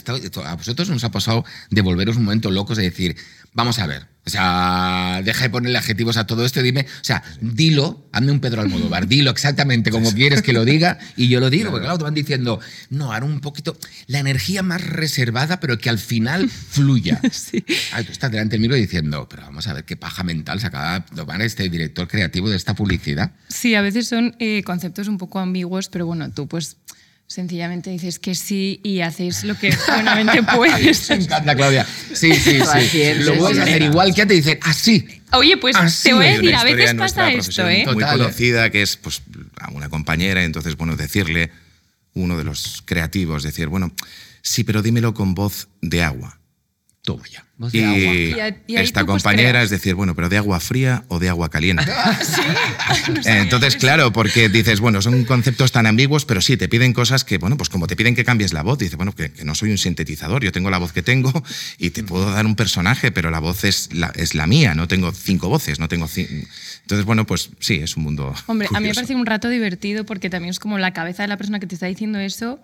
a 0.44 0.54
vosotros 0.54 0.88
nos 0.88 1.02
ha 1.02 1.10
pasado 1.10 1.44
de 1.70 1.80
volveros 1.82 2.16
un 2.16 2.24
momento 2.24 2.52
locos 2.52 2.76
de 2.76 2.84
decir, 2.84 3.16
vamos 3.52 3.80
a 3.80 3.86
ver. 3.86 4.15
O 4.26 4.30
sea, 4.30 5.22
deja 5.24 5.44
de 5.44 5.50
ponerle 5.50 5.78
adjetivos 5.78 6.16
a 6.16 6.26
todo 6.26 6.44
esto 6.44 6.58
y 6.58 6.64
dime, 6.64 6.80
o 6.80 7.04
sea, 7.04 7.22
dilo, 7.40 8.08
hazme 8.10 8.32
un 8.32 8.40
Pedro 8.40 8.60
Almodóvar, 8.60 9.06
dilo 9.08 9.30
exactamente 9.30 9.92
como 9.92 10.12
quieres 10.12 10.42
que 10.42 10.52
lo 10.52 10.64
diga 10.64 10.98
y 11.16 11.28
yo 11.28 11.38
lo 11.38 11.48
digo, 11.48 11.70
porque 11.70 11.84
claro, 11.84 11.98
te 11.98 12.04
van 12.04 12.14
diciendo, 12.14 12.58
no, 12.90 13.12
ahora 13.12 13.24
un 13.24 13.40
poquito, 13.40 13.78
la 14.08 14.18
energía 14.18 14.64
más 14.64 14.84
reservada, 14.84 15.60
pero 15.60 15.78
que 15.78 15.90
al 15.90 16.00
final 16.00 16.50
fluya. 16.50 17.20
Ay, 17.92 18.04
tú 18.04 18.10
estás 18.10 18.32
delante 18.32 18.54
del 18.54 18.62
micro 18.62 18.76
diciendo, 18.76 19.28
pero 19.30 19.44
vamos 19.44 19.68
a 19.68 19.74
ver 19.74 19.84
qué 19.84 19.96
paja 19.96 20.24
mental 20.24 20.58
se 20.58 20.66
acaba 20.66 20.98
de 20.98 21.14
tomar 21.14 21.40
este 21.40 21.68
director 21.68 22.08
creativo 22.08 22.50
de 22.50 22.56
esta 22.56 22.74
publicidad. 22.74 23.30
Sí, 23.48 23.76
a 23.76 23.80
veces 23.80 24.08
son 24.08 24.34
eh, 24.40 24.64
conceptos 24.64 25.06
un 25.06 25.18
poco 25.18 25.38
ambiguos, 25.38 25.88
pero 25.88 26.04
bueno, 26.04 26.32
tú 26.32 26.48
pues 26.48 26.78
sencillamente 27.26 27.90
dices 27.90 28.18
que 28.18 28.34
sí 28.34 28.80
y 28.82 29.00
hacéis 29.00 29.44
lo 29.44 29.58
que 29.58 29.74
buenamente 29.88 30.42
puedes. 30.42 31.10
Me 31.10 31.16
encanta, 31.16 31.54
Claudia. 31.54 31.86
Sí, 32.14 32.32
sí, 32.34 32.58
Así 32.60 32.88
sí. 32.88 33.14
Lo 33.24 33.36
puedes 33.36 33.58
hacer 33.58 33.82
igual 33.82 34.14
que 34.14 34.26
te 34.26 34.34
dicen, 34.34 34.58
así. 34.62 35.06
Oye, 35.32 35.56
pues 35.56 35.76
Ah, 35.76 35.88
sí, 35.88 36.08
te 36.10 36.14
voy 36.14 36.26
a 36.26 36.30
decir, 36.30 36.54
a 36.54 36.58
historia 36.58 36.76
veces 36.76 36.94
pasa 36.94 37.32
esto, 37.32 37.68
¿eh? 37.68 37.84
Muy 37.86 37.94
Total. 37.94 38.18
conocida, 38.18 38.70
que 38.70 38.82
es 38.82 38.96
pues, 38.96 39.22
a 39.60 39.70
una 39.70 39.88
compañera, 39.88 40.44
entonces, 40.44 40.76
bueno, 40.76 40.96
decirle, 40.96 41.50
uno 42.14 42.36
de 42.38 42.44
los 42.44 42.82
creativos, 42.84 43.42
decir, 43.42 43.68
bueno, 43.68 43.92
sí, 44.42 44.64
pero 44.64 44.82
dímelo 44.82 45.14
con 45.14 45.34
voz 45.34 45.68
de 45.82 46.02
agua. 46.02 46.38
Toma 47.02 47.24
ya. 47.30 47.45
Voz 47.58 47.72
Y, 47.72 47.78
de 47.78 47.84
agua. 47.86 47.98
Y 47.98 48.32
a- 48.40 48.48
y 48.66 48.76
ahí 48.76 48.84
esta 48.84 49.00
tú, 49.00 49.06
pues, 49.06 49.22
compañera 49.22 49.50
creas. 49.50 49.64
es 49.64 49.70
decir, 49.70 49.94
bueno, 49.94 50.14
pero 50.14 50.28
de 50.28 50.36
agua 50.36 50.60
fría 50.60 51.04
o 51.08 51.18
de 51.18 51.28
agua 51.30 51.48
caliente. 51.48 51.84
Sí. 52.22 52.40
No 53.12 53.22
sabía 53.22 53.42
Entonces, 53.42 53.76
claro, 53.76 54.12
porque 54.12 54.48
dices, 54.48 54.80
bueno, 54.80 55.00
son 55.00 55.24
conceptos 55.24 55.72
tan 55.72 55.86
ambiguos, 55.86 56.24
pero 56.24 56.40
sí, 56.40 56.56
te 56.56 56.68
piden 56.68 56.92
cosas 56.92 57.24
que, 57.24 57.38
bueno, 57.38 57.56
pues 57.56 57.68
como 57.68 57.86
te 57.86 57.96
piden 57.96 58.14
que 58.14 58.24
cambies 58.24 58.52
la 58.52 58.62
voz, 58.62 58.78
dices, 58.78 58.96
bueno, 58.96 59.12
que, 59.12 59.30
que 59.32 59.44
no 59.44 59.54
soy 59.54 59.70
un 59.70 59.78
sintetizador, 59.78 60.42
yo 60.44 60.52
tengo 60.52 60.70
la 60.70 60.78
voz 60.78 60.92
que 60.92 61.02
tengo 61.02 61.32
y 61.78 61.90
te 61.90 62.02
puedo 62.04 62.30
dar 62.30 62.44
un 62.46 62.56
personaje, 62.56 63.10
pero 63.12 63.30
la 63.30 63.38
voz 63.38 63.64
es 63.64 63.92
la, 63.94 64.08
es 64.16 64.34
la 64.34 64.46
mía, 64.46 64.74
no 64.74 64.86
tengo 64.88 65.12
cinco 65.12 65.48
voces, 65.48 65.78
no 65.78 65.88
tengo... 65.88 66.08
Entonces, 66.16 67.04
bueno, 67.06 67.26
pues 67.26 67.50
sí, 67.60 67.76
es 67.76 67.96
un 67.96 68.02
mundo... 68.04 68.34
Hombre, 68.46 68.68
a 68.74 68.80
mí 68.80 68.88
me 68.88 68.94
parece 68.94 69.14
un 69.14 69.26
rato 69.26 69.48
divertido 69.48 70.04
porque 70.04 70.28
también 70.30 70.50
es 70.50 70.58
como 70.58 70.78
la 70.78 70.92
cabeza 70.92 71.22
de 71.22 71.28
la 71.28 71.36
persona 71.36 71.58
que 71.60 71.66
te 71.66 71.74
está 71.74 71.86
diciendo 71.86 72.18
eso. 72.18 72.60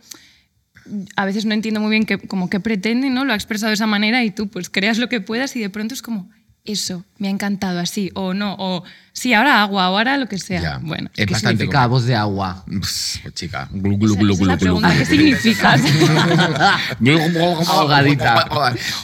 A 1.17 1.25
veces 1.25 1.45
no 1.45 1.55
entiendo 1.55 1.81
muy 1.81 1.91
bien 1.91 2.05
qué, 2.05 2.19
como 2.19 2.51
qué 2.51 2.61
pretende, 2.61 3.11
¿no? 3.11 3.25
Lo 3.25 3.33
ha 3.33 3.37
expresado 3.37 3.69
de 3.69 3.75
esa 3.75 3.87
manera 3.87 4.25
y 4.25 4.31
tú 4.31 4.49
pues 4.49 4.71
creas 4.71 4.99
lo 4.99 5.09
que 5.09 5.21
puedas 5.21 5.55
y 5.57 5.61
de 5.61 5.71
pronto 5.71 5.95
es 5.95 6.03
como, 6.03 6.31
eso, 6.65 7.05
me 7.19 7.27
ha 7.27 7.31
encantado 7.31 7.81
así, 7.81 8.11
o 8.15 8.35
no, 8.35 8.55
o 8.57 8.85
sí, 9.13 9.35
ahora 9.35 9.63
agua, 9.63 9.91
o 9.91 9.97
ahora 9.97 10.17
lo 10.17 10.29
que 10.29 10.39
sea. 10.39 10.63
Ya. 10.63 10.79
Bueno. 10.79 11.11
Es 11.17 11.27
¿Qué 11.27 11.33
bastante 11.33 11.65
significa 11.65 11.87
voz 11.87 12.05
de 12.05 12.15
agua? 12.15 12.65
Pues, 12.67 13.21
chica. 13.35 13.69
Glu, 13.73 13.97
glu, 13.97 14.17
glu, 14.17 14.37
glu. 14.37 14.81
¿qué 14.97 15.05
significa? 15.05 15.77
Ahogadita. 17.67 18.49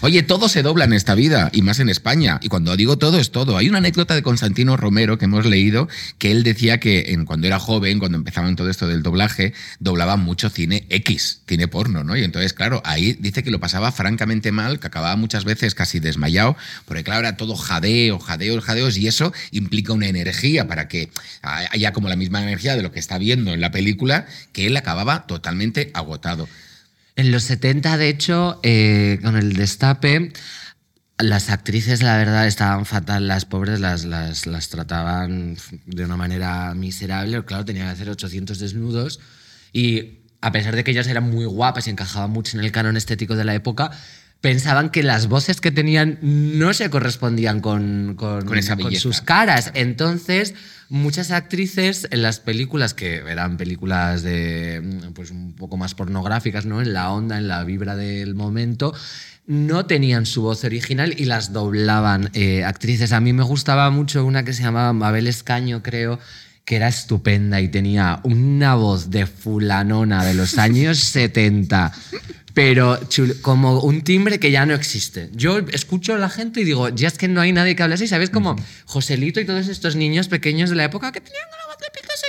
Oye, 0.02 0.22
todo 0.22 0.48
se 0.48 0.62
dobla 0.62 0.84
en 0.84 0.92
esta 0.92 1.16
vida, 1.16 1.50
y 1.52 1.62
más 1.62 1.80
en 1.80 1.88
España. 1.88 2.38
Y 2.42 2.48
cuando 2.48 2.76
digo 2.76 2.96
todo, 2.96 3.18
es 3.18 3.32
todo. 3.32 3.56
Hay 3.56 3.68
una 3.68 3.78
anécdota 3.78 4.14
de 4.14 4.22
Constantino 4.22 4.76
Romero 4.76 5.18
que 5.18 5.24
hemos 5.24 5.44
leído, 5.44 5.88
que 6.18 6.30
él 6.30 6.44
decía 6.44 6.78
que 6.78 7.12
en, 7.12 7.24
cuando 7.24 7.48
era 7.48 7.58
joven, 7.58 7.98
cuando 7.98 8.18
empezaban 8.18 8.54
todo 8.54 8.70
esto 8.70 8.86
del 8.86 9.02
doblaje, 9.02 9.52
doblaba 9.80 10.16
mucho 10.16 10.48
cine 10.48 10.86
X, 10.90 11.42
cine 11.46 11.66
porno, 11.66 12.04
¿no? 12.04 12.16
Y 12.16 12.22
entonces, 12.22 12.52
claro, 12.52 12.82
ahí 12.84 13.16
dice 13.18 13.42
que 13.42 13.50
lo 13.50 13.58
pasaba 13.58 13.90
francamente 13.90 14.52
mal, 14.52 14.78
que 14.78 14.86
acababa 14.86 15.16
muchas 15.16 15.44
veces 15.44 15.74
casi 15.74 15.98
desmayado, 15.98 16.56
porque 16.84 17.02
claro, 17.02 17.20
era 17.20 17.36
todo 17.36 17.47
jadeo, 17.56 18.18
jadeos, 18.18 18.64
jadeos, 18.64 18.96
y 18.96 19.08
eso 19.08 19.32
implica 19.50 19.92
una 19.92 20.06
energía 20.06 20.66
para 20.66 20.88
que 20.88 21.10
haya 21.42 21.92
como 21.92 22.08
la 22.08 22.16
misma 22.16 22.42
energía 22.42 22.76
de 22.76 22.82
lo 22.82 22.92
que 22.92 22.98
está 22.98 23.18
viendo 23.18 23.52
en 23.52 23.60
la 23.60 23.70
película, 23.70 24.26
que 24.52 24.66
él 24.66 24.76
acababa 24.76 25.26
totalmente 25.26 25.90
agotado. 25.94 26.48
En 27.16 27.32
los 27.32 27.42
70, 27.44 27.96
de 27.96 28.08
hecho, 28.08 28.60
eh, 28.62 29.18
con 29.22 29.36
el 29.36 29.54
destape, 29.54 30.32
las 31.18 31.50
actrices, 31.50 32.00
la 32.00 32.16
verdad, 32.16 32.46
estaban 32.46 32.86
fatal. 32.86 33.26
Las 33.26 33.44
pobres 33.44 33.80
las, 33.80 34.04
las, 34.04 34.46
las 34.46 34.68
trataban 34.68 35.56
de 35.86 36.04
una 36.04 36.16
manera 36.16 36.74
miserable. 36.74 37.44
Claro, 37.44 37.64
tenían 37.64 37.86
que 37.86 37.92
hacer 37.92 38.08
800 38.08 38.58
desnudos. 38.60 39.18
Y 39.72 40.20
a 40.40 40.52
pesar 40.52 40.76
de 40.76 40.84
que 40.84 40.92
ellas 40.92 41.08
eran 41.08 41.28
muy 41.28 41.44
guapas 41.44 41.86
y 41.86 41.90
encajaban 41.90 42.30
mucho 42.30 42.56
en 42.56 42.64
el 42.64 42.70
canon 42.70 42.96
estético 42.96 43.34
de 43.34 43.44
la 43.44 43.54
época, 43.54 43.90
pensaban 44.40 44.90
que 44.90 45.02
las 45.02 45.26
voces 45.26 45.60
que 45.60 45.70
tenían 45.70 46.18
no 46.22 46.72
se 46.72 46.90
correspondían 46.90 47.60
con, 47.60 48.14
con, 48.16 48.44
Con 48.44 48.58
esa 48.58 48.76
belleza. 48.76 49.02
sus 49.02 49.20
caras. 49.20 49.72
Entonces, 49.74 50.54
muchas 50.88 51.30
actrices 51.30 52.06
en 52.10 52.22
las 52.22 52.38
películas, 52.38 52.94
que 52.94 53.16
eran 53.16 53.56
películas 53.56 54.22
de 54.22 54.82
pues 55.14 55.30
un 55.30 55.54
poco 55.54 55.76
más 55.76 55.94
pornográficas, 55.94 56.66
¿no? 56.66 56.80
En 56.80 56.92
la 56.92 57.10
onda, 57.10 57.38
en 57.38 57.48
la 57.48 57.64
vibra 57.64 57.96
del 57.96 58.34
momento, 58.34 58.94
no 59.46 59.86
tenían 59.86 60.26
su 60.26 60.42
voz 60.42 60.62
original 60.64 61.14
y 61.16 61.24
las 61.24 61.52
doblaban 61.52 62.30
eh, 62.34 62.64
actrices. 62.64 63.12
A 63.12 63.20
mí 63.20 63.32
me 63.32 63.42
gustaba 63.42 63.90
mucho 63.90 64.24
una 64.24 64.44
que 64.44 64.52
se 64.52 64.62
llamaba 64.62 64.92
Mabel 64.92 65.26
Escaño, 65.26 65.82
creo 65.82 66.18
que 66.68 66.76
era 66.76 66.88
estupenda 66.88 67.62
y 67.62 67.68
tenía 67.68 68.20
una 68.24 68.74
voz 68.74 69.08
de 69.08 69.24
fulanona 69.24 70.22
de 70.22 70.34
los 70.34 70.58
años 70.58 70.98
70, 71.02 71.90
pero 72.52 73.00
como 73.40 73.80
un 73.80 74.02
timbre 74.02 74.38
que 74.38 74.50
ya 74.50 74.66
no 74.66 74.74
existe. 74.74 75.30
Yo 75.32 75.60
escucho 75.72 76.14
a 76.14 76.18
la 76.18 76.28
gente 76.28 76.60
y 76.60 76.64
digo, 76.64 76.90
ya 76.90 77.08
es 77.08 77.16
que 77.16 77.26
no 77.26 77.40
hay 77.40 77.52
nadie 77.52 77.74
que 77.74 77.82
hable 77.82 77.94
así, 77.94 78.06
¿sabes? 78.06 78.28
Como 78.28 78.54
Joselito 78.84 79.40
y 79.40 79.46
todos 79.46 79.66
estos 79.68 79.96
niños 79.96 80.28
pequeños 80.28 80.68
de 80.68 80.76
la 80.76 80.84
época 80.84 81.10
que 81.10 81.22
tenían 81.22 81.46
Picasso 81.50 81.67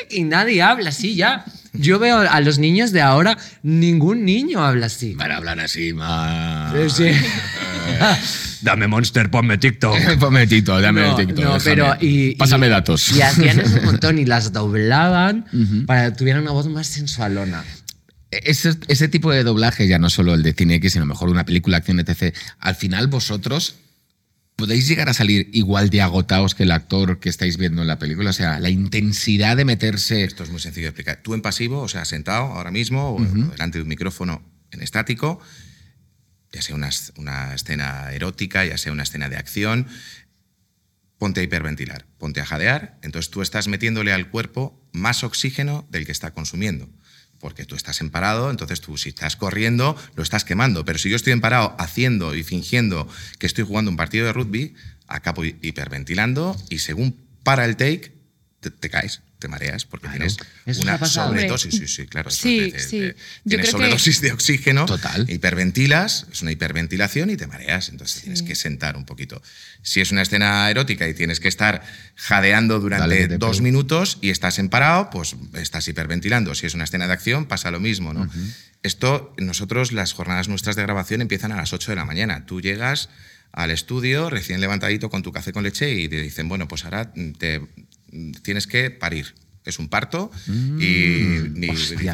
y 0.09 0.23
nadie 0.23 0.61
habla 0.61 0.89
así 0.89 1.15
ya. 1.15 1.45
Yo 1.73 1.99
veo 1.99 2.17
a 2.19 2.41
los 2.41 2.57
niños 2.57 2.91
de 2.91 3.01
ahora, 3.01 3.37
ningún 3.61 4.25
niño 4.25 4.65
habla 4.65 4.87
así. 4.87 5.13
Para 5.13 5.37
hablar 5.37 5.59
así 5.59 5.93
más. 5.93 6.73
Sí, 6.95 7.11
sí. 7.11 7.11
Dame 8.61 8.87
Monster, 8.87 9.29
ponme 9.31 9.57
TikTok. 9.57 9.95
Ponme 10.19 10.45
Tito, 10.47 10.81
dame 10.81 11.01
No, 11.01 11.15
TikTok. 11.15 11.43
no, 11.45 11.57
pero 11.63 11.95
y, 12.01 12.35
Pásame 12.35 12.67
y- 12.67 12.69
datos. 12.69 13.11
Y 13.15 13.21
hacían 13.21 13.59
eso 13.59 13.77
un 13.77 13.85
montón 13.85 14.19
y 14.19 14.25
las 14.25 14.51
doblaban 14.51 15.45
para 15.85 16.11
que 16.11 16.17
tuvieran 16.17 16.41
una 16.41 16.51
voz 16.51 16.67
más 16.67 16.87
sensualona. 16.87 17.63
Ese, 18.31 18.73
ese 18.87 19.07
tipo 19.07 19.31
de 19.31 19.43
doblaje, 19.43 19.87
ya 19.87 19.97
no 19.97 20.09
solo 20.09 20.33
el 20.33 20.43
de 20.43 20.53
cine 20.53 20.75
X, 20.75 20.93
sino 20.93 21.05
mejor 21.05 21.29
una 21.29 21.45
película, 21.45 21.77
acción, 21.77 21.99
etc. 21.99 22.35
Al 22.59 22.75
final 22.75 23.07
vosotros 23.07 23.75
podéis 24.59 24.87
llegar 24.87 25.07
a 25.07 25.13
salir 25.13 25.49
igual 25.53 25.89
de 25.89 26.01
agotados 26.01 26.53
que 26.53 26.63
el 26.63 26.71
actor 26.71 27.19
que 27.19 27.29
estáis 27.29 27.57
viendo 27.57 27.81
en 27.81 27.87
la 27.87 27.97
película. 27.97 28.31
O 28.31 28.33
sea, 28.33 28.59
la 28.59 28.69
intensidad 28.69 29.55
de 29.55 29.63
meterse. 29.63 30.25
Esto 30.25 30.43
es 30.43 30.49
muy 30.49 30.59
sencillo 30.59 30.87
de 30.87 30.89
explicar. 30.89 31.21
Tú 31.23 31.33
en 31.33 31.41
pasivo, 31.41 31.79
o 31.79 31.87
sea, 31.87 32.03
sentado 32.03 32.43
ahora 32.47 32.69
mismo, 32.69 33.15
o 33.15 33.19
delante 33.21 33.77
de 33.77 33.83
un 33.83 33.87
micrófono 33.87 34.43
en 34.71 34.81
estático, 34.81 35.39
ya 36.51 36.61
sea 36.61 36.75
una, 36.75 36.89
una 37.15 37.55
escena 37.55 38.11
erótica, 38.11 38.65
ya 38.65 38.77
sea 38.77 38.91
una 38.91 39.03
escena 39.03 39.29
de 39.29 39.37
acción, 39.37 39.87
ponte 41.17 41.39
a 41.39 41.43
hiperventilar, 41.43 42.05
ponte 42.17 42.41
a 42.41 42.45
jadear, 42.45 42.99
entonces 43.01 43.31
tú 43.31 43.41
estás 43.41 43.67
metiéndole 43.67 44.11
al 44.11 44.29
cuerpo 44.29 44.85
más 44.91 45.23
oxígeno 45.23 45.87
del 45.89 46.05
que 46.05 46.11
está 46.11 46.33
consumiendo. 46.33 46.89
Porque 47.39 47.65
tú 47.65 47.75
estás 47.75 48.01
en 48.01 48.09
parado, 48.09 48.51
entonces 48.51 48.81
tú 48.81 48.97
si 48.97 49.09
estás 49.09 49.35
corriendo 49.35 49.95
lo 50.15 50.23
estás 50.23 50.43
quemando. 50.43 50.85
Pero 50.85 50.99
si 50.99 51.09
yo 51.09 51.15
estoy 51.15 51.33
en 51.33 51.41
parado 51.41 51.75
haciendo 51.79 52.35
y 52.35 52.43
fingiendo 52.43 53.07
que 53.37 53.47
estoy 53.47 53.63
jugando 53.63 53.91
un 53.91 53.97
partido 53.97 54.25
de 54.25 54.33
rugby, 54.33 54.75
acabo 55.07 55.45
hiperventilando 55.45 56.55
y 56.69 56.79
según 56.79 57.15
para 57.43 57.65
el 57.65 57.77
take, 57.77 58.11
te 58.59 58.89
caes 58.89 59.21
te 59.39 59.47
mareas 59.47 59.85
porque 59.85 60.09
tienes 60.09 60.37
una 60.79 60.97
sobredosis. 61.05 61.75
Sí, 61.75 61.87
sí, 61.87 62.05
claro. 62.07 62.29
Sí, 62.29 62.73
sí. 62.77 63.13
tienes 63.47 63.69
sobredosis 63.69 64.21
de 64.21 64.33
oxígeno, 64.33 64.85
Total. 64.85 65.29
hiperventilas, 65.29 66.27
es 66.31 66.41
una 66.41 66.51
hiperventilación 66.51 67.29
y 67.29 67.37
te 67.37 67.47
mareas. 67.47 67.89
Entonces 67.89 68.21
tienes 68.21 68.43
que 68.43 68.55
sentar 68.55 68.97
un 68.97 69.05
poquito. 69.05 69.41
Si 69.81 70.01
es 70.01 70.11
una 70.11 70.21
escena 70.21 70.69
erótica 70.69 71.07
y 71.07 71.13
tienes 71.13 71.39
que 71.39 71.47
estar 71.47 71.81
jadeando 72.15 72.79
durante 72.79 73.37
dos 73.37 73.61
minutos 73.61 74.17
y 74.21 74.29
estás 74.29 74.59
en 74.59 74.69
parado, 74.69 75.09
pues 75.09 75.35
estás 75.53 75.87
hiperventilando. 75.87 76.53
Si 76.53 76.65
es 76.65 76.73
una 76.73 76.83
escena 76.83 77.07
de 77.07 77.13
acción, 77.13 77.45
pasa 77.45 77.71
lo 77.71 77.79
mismo, 77.79 78.13
¿no? 78.13 78.29
Esto, 78.83 79.33
nosotros, 79.37 79.91
las 79.91 80.13
jornadas 80.13 80.47
nuestras 80.47 80.75
de 80.75 80.83
grabación 80.83 81.21
empiezan 81.21 81.51
a 81.51 81.57
las 81.57 81.73
8 81.73 81.91
de 81.91 81.95
la 81.95 82.05
mañana. 82.05 82.45
Tú 82.45 82.61
llegas 82.61 83.09
al 83.51 83.71
estudio 83.71 84.29
recién 84.29 84.61
levantadito 84.61 85.09
con 85.09 85.23
tu 85.23 85.31
café 85.31 85.51
con 85.51 85.63
leche 85.63 85.93
y 85.93 86.07
te 86.07 86.21
dicen, 86.21 86.47
bueno, 86.47 86.67
pues 86.67 86.85
ahora 86.85 87.11
te 87.37 87.61
tienes 88.43 88.67
que 88.67 88.91
parir. 88.91 89.35
Es 89.65 89.77
un 89.77 89.89
parto 89.89 90.31
y, 90.47 90.51
mm. 90.51 91.53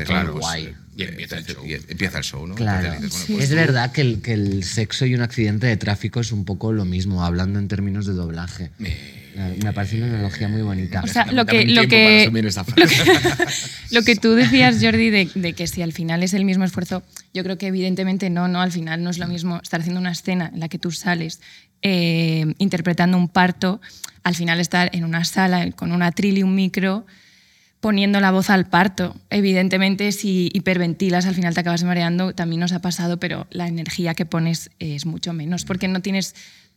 claro, 0.05 0.34
pues, 0.34 0.41
guay. 0.41 0.75
Eh, 0.97 1.03
y 1.03 1.03
empieza, 1.03 1.38
el 1.38 1.45
show. 1.45 1.63
empieza 1.65 2.17
el 2.17 2.23
show, 2.23 2.47
¿no? 2.47 2.55
Claro. 2.55 2.93
Pues 2.99 3.29
es 3.29 3.53
verdad 3.53 3.91
que 3.91 4.01
el, 4.01 4.21
que 4.21 4.34
el, 4.34 4.63
sexo 4.63 5.05
y 5.05 5.15
un 5.15 5.21
accidente 5.21 5.67
de 5.67 5.77
tráfico 5.77 6.19
es 6.19 6.31
un 6.31 6.45
poco 6.45 6.71
lo 6.71 6.86
mismo, 6.86 7.23
hablando 7.23 7.60
en 7.60 7.67
términos 7.67 8.05
de 8.05 8.13
doblaje. 8.13 8.71
Me 8.77 9.73
parece 9.73 9.97
una 9.97 10.08
analogía 10.08 10.47
muy 10.47 10.62
bonita. 10.62 11.01
O 11.03 11.08
sea, 11.08 11.25
lo 11.25 11.45
que, 11.45 11.65
lo 11.65 11.88
que, 11.89 12.29
lo 13.91 14.01
que, 14.03 14.15
tú 14.15 14.34
decías, 14.34 14.77
Jordi, 14.81 15.10
de, 15.10 15.29
de, 15.36 15.53
que 15.53 15.67
si 15.67 15.81
al 15.81 15.91
final 15.91 16.23
es 16.23 16.34
el 16.34 16.45
mismo 16.45 16.63
esfuerzo, 16.63 17.03
yo 17.34 17.43
creo 17.43 17.58
que 17.58 17.67
evidentemente 17.67 18.29
no, 18.29 18.47
no, 18.47 18.62
al 18.62 18.71
final 18.71 19.03
no 19.03 19.10
es 19.10 19.17
lo 19.17 19.27
mismo 19.27 19.60
estar 19.62 19.81
haciendo 19.81 19.99
una 19.99 20.13
escena 20.13 20.51
en 20.53 20.62
la 20.62 20.69
que 20.69 20.79
tú 20.79 20.91
sales 20.91 21.41
eh, 21.81 22.55
interpretando 22.58 23.17
un 23.17 23.27
parto, 23.27 23.81
al 24.23 24.36
final 24.36 24.60
estar 24.60 24.89
en 24.93 25.03
una 25.03 25.23
sala 25.23 25.69
con 25.73 25.91
un 25.91 26.01
atril 26.01 26.38
y 26.38 26.43
un 26.43 26.55
micro 26.55 27.05
poniendo 27.86 28.19
la 28.19 28.32
voz 28.32 28.50
al 28.50 28.65
parto. 28.65 29.15
Evidentemente, 29.30 30.12
si 30.12 30.50
hiperventilas, 30.56 31.28
al 31.28 31.36
final 31.36 31.54
te 31.54 31.60
acabas 31.60 31.84
mareando, 31.84 32.34
también 32.34 32.62
nos 32.62 32.71
ha 32.71 32.80
pasado, 32.80 33.19
pero 33.19 33.45
la 33.52 33.67
energía 33.67 34.15
que 34.15 34.26
pones 34.26 34.71
es 34.80 35.06
mucho 35.06 35.34
menos, 35.34 35.65
porque 35.65 35.88
no 35.88 36.02
tienes 36.02 36.34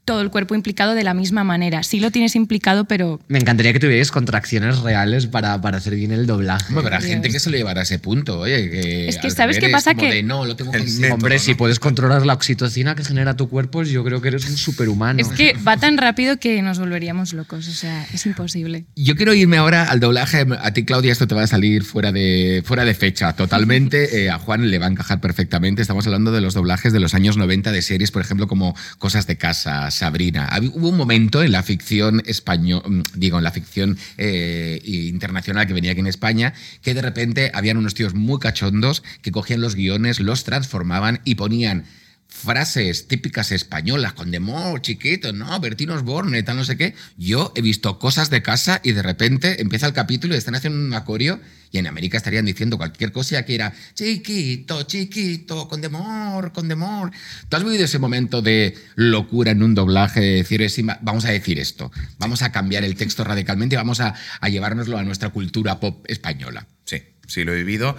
todo 0.09 0.23
el 0.23 0.31
cuerpo 0.31 0.55
implicado 0.55 0.95
de 0.95 1.05
la 1.05 1.13
misma 1.13 1.45
manera. 1.45 1.83
Sí 1.83 2.01
lo 2.01 2.11
tienes 2.11 2.35
implicado, 2.35 2.87
pero... 2.87 3.21
Me 3.29 3.39
encantaría 3.39 3.75
que 3.75 3.79
tuvierais 3.79 4.11
contracciones 4.11 4.79
reales 4.79 5.27
para, 5.27 5.61
para 5.61 5.77
hacer 5.77 5.95
bien 5.97 6.13
el 6.13 6.27
doblaje. 6.27 6.73
Bueno, 6.73 6.89
pero 6.89 6.97
hay 6.97 7.11
gente 7.11 7.29
que 7.29 7.39
se 7.39 7.51
lo 7.51 7.59
llevará 7.59 7.81
a 7.81 7.83
ese 7.83 7.99
punto, 7.99 8.41
oye, 8.41 8.71
que 8.71 9.09
Es 9.09 9.19
que 9.19 9.31
¿sabes 9.31 9.59
qué 9.59 9.69
pasa? 9.69 9.93
que... 9.95 10.23
no, 10.23 10.47
lo 10.47 10.57
tengo 10.57 10.73
Hombre, 11.13 11.39
si 11.39 11.55
puedes 11.55 11.79
controlar 11.79 12.25
la 12.25 12.33
oxitocina 12.33 12.95
que 12.95 13.05
genera 13.05 13.37
tu 13.37 13.51
cuerpo, 13.51 13.83
yo 13.83 14.03
creo 14.03 14.23
que 14.23 14.29
eres 14.29 14.49
un 14.49 14.57
superhumano. 14.57 15.21
Es 15.21 15.29
que 15.29 15.53
va 15.67 15.77
tan 15.77 15.99
rápido 15.99 16.39
que 16.39 16.63
nos 16.63 16.79
volveríamos 16.79 17.35
locos, 17.35 17.69
o 17.69 17.73
sea, 17.73 18.07
es 18.11 18.25
imposible. 18.25 18.87
Yo 18.97 19.15
quiero 19.15 19.35
irme 19.35 19.59
ahora 19.59 19.91
al 19.91 20.01
doblaje. 20.01 20.47
A 20.59 20.73
ti, 20.73 20.87
Claudia, 20.87 21.13
esto 21.13 21.27
te 21.27 21.35
va 21.35 21.43
a 21.43 21.47
salir 21.47 21.85
fuera 21.85 22.13
de, 22.13 22.63
fuera 22.65 22.87
de 22.87 22.95
fecha, 22.95 23.35
totalmente. 23.35 24.09
Eh, 24.19 24.31
a 24.31 24.39
Juan 24.39 24.71
le 24.71 24.79
va 24.79 24.87
a 24.87 24.89
encajar 24.89 25.21
perfectamente. 25.21 25.83
Estamos 25.83 26.07
hablando 26.07 26.33
de 26.33 26.41
los 26.41 26.55
doblajes 26.55 26.93
de 26.93 27.01
los 27.01 27.15
años 27.15 27.37
90 27.37 27.73
de 27.73 27.83
series, 27.83 28.11
por 28.11 28.23
ejemplo, 28.23 28.49
como 28.49 28.75
Cosas 28.99 29.27
de 29.27 29.37
Casa, 29.37 29.91
Sabrina. 29.99 30.49
Hubo 30.75 30.89
un 30.91 30.97
momento 30.97 31.43
en 31.43 31.53
la 31.53 31.63
ficción 31.63 32.23
español, 32.25 32.83
mm, 32.87 33.03
digo, 33.15 33.39
en 33.39 33.45
la 33.45 33.51
ficción 33.51 33.99
eh, 34.17 34.81
internacional 34.85 35.67
que 35.67 35.75
venía 35.75 35.93
aquí 35.93 36.01
en 36.01 36.07
España, 36.07 36.55
que 36.83 36.95
de 36.95 37.03
repente 37.03 37.51
habían 37.53 37.77
unos 37.77 37.95
tíos 37.95 38.15
muy 38.15 38.39
cachondos 38.39 39.03
que 39.23 39.33
cogían 39.33 39.61
los 39.61 39.75
guiones, 39.75 40.21
los 40.21 40.45
transformaban 40.45 41.21
y 41.25 41.35
ponían 41.35 41.85
frases 42.29 43.09
típicas 43.09 43.53
españolas, 43.53 44.13
con 44.13 44.31
demor, 44.31 44.81
chiquito, 44.83 45.33
no, 45.33 45.59
Bertino 45.61 45.95
Osborne, 45.95 46.43
tal 46.43 46.57
no 46.57 46.65
sé 46.65 46.77
qué. 46.77 46.95
Yo 47.17 47.53
he 47.57 47.63
visto 47.63 47.99
cosas 47.99 48.31
de 48.31 48.43
casa 48.43 48.81
y 48.85 48.93
de 48.93 49.03
repente 49.03 49.61
empieza 49.61 49.87
el 49.87 49.93
capítulo 49.93 50.35
y 50.35 50.39
están 50.39 50.55
haciendo 50.55 50.79
un 50.79 50.93
acorio 50.95 51.41
y 51.71 51.79
en 51.79 51.87
América 51.87 52.17
estarían 52.17 52.45
diciendo 52.45 52.77
cualquier 52.77 53.13
cosa 53.13 53.45
que 53.45 53.55
era 53.55 53.73
chiquito, 53.95 54.83
chiquito, 54.85 55.69
con 55.69 55.81
demor, 55.81 56.53
con 56.53 56.69
demor. 56.69 57.11
¿Tú 57.49 57.57
has 57.57 57.65
vivido 57.65 57.85
ese 57.85 57.99
momento 57.99 58.41
de 58.41 58.77
locura 58.95 59.51
en 59.51 59.63
un 59.63 59.75
doblaje 59.75 60.21
de 60.21 60.35
decir, 60.37 60.87
vamos 61.01 61.25
a 61.25 61.31
decir 61.31 61.59
esto, 61.59 61.91
vamos 62.19 62.43
a 62.43 62.53
cambiar 62.53 62.85
el 62.85 62.95
texto 62.95 63.25
radicalmente 63.25 63.75
y 63.75 63.79
vamos 63.79 64.01
a, 64.01 64.15
a 64.41 64.49
llevárnoslo 64.49 64.99
a 64.99 65.03
nuestra 65.03 65.31
cultura 65.31 65.81
pop 65.81 66.05
española? 66.09 66.67
Sí, 66.85 67.03
sí 67.27 67.45
lo 67.45 67.53
he 67.53 67.57
vivido. 67.57 67.97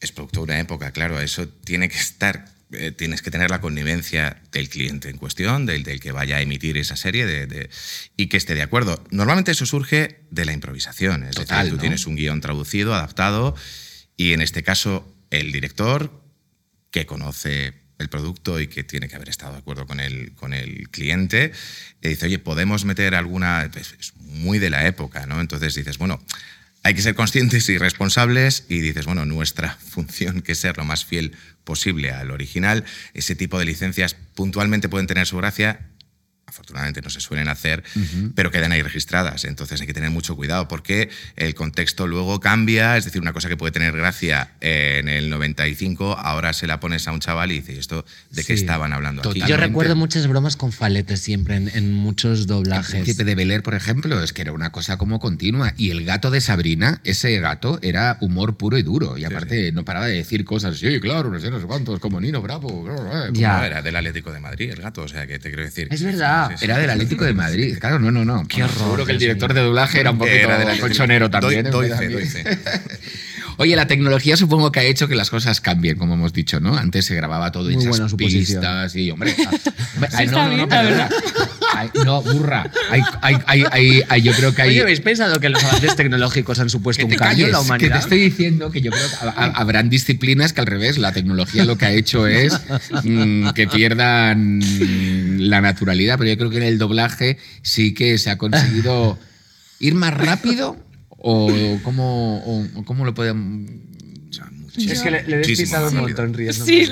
Es 0.00 0.12
producto 0.12 0.40
de 0.40 0.44
una 0.44 0.60
época, 0.60 0.92
claro, 0.92 1.20
eso 1.20 1.48
tiene 1.48 1.88
que 1.88 1.98
estar 1.98 2.57
eh, 2.72 2.92
tienes 2.92 3.22
que 3.22 3.30
tener 3.30 3.50
la 3.50 3.60
connivencia 3.60 4.42
del 4.52 4.68
cliente 4.68 5.08
en 5.08 5.16
cuestión, 5.16 5.66
del, 5.66 5.82
del 5.82 6.00
que 6.00 6.12
vaya 6.12 6.36
a 6.36 6.40
emitir 6.40 6.76
esa 6.76 6.96
serie 6.96 7.26
de, 7.26 7.70
y 8.16 8.26
que 8.26 8.36
esté 8.36 8.54
de 8.54 8.62
acuerdo. 8.62 9.02
Normalmente 9.10 9.52
eso 9.52 9.66
surge 9.66 10.20
de 10.30 10.44
la 10.44 10.52
improvisación, 10.52 11.24
es 11.24 11.36
decir, 11.36 11.70
tú 11.70 11.78
tienes 11.78 12.06
un 12.06 12.16
guion 12.16 12.40
traducido, 12.40 12.94
adaptado, 12.94 13.54
y 14.16 14.32
en 14.32 14.40
este 14.40 14.62
caso 14.62 15.14
el 15.30 15.52
director, 15.52 16.22
que 16.90 17.06
conoce 17.06 17.74
el 17.98 18.08
producto 18.08 18.60
y 18.60 18.68
que 18.68 18.84
tiene 18.84 19.08
que 19.08 19.16
haber 19.16 19.28
estado 19.28 19.52
de 19.52 19.58
acuerdo 19.58 19.86
con 19.86 20.00
el, 20.00 20.34
con 20.34 20.52
el 20.52 20.88
cliente, 20.88 21.52
le 22.00 22.10
dice, 22.10 22.26
oye, 22.26 22.38
podemos 22.38 22.84
meter 22.84 23.14
alguna... 23.14 23.68
Es 23.74 24.14
muy 24.16 24.58
de 24.58 24.70
la 24.70 24.86
época, 24.86 25.26
¿no? 25.26 25.40
Entonces 25.40 25.74
dices, 25.74 25.98
bueno, 25.98 26.22
hay 26.88 26.94
que 26.94 27.02
ser 27.02 27.14
conscientes 27.14 27.68
y 27.68 27.76
responsables 27.76 28.64
y 28.70 28.80
dices, 28.80 29.04
bueno, 29.04 29.26
nuestra 29.26 29.76
función 29.90 30.40
que 30.40 30.52
es 30.52 30.58
ser 30.58 30.78
lo 30.78 30.86
más 30.86 31.04
fiel 31.04 31.32
posible 31.64 32.12
al 32.12 32.30
original, 32.30 32.82
ese 33.12 33.34
tipo 33.34 33.58
de 33.58 33.66
licencias 33.66 34.16
puntualmente 34.34 34.88
pueden 34.88 35.06
tener 35.06 35.26
su 35.26 35.36
gracia 35.36 35.80
afortunadamente 36.48 37.02
no 37.02 37.10
se 37.10 37.20
suelen 37.20 37.48
hacer, 37.48 37.84
pero 38.34 38.50
quedan 38.50 38.72
ahí 38.72 38.82
registradas. 38.82 39.44
Entonces 39.44 39.80
hay 39.80 39.86
que 39.86 39.92
tener 39.92 40.10
mucho 40.10 40.34
cuidado 40.34 40.66
porque 40.66 41.10
el 41.36 41.54
contexto 41.54 42.06
luego 42.06 42.40
cambia, 42.40 42.96
es 42.96 43.04
decir, 43.04 43.20
una 43.20 43.34
cosa 43.34 43.48
que 43.48 43.56
puede 43.56 43.70
tener 43.70 43.94
gracia 43.94 44.52
en 44.60 45.08
el 45.08 45.28
95, 45.28 46.16
ahora 46.18 46.52
se 46.54 46.66
la 46.66 46.80
pones 46.80 47.06
a 47.06 47.12
un 47.12 47.20
chaval 47.20 47.52
y 47.52 47.60
dices, 47.60 47.78
¿esto 47.78 48.04
de 48.30 48.44
qué 48.44 48.54
estaban 48.54 48.92
hablando 48.92 49.28
aquí? 49.28 49.42
Yo 49.46 49.56
recuerdo 49.56 49.94
muchas 49.94 50.26
bromas 50.26 50.56
con 50.56 50.72
faletes 50.72 51.20
siempre 51.20 51.56
en, 51.56 51.92
muchos 51.92 52.46
doblajes. 52.46 52.94
El 52.94 53.02
príncipe 53.02 53.24
de 53.24 53.34
Bel 53.34 53.62
por 53.62 53.74
ejemplo, 53.74 54.22
es 54.22 54.32
que 54.32 54.42
era 54.42 54.52
una 54.52 54.72
cosa 54.72 54.96
como 54.96 55.18
continua. 55.20 55.74
Y 55.76 55.90
el 55.90 56.04
gato 56.04 56.30
de 56.30 56.40
Sabrina, 56.40 57.00
ese 57.04 57.38
gato, 57.40 57.78
era 57.82 58.16
humor 58.20 58.56
puro 58.56 58.78
y 58.78 58.82
duro. 58.82 59.18
Y 59.18 59.24
aparte 59.24 59.72
no 59.72 59.84
paraba 59.84 60.06
de 60.06 60.14
decir 60.14 60.44
cosas, 60.44 60.78
sí, 60.78 61.00
claro, 61.00 61.30
no 61.30 61.38
sé, 61.40 61.50
no 61.50 61.60
sé 61.60 61.66
cuántos, 61.66 62.00
como 62.00 62.20
Nino 62.20 62.40
Bravo. 62.40 62.86
Ya. 63.32 63.66
Era 63.66 63.82
del 63.82 63.96
Atlético 63.96 64.32
de 64.32 64.40
Madrid 64.40 64.70
el 64.70 64.80
gato, 64.80 65.02
o 65.02 65.08
sea, 65.08 65.26
que 65.26 65.38
te 65.38 65.48
quiero 65.48 65.64
decir. 65.64 65.88
Es 65.90 66.02
verdad. 66.02 66.37
Era 66.60 66.78
del 66.78 66.90
Atlético 66.90 67.24
de 67.24 67.34
Madrid. 67.34 67.76
Claro, 67.78 67.98
no, 67.98 68.10
no, 68.10 68.24
no. 68.24 68.46
Qué 68.46 68.62
horror. 68.62 68.78
Seguro 68.78 69.06
que 69.06 69.12
el 69.12 69.18
director 69.18 69.54
de 69.54 69.60
doblaje 69.60 70.00
era 70.00 70.10
un 70.10 70.18
poquito 70.18 70.36
era 70.36 70.58
del 70.58 70.80
colchonero 70.80 71.30
también. 71.30 71.70
Doy, 71.70 71.88
doy 71.88 72.28
Oye, 73.58 73.74
la 73.74 73.88
tecnología 73.88 74.36
supongo 74.36 74.70
que 74.70 74.78
ha 74.78 74.84
hecho 74.84 75.08
que 75.08 75.16
las 75.16 75.30
cosas 75.30 75.60
cambien, 75.60 75.98
como 75.98 76.14
hemos 76.14 76.32
dicho, 76.32 76.60
¿no? 76.60 76.76
Antes 76.76 77.06
se 77.06 77.16
grababa 77.16 77.50
todo 77.50 77.68
en 77.70 77.80
esas 77.80 78.14
pistas 78.14 78.94
y, 78.94 79.10
hombre... 79.10 79.34
ay, 80.12 80.28
no, 80.28 80.48
no, 80.48 80.56
no, 80.56 80.68
no, 82.04 82.22
burra. 82.22 82.70
Hay, 82.90 84.22
yo 84.22 84.32
creo 84.32 84.54
que 84.54 84.62
hay... 84.62 84.68
Oye, 84.70 84.82
¿habéis 84.82 85.00
pensado 85.00 85.40
que 85.40 85.48
los 85.48 85.62
avances 85.62 85.96
tecnológicos 85.96 86.58
han 86.58 86.70
supuesto 86.70 87.04
un 87.06 87.14
cambio 87.14 87.46
en 87.46 87.52
la 87.52 87.60
humanidad? 87.60 87.88
Que 87.88 87.92
te 87.94 87.98
estoy 87.98 88.20
diciendo 88.20 88.70
que 88.70 88.80
yo 88.80 88.90
creo 88.90 89.08
que 89.08 89.16
habrán 89.34 89.88
disciplinas 89.88 90.52
que 90.52 90.60
al 90.60 90.66
revés, 90.66 90.98
la 90.98 91.12
tecnología 91.12 91.64
lo 91.64 91.78
que 91.78 91.86
ha 91.86 91.92
hecho 91.92 92.26
es 92.26 92.60
mm, 93.04 93.50
que 93.50 93.66
pierdan 93.66 94.60
la 95.38 95.60
naturalidad, 95.60 96.18
pero 96.18 96.30
yo 96.30 96.36
creo 96.36 96.50
que 96.50 96.58
en 96.58 96.64
el 96.64 96.78
doblaje 96.78 97.38
sí 97.62 97.94
que 97.94 98.18
se 98.18 98.30
ha 98.30 98.38
conseguido 98.38 99.18
ir 99.80 99.94
más 99.94 100.14
rápido 100.14 100.76
¿O 101.20 101.80
cómo, 101.82 102.42
o, 102.46 103.04
lo 103.04 103.14
podemos...? 103.14 103.70
Es 104.76 105.00
que 105.00 105.10
le, 105.10 105.18
he 105.18 105.44
pisado 105.44 105.88
un 105.88 105.96
montón 105.96 106.32
riendo. 106.32 106.64
Sí, 106.64 106.86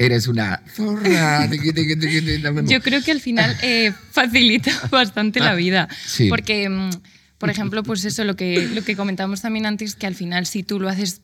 eres 0.00 0.28
una 0.28 0.62
zorra. 0.74 1.46
Yo 2.64 2.80
creo 2.80 3.02
que 3.02 3.10
al 3.10 3.20
final 3.20 3.54
eh, 3.62 3.92
facilita 4.10 4.72
bastante 4.90 5.40
la 5.40 5.54
vida. 5.54 5.88
Porque, 6.30 6.68
mm, 6.68 6.90
Por 7.36 7.50
ejemplo, 7.50 7.82
pues 7.82 8.04
eso, 8.06 8.24
lo 8.24 8.34
que, 8.34 8.66
lo 8.74 8.82
que 8.82 8.96
comentábamos 8.96 9.42
también 9.42 9.66
antes, 9.66 9.94
que 9.94 10.06
al 10.06 10.14
final 10.14 10.46
si 10.46 10.62
tú 10.62 10.80
lo 10.80 10.88
haces 10.88 11.20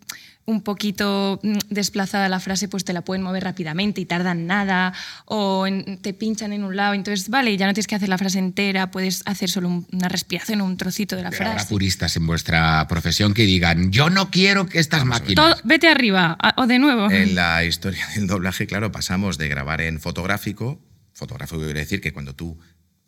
un 0.49 0.63
poquito 0.63 1.41
mm, 1.43 1.59
desplazada 1.71 2.29
la 2.29 2.39
frase, 2.41 2.69
pues 2.69 2.85
te 2.85 2.93
la 2.93 3.03
pueden 3.03 3.23
mover 3.23 3.43
rápidamente 3.43 4.01
y 4.01 4.07
tardan 4.07 4.47
nada, 4.47 4.93
o 5.25 5.67
en- 5.67 5.99
te 6.01 6.15
pinchan 6.15 6.53
en 6.53 6.63
un 6.63 6.77
lado, 6.77 6.95
entonces, 6.95 7.29
vale, 7.29 7.57
ya 7.57 7.67
no 7.67 7.73
tienes 7.75 7.89
que 7.89 7.97
hacer 7.97 8.09
la 8.09 8.17
frase 8.17 8.39
entera, 8.39 8.91
puedes 8.93 9.23
hacer 9.27 9.51
solo 9.51 9.69
un- 9.69 9.87
una 9.93 10.09
respiración 10.09 10.61
o 10.61 10.65
un 10.65 10.77
trocito 10.77 11.17
de 11.17 11.23
la 11.25 11.31
Pero 11.31 11.43
habrá 11.47 11.55
frase. 11.55 11.69
puristas 11.69 12.17
en 12.17 12.27
vuestra 12.27 12.87
profesión 12.89 13.35
que 13.35 13.43
digan, 13.45 13.91
yo 13.91 14.09
no 14.09 14.31
quiero 14.31 14.67
que 14.67 14.79
estas 14.79 15.05
máquinas... 15.05 15.35
Todo- 15.35 15.61
vete 15.65 15.89
arriba, 15.89 16.37
a- 16.41 16.55
o 16.63 16.67
de 16.69 16.79
nuevo. 16.79 17.11
En 17.11 17.35
la 17.35 17.65
historia 17.65 18.07
del 18.15 18.29
doblaje, 18.29 18.67
claro, 18.69 18.93
pasamos 18.93 19.39
de 19.39 19.49
grabar 19.49 19.81
en 19.81 19.99
fotográfico, 20.01 20.81
fotográfico 21.13 21.63
quiere 21.65 21.81
decir 21.81 22.01
que 22.01 22.13
cuando 22.13 22.35
tú 22.37 22.59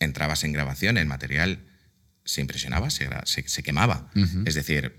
entrabas 0.01 0.43
en 0.43 0.53
grabación, 0.53 0.99
el 0.99 1.07
material 1.07 1.61
se 2.25 2.41
impresionaba, 2.41 2.91
se- 2.91 3.09
se 3.25 3.63
quemaba. 3.63 4.11
Es 4.45 4.55
decir, 4.55 4.97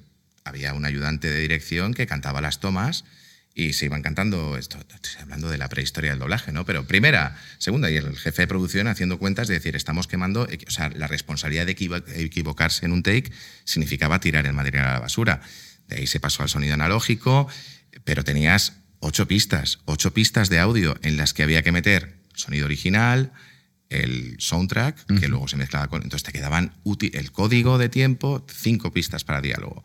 había 0.49 0.73
un 0.73 0.85
ayudante 0.85 1.29
de 1.29 1.39
dirección 1.39 1.93
que 1.93 2.07
cantaba 2.07 2.41
las 2.41 2.59
tomas 2.59 3.05
y 3.55 3.73
se 3.73 3.85
iban 3.85 4.01
cantando, 4.01 4.57
esto, 4.57 4.77
estoy 4.79 5.21
hablando 5.21 5.49
de 5.49 5.57
la 5.57 5.67
prehistoria 5.69 6.11
del 6.11 6.19
doblaje, 6.19 6.51
¿no? 6.51 6.65
Pero 6.65 6.85
primera, 6.85 7.37
segunda, 7.57 7.89
y 7.89 7.97
el 7.97 8.15
jefe 8.15 8.43
de 8.43 8.47
producción 8.47 8.87
haciendo 8.87 9.17
cuentas 9.17 9.47
de 9.47 9.55
decir, 9.55 9.75
estamos 9.75 10.07
quemando, 10.07 10.47
o 10.67 10.71
sea, 10.71 10.89
la 10.89 11.07
responsabilidad 11.07 11.65
de 11.65 11.75
equivo- 11.75 12.03
equivocarse 12.15 12.85
en 12.85 12.93
un 12.93 13.03
take 13.03 13.31
significaba 13.65 14.19
tirar 14.19 14.45
el 14.45 14.53
material 14.53 14.85
a 14.85 14.93
la 14.93 14.99
basura. 14.99 15.41
De 15.87 15.97
ahí 15.97 16.07
se 16.07 16.19
pasó 16.19 16.43
al 16.43 16.49
sonido 16.49 16.75
analógico, 16.75 17.47
pero 18.03 18.23
tenías 18.23 18.73
ocho 18.99 19.27
pistas, 19.27 19.79
ocho 19.85 20.13
pistas 20.13 20.49
de 20.49 20.59
audio 20.59 20.97
en 21.01 21.17
las 21.17 21.33
que 21.33 21.43
había 21.43 21.63
que 21.63 21.71
meter 21.71 22.19
sonido 22.35 22.65
original, 22.65 23.33
el 23.89 24.35
soundtrack, 24.37 25.19
que 25.19 25.27
luego 25.27 25.47
se 25.47 25.57
mezclaba 25.57 25.87
con... 25.87 26.03
Entonces 26.03 26.23
te 26.23 26.31
quedaban 26.31 26.75
el 26.85 27.31
código 27.31 27.79
de 27.79 27.89
tiempo, 27.89 28.45
cinco 28.47 28.93
pistas 28.93 29.23
para 29.23 29.41
diálogo. 29.41 29.83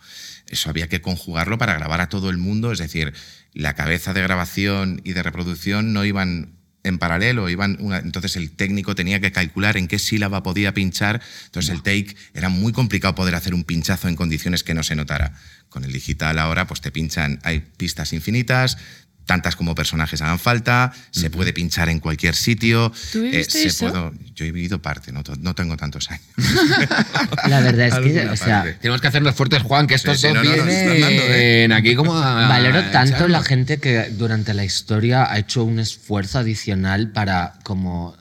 Eso 0.55 0.71
había 0.71 0.89
que 0.89 1.01
conjugarlo 1.01 1.59
para 1.59 1.75
grabar 1.75 2.01
a 2.01 2.09
todo 2.09 2.31
el 2.31 2.39
mundo, 2.39 2.71
es 2.71 2.79
decir, 2.79 3.13
la 3.55 3.75
cabeza 3.75 4.15
de 4.15 4.23
grabación 4.23 5.01
y 5.03 5.13
de 5.13 5.21
reproducción 5.25 5.93
no 5.93 6.05
iban 6.05 6.53
en 6.85 6.99
paralelo, 6.99 7.49
iban 7.49 7.77
una- 7.81 7.99
entonces 7.99 8.37
el 8.37 8.53
técnico 8.53 8.95
tenía 8.95 9.19
que 9.19 9.33
calcular 9.33 9.77
en 9.77 9.89
qué 9.89 9.99
sílaba 9.99 10.45
podía 10.45 10.73
pinchar, 10.73 11.21
entonces 11.47 11.73
el 11.73 11.83
take 11.83 12.15
era 12.35 12.51
muy 12.51 12.73
complicado 12.73 13.17
poder 13.17 13.35
hacer 13.35 13.53
un 13.53 13.65
pinchazo 13.65 14.07
en 14.07 14.15
condiciones 14.15 14.63
que 14.63 14.75
no 14.75 14.85
se 14.85 14.95
notara. 14.95 15.35
Con 15.71 15.85
el 15.85 15.93
digital 15.93 16.39
ahora 16.39 16.69
pues 16.69 16.81
te 16.81 16.93
pinchan, 16.93 17.41
hay 17.43 17.59
pistas 17.77 18.13
infinitas, 18.13 18.79
tantas 19.27 19.57
como 19.57 19.75
personajes 19.75 20.21
hagan 20.23 20.39
falta, 20.39 20.93
se 21.11 21.31
puede 21.31 21.53
pinchar 21.53 21.89
en 21.89 21.99
cualquier 22.01 22.35
sitio. 22.35 22.93
eh, 22.95 23.09
¿Tú 23.13 23.23
viviste 23.23 23.59
se 23.63 23.69
eso? 23.69 23.87
puedo- 23.91 24.13
yo 24.35 24.45
he 24.45 24.53
vivido 24.53 24.83
parte, 24.83 25.13
no, 25.13 25.23
no 25.41 25.55
tengo 25.55 25.77
tantos 25.77 26.11
años. 26.11 26.25
La 27.49 27.61
verdad 27.61 27.87
es 27.89 27.95
que, 27.95 28.27
o 28.29 28.37
sea. 28.37 28.77
Tenemos 28.81 29.01
que 29.01 29.07
hacernos 29.09 29.35
fuertes, 29.35 29.63
Juan, 29.63 29.87
que 29.87 29.95
estos 29.95 30.21
Sí, 30.21 30.27
dos 30.29 30.37
no, 30.37 30.43
no, 30.45 30.57
nos 30.57 30.67
vienen 30.67 31.73
aquí 31.73 31.95
como 31.95 32.17
a... 32.17 32.49
valoro 32.49 32.81
tanto 32.91 33.09
echarnos. 33.17 33.31
la 33.31 33.43
gente 33.43 33.79
que 33.79 34.11
durante 34.11 34.55
la 34.55 34.65
historia 34.65 35.31
ha 35.31 35.39
hecho 35.39 35.65
un 35.65 35.79
esfuerzo 35.79 36.39
adicional 36.41 37.11
para 37.13 37.55
como 37.63 38.17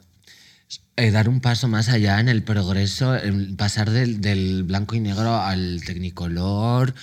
eh, 0.95 1.09
dar 1.09 1.27
un 1.27 1.39
paso 1.41 1.67
más 1.67 1.89
allá 1.89 2.19
en 2.19 2.29
el 2.29 2.43
progreso, 2.43 3.15
en 3.15 3.55
pasar 3.55 3.89
del, 3.89 4.21
del 4.21 4.63
blanco 4.63 4.95
y 4.95 4.99
negro 4.99 5.35
al 5.41 5.81
tecnicolor, 5.85 6.93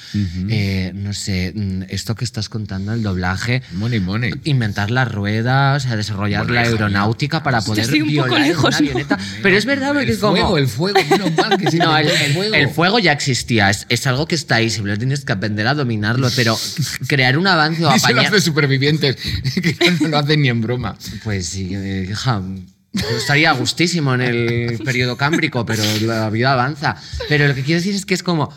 eh, 0.49 0.93
no 0.95 1.13
sé, 1.13 1.53
mm, 1.55 1.83
esto 1.89 2.15
que 2.15 2.25
estás 2.25 2.49
contando, 2.49 2.93
el 2.93 3.03
doblaje, 3.03 3.63
Money, 3.73 3.99
money. 4.01 4.31
inventar 4.45 4.91
la 4.93 5.05
rueda, 5.05 5.75
o 5.75 5.81
sea, 5.81 5.97
desarrollar 5.97 6.49
la 6.51 6.61
aeronáutica 6.61 7.43
para 7.43 7.61
poder 7.63 7.85
estoy 7.85 8.03
un 8.03 8.15
poco 8.15 8.39
lejos, 8.39 8.65
una 8.65 8.71
¿no? 8.71 8.77
avioneta. 8.91 9.19
Pero 9.43 9.57
es 9.57 9.65
verdad, 9.65 9.93
porque 9.93 10.13
El 10.13 10.19
como... 10.19 10.37
fuego, 10.37 10.59
el 10.59 10.69
fuego, 10.69 10.99
menos 11.11 11.33
mal 11.37 11.59
que 11.59 11.71
No, 11.79 11.97
el, 11.97 12.07
el- 12.09 12.33
fuego. 12.35 12.55
el 12.55 12.69
fuego 12.69 12.99
ya 13.01 13.13
existía, 13.13 13.71
es, 13.71 13.87
es 13.89 14.07
algo 14.07 14.27
que 14.29 14.37
está 14.37 14.57
ahí, 14.57 14.71
simplemente 14.71 15.05
tienes 15.05 15.25
que 15.25 15.33
aprender 15.33 15.67
a 15.67 15.75
dominarlo, 15.75 16.29
pero 16.37 16.57
crear 17.09 17.37
un 17.39 17.47
avance 17.49 17.85
o 17.85 17.91
apañar... 17.91 18.25
los 18.25 18.33
de 18.33 18.41
supervivientes, 18.41 19.17
que 19.61 19.77
no 20.01 20.09
lo 20.09 20.19
hacen 20.19 20.43
ni 20.43 20.49
en 20.49 20.61
broma. 20.61 20.97
Pues 21.25 21.47
sí, 21.47 21.71
eh, 21.73 22.07
hija, 22.11 22.41
yo 22.93 23.17
estaría 23.17 23.53
gustísimo 23.53 24.15
en 24.15 24.21
el 24.21 24.79
periodo 24.85 25.17
cámbrico, 25.17 25.65
pero 25.65 25.83
la 26.03 26.29
vida 26.31 26.53
avanza. 26.53 26.97
Pero 27.29 27.47
lo 27.47 27.55
que 27.55 27.63
quiero 27.63 27.81
decir 27.81 27.95
es 27.95 28.05
que 28.05 28.15
es 28.15 28.23
como, 28.23 28.53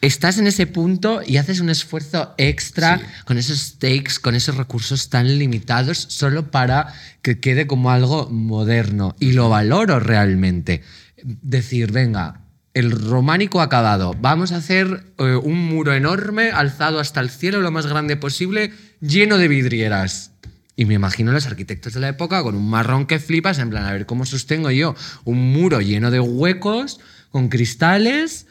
estás 0.00 0.38
en 0.38 0.46
ese 0.46 0.66
punto 0.66 1.22
y 1.26 1.38
haces 1.38 1.60
un 1.60 1.70
esfuerzo 1.70 2.34
extra 2.38 3.00
con 3.24 3.38
esos 3.38 3.78
takes, 3.78 4.14
con 4.20 4.34
esos 4.34 4.56
recursos 4.56 5.08
tan 5.08 5.38
limitados, 5.38 5.98
solo 5.98 6.50
para 6.50 6.94
que 7.22 7.40
quede 7.40 7.66
como 7.66 7.90
algo 7.90 8.28
moderno. 8.30 9.16
Y 9.18 9.32
lo 9.32 9.48
valoro 9.48 9.98
realmente. 9.98 10.82
Decir, 11.22 11.90
venga, 11.90 12.42
el 12.74 12.90
románico 12.90 13.60
acabado, 13.60 14.14
vamos 14.20 14.52
a 14.52 14.56
hacer 14.56 15.04
eh, 15.18 15.36
un 15.36 15.66
muro 15.66 15.94
enorme, 15.94 16.50
alzado 16.50 17.00
hasta 17.00 17.20
el 17.20 17.30
cielo, 17.30 17.60
lo 17.60 17.70
más 17.70 17.86
grande 17.86 18.16
posible, 18.16 18.72
lleno 19.00 19.38
de 19.38 19.48
vidrieras. 19.48 20.32
Y 20.76 20.86
me 20.86 20.94
imagino 20.94 21.32
los 21.32 21.46
arquitectos 21.46 21.92
de 21.94 22.00
la 22.00 22.08
época 22.08 22.42
con 22.42 22.56
un 22.56 22.68
marrón 22.68 23.06
que 23.06 23.18
flipas, 23.18 23.58
en 23.58 23.70
plan, 23.70 23.84
a 23.84 23.92
ver 23.92 24.06
cómo 24.06 24.26
sostengo 24.26 24.70
yo 24.70 24.94
un 25.24 25.52
muro 25.52 25.80
lleno 25.80 26.10
de 26.10 26.20
huecos, 26.20 27.00
con 27.30 27.48
cristales, 27.48 28.46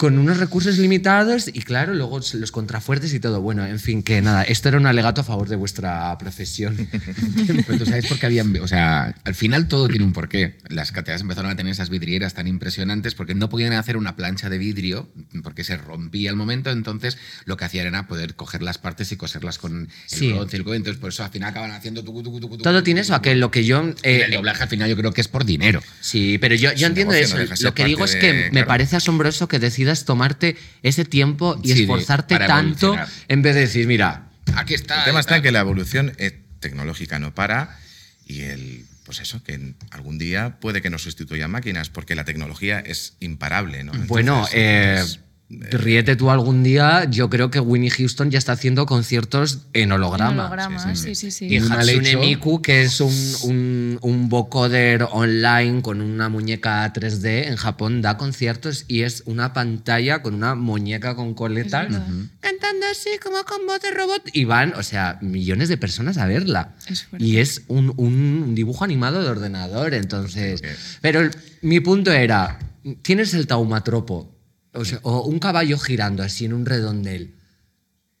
con 0.00 0.16
unos 0.18 0.38
recursos 0.38 0.78
limitados 0.78 1.48
y 1.52 1.60
claro, 1.60 1.92
luego 1.92 2.18
los 2.32 2.50
contrafuertes 2.52 3.12
y 3.12 3.20
todo. 3.20 3.42
Bueno, 3.42 3.66
en 3.66 3.78
fin, 3.78 4.02
que 4.02 4.22
nada, 4.22 4.44
esto 4.44 4.70
era 4.70 4.78
un 4.78 4.86
alegato 4.86 5.20
a 5.20 5.24
favor 5.24 5.46
de 5.50 5.56
vuestra 5.56 6.16
profesión. 6.16 6.88
Pero 7.66 7.78
tú 7.78 7.84
sabes 7.84 8.06
por 8.06 8.18
qué 8.18 8.24
habían. 8.24 8.56
O 8.62 8.66
sea, 8.66 9.14
al 9.24 9.34
final 9.34 9.68
todo 9.68 9.88
tiene 9.88 10.06
un 10.06 10.14
porqué. 10.14 10.56
Las 10.70 10.90
catedrales 10.90 11.20
empezaron 11.20 11.50
a 11.50 11.56
tener 11.56 11.70
esas 11.72 11.90
vidrieras 11.90 12.32
tan 12.32 12.46
impresionantes 12.46 13.14
porque 13.14 13.34
no 13.34 13.50
podían 13.50 13.74
hacer 13.74 13.98
una 13.98 14.16
plancha 14.16 14.48
de 14.48 14.56
vidrio 14.56 15.10
porque 15.42 15.64
se 15.64 15.76
rompía 15.76 16.30
al 16.30 16.36
momento. 16.36 16.70
Entonces 16.70 17.18
lo 17.44 17.58
que 17.58 17.66
hacían 17.66 17.86
era 17.86 18.06
poder 18.08 18.36
coger 18.36 18.62
las 18.62 18.78
partes 18.78 19.12
y 19.12 19.16
coserlas 19.16 19.58
con 19.58 19.82
el 19.82 19.88
Sí. 20.06 20.32
bronce. 20.32 20.56
el 20.56 20.64
cobre. 20.64 20.78
Entonces 20.78 20.98
por 20.98 21.10
eso 21.10 21.24
al 21.24 21.30
final 21.30 21.50
acaban 21.50 21.72
haciendo. 21.72 22.02
tucu, 22.02 22.22
tucu, 22.22 22.40
tucu, 22.40 22.56
todo 22.56 22.82
tiene 22.82 23.02
eso, 23.02 23.14
aquel 23.14 23.38
lo 23.38 23.50
que 23.50 23.66
yo... 23.66 23.84
eh, 24.02 24.20
Y 24.20 24.22
el 24.22 24.30
doblaje 24.30 24.62
al 24.62 24.68
final 24.70 24.88
yo 24.88 24.96
creo 24.96 25.12
que 25.12 25.20
es 25.20 25.28
por 25.28 25.44
dinero. 25.44 25.82
Sí, 26.00 26.38
pero 26.38 26.54
yo, 26.54 26.72
yo 26.72 26.86
entiendo 26.86 27.12
eso. 27.12 27.36
no 27.36 27.44
de 27.46 27.54
Lo 27.60 27.74
que 27.74 27.84
digo 27.84 28.06
es 28.06 28.12
parte 28.12 28.26
que 28.26 28.32
de- 28.32 28.42
me 28.44 28.50
claro. 28.50 28.66
parece 28.68 28.96
asombroso 28.96 29.46
que 29.46 29.58
tomarte 30.04 30.56
ese 30.82 31.04
tiempo 31.04 31.58
y 31.62 31.72
Sí, 31.72 31.82
esforzarte 31.82 32.38
tanto 32.38 32.96
en 33.28 33.42
vez 33.42 33.54
de 33.54 33.60
decir, 33.62 33.86
mira, 33.86 34.30
Aquí 34.56 34.74
está. 34.74 34.98
El 35.00 35.04
tema 35.04 35.20
está 35.20 35.36
en 35.36 35.42
que 35.42 35.52
la 35.52 35.60
evolución 35.60 36.12
eh, 36.18 36.42
tecnológica 36.60 37.18
no 37.18 37.34
para 37.34 37.78
y 38.26 38.42
el, 38.42 38.86
pues 39.04 39.20
eso, 39.20 39.42
que 39.42 39.74
algún 39.90 40.18
día 40.18 40.58
puede 40.60 40.82
que 40.82 40.90
nos 40.90 41.02
sustituyan 41.02 41.50
máquinas 41.50 41.90
porque 41.90 42.14
la 42.14 42.24
tecnología 42.24 42.80
es 42.80 43.14
imparable, 43.20 43.84
¿no? 43.84 43.92
Bueno, 44.06 44.46
eh, 44.52 45.02
ríete 45.50 46.14
tú 46.16 46.30
algún 46.30 46.62
día. 46.62 47.04
Yo 47.10 47.28
creo 47.28 47.50
que 47.50 47.58
Winnie 47.58 47.90
Houston 47.90 48.30
ya 48.30 48.38
está 48.38 48.52
haciendo 48.52 48.86
conciertos 48.86 49.66
en 49.72 49.90
holograma. 49.92 50.44
holograma, 50.46 50.94
sí, 50.94 51.14
sí, 51.16 51.30
sí. 51.32 51.46
Y 51.46 51.56
Hatsune. 51.58 52.16
Miku, 52.16 52.62
que 52.62 52.82
es 52.82 53.00
un, 53.00 53.12
un, 53.42 53.98
un 54.00 54.28
vocoder 54.28 55.06
online 55.10 55.82
con 55.82 56.00
una 56.00 56.28
muñeca 56.28 56.92
3D 56.92 57.48
en 57.48 57.56
Japón, 57.56 58.00
da 58.00 58.16
conciertos 58.16 58.84
y 58.86 59.02
es 59.02 59.24
una 59.26 59.52
pantalla 59.52 60.22
con 60.22 60.34
una 60.34 60.54
muñeca 60.54 61.16
con 61.16 61.34
coletas 61.34 61.88
verdad. 61.90 62.06
cantando 62.40 62.86
así 62.90 63.10
como 63.22 63.42
con 63.44 63.66
voz 63.66 63.80
de 63.80 63.90
robot. 63.90 64.22
Y 64.32 64.44
van, 64.44 64.72
o 64.74 64.82
sea, 64.84 65.18
millones 65.20 65.68
de 65.68 65.76
personas 65.76 66.16
a 66.18 66.26
verla. 66.26 66.74
Es 66.88 67.08
y 67.18 67.38
es 67.38 67.62
un, 67.66 67.92
un 67.96 68.54
dibujo 68.54 68.84
animado 68.84 69.22
de 69.22 69.28
ordenador, 69.28 69.94
entonces... 69.94 70.62
Pero 71.00 71.20
el- 71.20 71.30
mi 71.62 71.80
punto 71.80 72.12
era, 72.12 72.58
tienes 73.02 73.34
el 73.34 73.46
taumatropo, 73.46 74.34
o, 74.72 74.84
sea, 74.84 75.00
o 75.02 75.22
un 75.22 75.38
caballo 75.38 75.78
girando 75.78 76.22
así 76.22 76.44
en 76.44 76.52
un 76.52 76.66
redondel, 76.66 77.34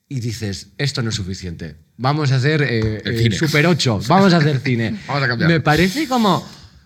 y 0.08 0.18
dices, 0.18 0.68
esto 0.76 1.02
no 1.02 1.10
es 1.10 1.14
suficiente. 1.14 1.76
Vamos 1.96 2.32
a 2.32 2.36
hacer 2.36 2.62
eh, 2.62 3.00
El 3.04 3.32
eh. 3.32 3.36
Super 3.36 3.66
8, 3.66 4.00
vamos 4.08 4.34
a 4.34 4.38
hacer 4.38 4.58
cine. 4.58 4.98
Vamos 5.06 5.22
a 5.22 5.28
cambiar. 5.28 5.48
Me 5.48 5.60
parece 5.60 6.08
como, 6.08 6.44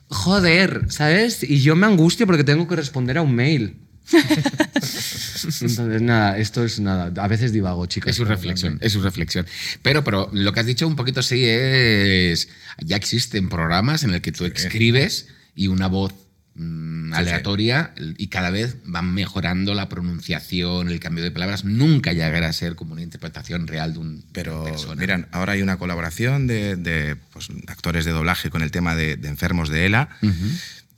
joder, 0.09 0.87
¿sabes? 0.91 1.43
Y 1.43 1.61
yo 1.63 1.75
me 1.75 1.87
angustio 1.87 2.27
porque 2.27 2.45
tengo 2.45 2.69
que 2.69 2.77
responder 2.77 3.17
a 3.17 3.23
un 3.23 3.35
mail. 3.35 3.79
Entonces, 4.13 6.03
nada, 6.03 6.37
esto 6.37 6.65
es 6.65 6.81
nada. 6.81 7.11
A 7.23 7.29
veces 7.29 7.53
divago, 7.53 7.87
chicos. 7.87 8.11
Es 8.11 8.17
su 8.17 8.27
reflexión, 8.27 8.79
es 8.83 8.93
su 8.93 9.01
reflexión. 9.01 9.47
Pero, 9.81 10.05
pero 10.05 10.29
lo 10.33 10.53
que 10.53 10.61
has 10.61 10.67
dicho 10.67 10.87
un 10.87 10.95
poquito 10.95 11.23
sí 11.23 11.45
es. 11.47 12.49
Ya 12.85 12.97
existen 12.97 13.49
programas 13.49 14.05
en 14.05 14.13
el 14.13 14.21
que 14.21 14.33
tú 14.33 14.45
escribes 14.45 15.29
y 15.55 15.69
una 15.69 15.87
voz 15.87 16.13
mm, 16.55 17.13
Sí, 17.13 17.19
aleatoria 17.21 17.95
y 18.19 18.27
cada 18.29 18.51
vez 18.51 18.77
van 18.85 19.13
mejorando 19.15 19.75
la 19.75 19.89
pronunciación, 19.89 20.89
el 20.89 20.99
cambio 21.01 21.23
de 21.23 21.31
palabras. 21.31 21.65
Nunca 21.65 22.13
llegará 22.13 22.49
a 22.49 22.53
ser 22.53 22.75
como 22.75 22.93
una 22.93 23.03
interpretación 23.03 23.67
real 23.67 23.93
de 23.93 23.99
un 24.01 24.25
Pero 24.33 24.65
persona. 24.65 25.01
miran, 25.01 25.29
ahora 25.33 25.53
hay 25.53 25.63
una 25.63 25.77
colaboración 25.77 26.47
de, 26.47 26.77
de, 26.77 27.17
pues, 27.33 27.49
actores 27.69 28.05
de 28.05 28.11
doblaje 28.13 28.51
con 28.51 28.63
el 28.63 28.71
tema 28.71 28.95
de, 28.97 29.17
de 29.17 29.29
enfermos 29.29 29.69
de 29.69 29.87
ELA, 29.87 30.09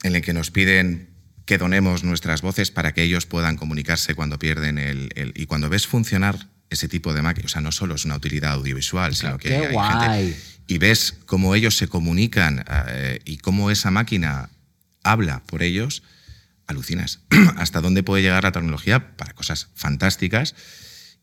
en 0.03 0.15
el 0.15 0.21
que 0.21 0.33
nos 0.33 0.51
piden 0.51 1.09
que 1.45 1.57
donemos 1.57 2.03
nuestras 2.03 2.41
voces 2.41 2.71
para 2.71 2.93
que 2.93 3.03
ellos 3.03 3.25
puedan 3.25 3.55
comunicarse 3.55 4.15
cuando 4.15 4.37
pierden 4.39 4.77
el... 4.77 5.09
el- 5.15 5.33
y 5.35 5.45
cuando 5.45 5.69
ves 5.69 5.87
funcionar 5.87 6.47
ese 6.69 6.87
tipo 6.89 7.13
de 7.13 7.21
máquina, 7.21 7.45
o 7.45 7.49
sea, 7.49 7.61
no 7.61 7.71
solo 7.71 7.95
es 7.95 8.03
una 8.05 8.15
utilidad 8.17 8.51
audiovisual, 8.53 9.15
sino 9.15 9.37
que 9.37 9.49
Qué 9.49 9.55
hay 9.67 9.71
guay. 9.73 10.25
gente... 10.33 10.39
Y 10.69 10.77
ves 10.79 11.13
cómo 11.25 11.55
ellos 11.55 11.77
se 11.77 11.87
comunican 11.87 12.65
eh, 12.89 13.19
y 13.23 13.37
cómo 13.37 13.71
esa 13.71 13.89
máquina 13.91 14.49
habla 15.11 15.43
por 15.45 15.63
ellos, 15.63 16.03
alucinas 16.67 17.21
hasta 17.57 17.81
dónde 17.81 18.03
puede 18.03 18.23
llegar 18.23 18.43
la 18.43 18.51
tecnología 18.51 19.15
para 19.17 19.33
cosas 19.33 19.69
fantásticas 19.75 20.55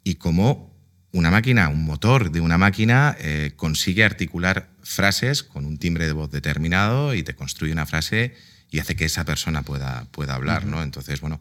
y 0.02 0.16
cómo 0.16 0.74
una 1.12 1.30
máquina, 1.30 1.68
un 1.68 1.84
motor 1.84 2.32
de 2.32 2.40
una 2.40 2.58
máquina 2.58 3.16
eh, 3.20 3.52
consigue 3.54 4.04
articular 4.04 4.68
frases 4.82 5.44
con 5.44 5.64
un 5.64 5.78
timbre 5.78 6.06
de 6.06 6.12
voz 6.12 6.30
determinado 6.30 7.14
y 7.14 7.22
te 7.22 7.34
construye 7.34 7.72
una 7.72 7.86
frase 7.86 8.34
y 8.70 8.80
hace 8.80 8.96
que 8.96 9.04
esa 9.04 9.24
persona 9.24 9.62
pueda, 9.62 10.06
pueda 10.10 10.34
hablar, 10.34 10.66
¿no? 10.66 10.82
Entonces, 10.82 11.20
bueno, 11.20 11.40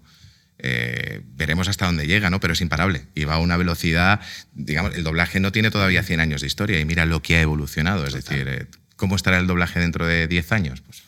eh, 0.60 1.22
veremos 1.26 1.68
hasta 1.68 1.88
dónde 1.88 2.06
llega, 2.06 2.30
¿no? 2.30 2.40
Pero 2.40 2.54
es 2.54 2.62
imparable 2.62 3.08
y 3.16 3.24
va 3.24 3.36
a 3.36 3.40
una 3.40 3.58
velocidad, 3.58 4.22
digamos, 4.54 4.94
el 4.94 5.04
doblaje 5.04 5.40
no 5.40 5.52
tiene 5.52 5.72
todavía 5.72 6.04
100 6.04 6.20
años 6.20 6.42
de 6.42 6.48
historia 6.48 6.80
y 6.80 6.86
mira 6.86 7.08
lo 7.08 7.24
que 7.24 7.38
ha 7.38 7.42
evolucionado, 7.42 8.06
es 8.06 8.14
decir, 8.14 8.48
eh, 8.48 8.68
¿cómo 8.96 9.16
estará 9.16 9.40
el 9.40 9.48
doblaje 9.48 9.80
dentro 9.80 10.06
de 10.06 10.28
10 10.28 10.52
años? 10.52 10.82
Pues 10.82 11.02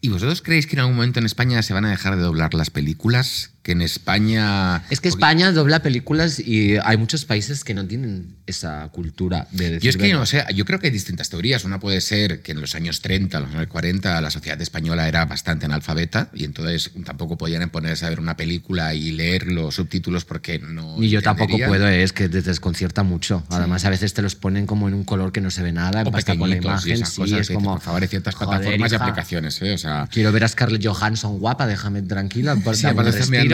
¿Y 0.00 0.08
vosotros 0.10 0.42
creéis 0.42 0.66
que 0.66 0.76
en 0.76 0.80
algún 0.80 0.96
momento 0.96 1.18
en 1.18 1.26
España 1.26 1.62
se 1.62 1.74
van 1.74 1.84
a 1.84 1.90
dejar 1.90 2.16
de 2.16 2.22
doblar 2.22 2.54
las 2.54 2.70
películas? 2.70 3.55
Que 3.66 3.72
en 3.72 3.82
España... 3.82 4.84
Es 4.90 5.00
que 5.00 5.08
España 5.08 5.50
dobla 5.50 5.82
películas 5.82 6.38
y 6.38 6.76
hay 6.84 6.96
muchos 6.96 7.24
países 7.24 7.64
que 7.64 7.74
no 7.74 7.84
tienen 7.84 8.36
esa 8.46 8.88
cultura 8.92 9.48
de 9.50 9.70
decir 9.70 9.80
Yo 9.80 9.90
es 9.90 9.96
que 9.96 10.12
no 10.12 10.24
sé, 10.24 10.44
yo 10.54 10.64
creo 10.64 10.78
que 10.78 10.86
hay 10.86 10.92
distintas 10.92 11.30
teorías. 11.30 11.64
Una 11.64 11.80
puede 11.80 12.00
ser 12.00 12.42
que 12.42 12.52
en 12.52 12.60
los 12.60 12.76
años 12.76 13.00
30, 13.00 13.40
los 13.40 13.50
años 13.50 13.66
40, 13.66 14.20
la 14.20 14.30
sociedad 14.30 14.62
española 14.62 15.08
era 15.08 15.24
bastante 15.24 15.66
analfabeta 15.66 16.30
y 16.32 16.44
entonces 16.44 16.92
tampoco 17.04 17.36
podían 17.36 17.68
ponerse 17.70 18.06
a 18.06 18.08
ver 18.08 18.20
una 18.20 18.36
película 18.36 18.94
y 18.94 19.10
leer 19.10 19.50
los 19.50 19.74
subtítulos 19.74 20.24
porque 20.24 20.60
no. 20.60 20.96
Ni 21.00 21.08
yo 21.08 21.20
tampoco 21.20 21.58
puedo, 21.66 21.88
eh, 21.88 22.04
es 22.04 22.12
que 22.12 22.28
te 22.28 22.42
desconcierta 22.42 23.02
mucho. 23.02 23.42
Además, 23.50 23.84
a 23.84 23.90
veces 23.90 24.14
te 24.14 24.22
los 24.22 24.36
ponen 24.36 24.66
como 24.66 24.86
en 24.86 24.94
un 24.94 25.02
color 25.02 25.32
que 25.32 25.40
no 25.40 25.50
se 25.50 25.64
ve 25.64 25.72
nada, 25.72 26.04
O 26.06 26.12
basta 26.12 26.36
con 26.36 26.50
la 26.50 26.54
y 26.54 26.58
imagen. 26.60 27.04
Sí, 27.04 27.16
cosas 27.16 27.40
es 27.40 27.50
como. 27.50 27.72
por 27.72 27.80
favor, 27.80 28.02
hay 28.02 28.08
ciertas 28.08 28.36
joder, 28.36 28.60
plataformas 28.60 28.92
y 28.92 28.94
aplicaciones, 28.94 29.60
¿eh? 29.62 29.72
O 29.72 29.78
sea, 29.78 30.08
Quiero 30.08 30.30
ver 30.30 30.44
a 30.44 30.48
Scarlett 30.48 30.86
Johansson 30.86 31.40
guapa, 31.40 31.66
déjame 31.66 32.02
tranquila. 32.02 32.54
por 32.54 32.76
Sí, 32.86 32.86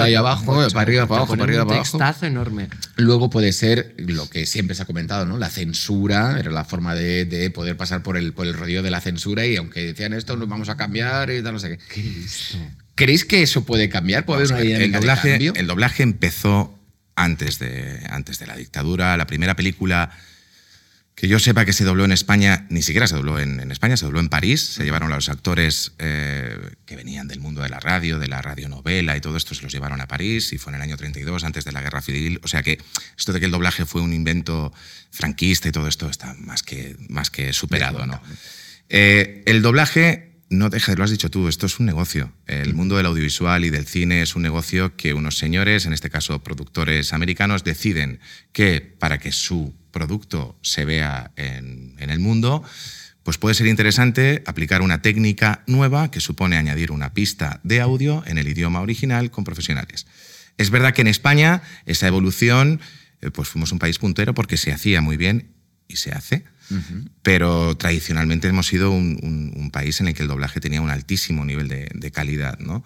ahí 0.03 0.15
abajo, 0.15 0.55
Mucho, 0.55 0.71
para 0.71 0.83
arriba, 0.83 1.07
para 1.07 1.19
abajo, 1.21 1.33
para 1.35 1.45
arriba, 1.45 1.63
un 1.63 1.69
para 1.69 1.81
abajo. 1.81 1.99
textazo 1.99 2.27
enorme. 2.27 2.69
Luego 2.97 3.31
puede 3.31 3.53
ser 3.53 3.95
lo 3.99 4.29
que 4.29 4.47
siempre 4.47 4.75
se 4.77 4.83
ha 4.83 4.87
comentado, 4.87 5.25
¿no? 5.27 5.39
La 5.39 5.51
censura, 5.51 6.39
era 6.39 6.51
la 6.51 6.65
forma 6.65 6.95
de, 6.95 7.25
de 7.25 7.51
poder 7.51 7.77
pasar 7.77 8.03
por 8.03 8.17
el, 8.17 8.33
por 8.33 8.47
el 8.47 8.55
rodillo 8.55 8.83
de 8.83 8.91
la 8.91 9.01
censura 9.01 9.47
y 9.47 9.57
aunque 9.57 9.83
decían 9.85 10.13
esto, 10.13 10.37
nos 10.37 10.49
vamos 10.49 10.69
a 10.69 10.77
cambiar 10.77 11.31
y 11.31 11.43
tal, 11.43 11.55
no 11.55 11.59
sé 11.59 11.71
qué. 11.71 11.79
Qué 11.95 12.03
listo. 12.03 12.59
¿Creéis 12.95 13.25
que 13.25 13.43
eso 13.43 13.65
puede 13.65 13.89
cambiar? 13.89 14.25
¿Puede 14.27 14.41
Vamos 14.45 14.53
haber 14.53 14.67
una 14.67 14.79
ver, 14.79 14.83
el, 14.83 14.93
doblaje, 14.93 15.31
cambio? 15.31 15.53
el 15.57 15.67
doblaje 15.67 16.03
empezó 16.03 16.79
antes 17.17 17.59
de, 17.59 18.01
antes 18.11 18.39
de 18.39 18.47
la 18.47 18.57
dictadura. 18.57 19.17
La 19.17 19.27
primera 19.27 19.57
película 19.57 20.11
que 21.15 21.29
yo 21.29 21.39
sepa 21.39 21.65
que 21.65 21.73
se 21.73 21.85
dobló 21.85 22.05
en 22.05 22.13
España, 22.13 22.67
ni 22.71 22.83
siquiera 22.83 23.07
se 23.07 23.15
dobló 23.15 23.39
en, 23.39 23.61
en 23.61 23.71
España, 23.71 23.97
se 23.97 24.07
dobló 24.07 24.21
en 24.21 24.29
París. 24.29 24.63
Se 24.63 24.85
llevaron 24.85 25.13
a 25.13 25.17
los 25.17 25.29
actores 25.29 25.93
eh, 25.99 26.57
que 26.87 26.97
venían 26.97 27.29
del 27.29 27.41
mundo 27.41 27.63
de 27.63 27.69
la 27.69 27.81
radio, 27.81 28.19
de 28.19 28.29
la 28.29 28.41
radionovela 28.41 29.17
y 29.17 29.21
todo 29.21 29.37
esto, 29.37 29.55
se 29.55 29.63
los 29.63 29.73
llevaron 29.73 30.01
a 30.01 30.09
París 30.09 30.53
y 30.53 30.59
fue 30.59 30.73
en 30.73 30.77
el 30.77 30.83
año 30.83 30.97
32, 30.97 31.45
antes 31.45 31.65
de 31.65 31.73
la 31.73 31.83
Guerra 31.83 32.01
Civil. 32.01 32.41
O 32.43 32.49
sea 32.49 32.63
que 32.63 32.79
esto 33.17 33.33
de 33.33 33.41
que 33.41 33.47
el 33.47 33.53
doblaje 33.53 33.85
fue 33.85 34.01
un 34.01 34.15
invento 34.15 34.73
franquista 35.11 35.69
y 35.69 35.73
todo 35.73 35.87
esto 35.87 36.09
está 36.09 36.35
más 36.39 36.63
que, 36.63 36.97
más 37.09 37.31
que 37.31 37.53
superado. 37.53 38.07
¿no? 38.07 38.21
Eh, 38.89 39.43
el 39.47 39.61
doblaje 39.61 40.33
no 40.49 40.71
deja, 40.71 40.95
lo 40.95 41.05
has 41.05 41.11
dicho 41.11 41.31
tú, 41.31 41.49
esto 41.49 41.67
es 41.67 41.79
un 41.79 41.87
negocio. 41.87 42.33
El 42.47 42.75
mundo 42.75 42.97
del 42.97 43.07
audiovisual 43.07 43.65
y 43.65 43.71
del 43.71 43.87
cine 43.87 44.23
es 44.23 44.35
un 44.35 44.43
negocio 44.43 44.97
que 44.97 45.15
unos 45.15 45.39
señores, 45.39 45.87
en 45.87 45.93
este 45.93 46.11
caso 46.11 46.43
productores 46.43 47.13
americanos, 47.13 47.65
deciden 47.65 48.21
que 48.53 48.81
para 48.81 49.19
que 49.19 49.33
su 49.33 49.75
producto 49.93 50.59
se 50.63 50.85
vea 50.85 51.31
en, 51.37 51.95
en 51.99 52.11
el 52.11 52.19
mundo, 52.19 52.63
pues 53.23 53.39
puede 53.39 53.55
ser 53.55 53.69
interesante 53.69 54.43
aplicar 54.47 54.83
una 54.83 55.01
técnica 55.03 55.63
nueva 55.69 56.11
que 56.11 56.19
supone 56.21 56.57
añadir 56.57 56.91
una 56.91 57.15
pista 57.15 57.61
de 57.63 57.81
audio 57.81 58.25
en 58.27 58.39
el 58.39 58.49
idioma 58.49 58.81
original 58.81 59.31
con 59.31 59.45
profesionales. 59.45 60.07
Es 60.59 60.71
verdad 60.71 60.93
que 60.93 61.03
en 61.03 61.09
España 61.09 61.63
esa 61.87 62.09
evolución, 62.09 62.81
eh, 63.21 63.31
pues 63.31 63.49
fuimos 63.49 63.71
un 63.71 63.79
país 63.79 63.99
puntero 63.99 64.35
porque 64.35 64.57
se 64.57 64.73
hacía 64.73 65.01
muy 65.01 65.17
bien 65.17 65.53
y 65.87 65.97
se 65.97 66.11
hace, 66.13 66.45
pero 67.23 67.77
tradicionalmente 67.77 68.49
hemos 68.49 68.67
sido 68.67 68.91
un, 68.91 69.19
un- 69.23 69.53
un 69.55 69.71
país 69.71 70.01
en 70.01 70.09
el 70.09 70.15
que 70.15 70.23
el 70.23 70.29
doblaje 70.29 70.59
tenía 70.61 70.81
un 70.81 70.89
altísimo 70.91 71.45
nivel 71.45 71.69
de, 71.69 71.89
de 71.95 72.11
calidad, 72.11 72.59
¿no? 72.61 72.83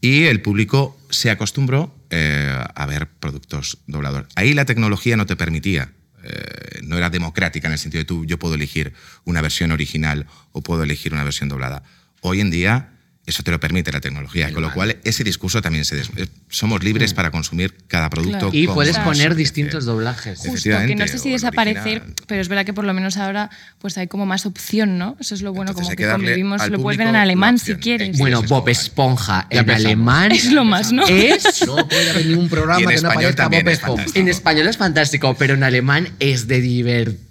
Y 0.00 0.24
el 0.24 0.40
público 0.40 0.96
se 1.10 1.30
acostumbró 1.30 1.94
eh, 2.10 2.56
a 2.74 2.86
ver 2.86 3.08
productos 3.08 3.78
dobladores. 3.86 4.28
Ahí 4.36 4.54
la 4.54 4.66
tecnología 4.66 5.16
no 5.16 5.26
te 5.26 5.34
permitía, 5.36 5.90
eh, 6.24 6.80
no 6.82 6.96
era 6.96 7.10
democrática 7.10 7.68
en 7.68 7.72
el 7.72 7.78
sentido 7.78 8.00
de 8.00 8.06
tú, 8.06 8.24
yo 8.24 8.38
puedo 8.38 8.54
elegir 8.54 8.92
una 9.24 9.42
versión 9.42 9.72
original 9.72 10.26
o 10.52 10.62
puedo 10.62 10.82
elegir 10.82 11.12
una 11.12 11.24
versión 11.24 11.48
doblada. 11.48 11.82
Hoy 12.20 12.40
en 12.40 12.50
día 12.50 12.93
eso 13.26 13.42
te 13.42 13.50
lo 13.50 13.58
permite 13.58 13.90
la 13.90 14.00
tecnología, 14.00 14.52
con 14.52 14.62
lo 14.62 14.72
cual 14.72 14.98
ese 15.04 15.24
discurso 15.24 15.62
también 15.62 15.84
se... 15.86 15.96
des- 15.96 16.10
eh, 16.16 16.26
somos 16.50 16.84
libres 16.84 17.14
para 17.14 17.30
consumir 17.30 17.74
cada 17.88 18.10
producto. 18.10 18.50
Claro. 18.50 18.54
Y 18.54 18.66
puedes 18.66 18.98
poner 18.98 19.34
distintos 19.34 19.86
doblajes. 19.86 20.38
Justo, 20.38 20.44
que 20.52 20.58
Efectivamente, 20.58 20.94
no 20.96 21.08
sé 21.08 21.18
si 21.18 21.30
desaparecer, 21.30 21.98
original. 22.02 22.14
pero 22.26 22.40
es 22.42 22.48
verdad 22.48 22.64
que 22.66 22.74
por 22.74 22.84
lo 22.84 22.92
menos 22.92 23.16
ahora 23.16 23.48
pues 23.78 23.96
hay 23.98 24.08
como 24.08 24.26
más 24.26 24.44
opción, 24.46 24.98
¿no? 24.98 25.16
Eso 25.18 25.34
es 25.34 25.40
lo 25.42 25.52
bueno, 25.54 25.70
Entonces 25.70 25.96
como 25.96 26.06
que, 26.06 26.12
convivimos, 26.12 26.68
lo 26.68 26.80
puedes 26.80 26.98
ver 26.98 27.08
en 27.08 27.16
alemán 27.16 27.58
si 27.58 27.74
quieres. 27.76 28.18
Bueno, 28.18 28.42
Bob 28.42 28.68
Esponja 28.68 29.46
en 29.50 29.70
alemán 29.70 30.30
es 30.32 30.52
lo 30.52 30.64
más, 30.64 30.92
¿no? 30.92 31.06
es 31.06 31.62
No 31.66 31.88
puede 31.88 32.10
haber 32.10 32.26
ningún 32.26 32.48
programa 32.48 32.78
que 32.78 32.84
no 32.84 32.90
español 32.90 33.32
aparezca 33.32 33.48
Bob 33.48 33.54
es 33.54 33.72
Esponja. 33.74 33.86
fantástico. 33.96 34.18
En 34.20 34.28
español 34.28 34.66
es 34.68 34.76
fantástico, 34.76 35.34
pero 35.38 35.54
en 35.54 35.62
alemán 35.64 36.08
es 36.20 36.46
de 36.46 36.60
divertido. 36.60 37.23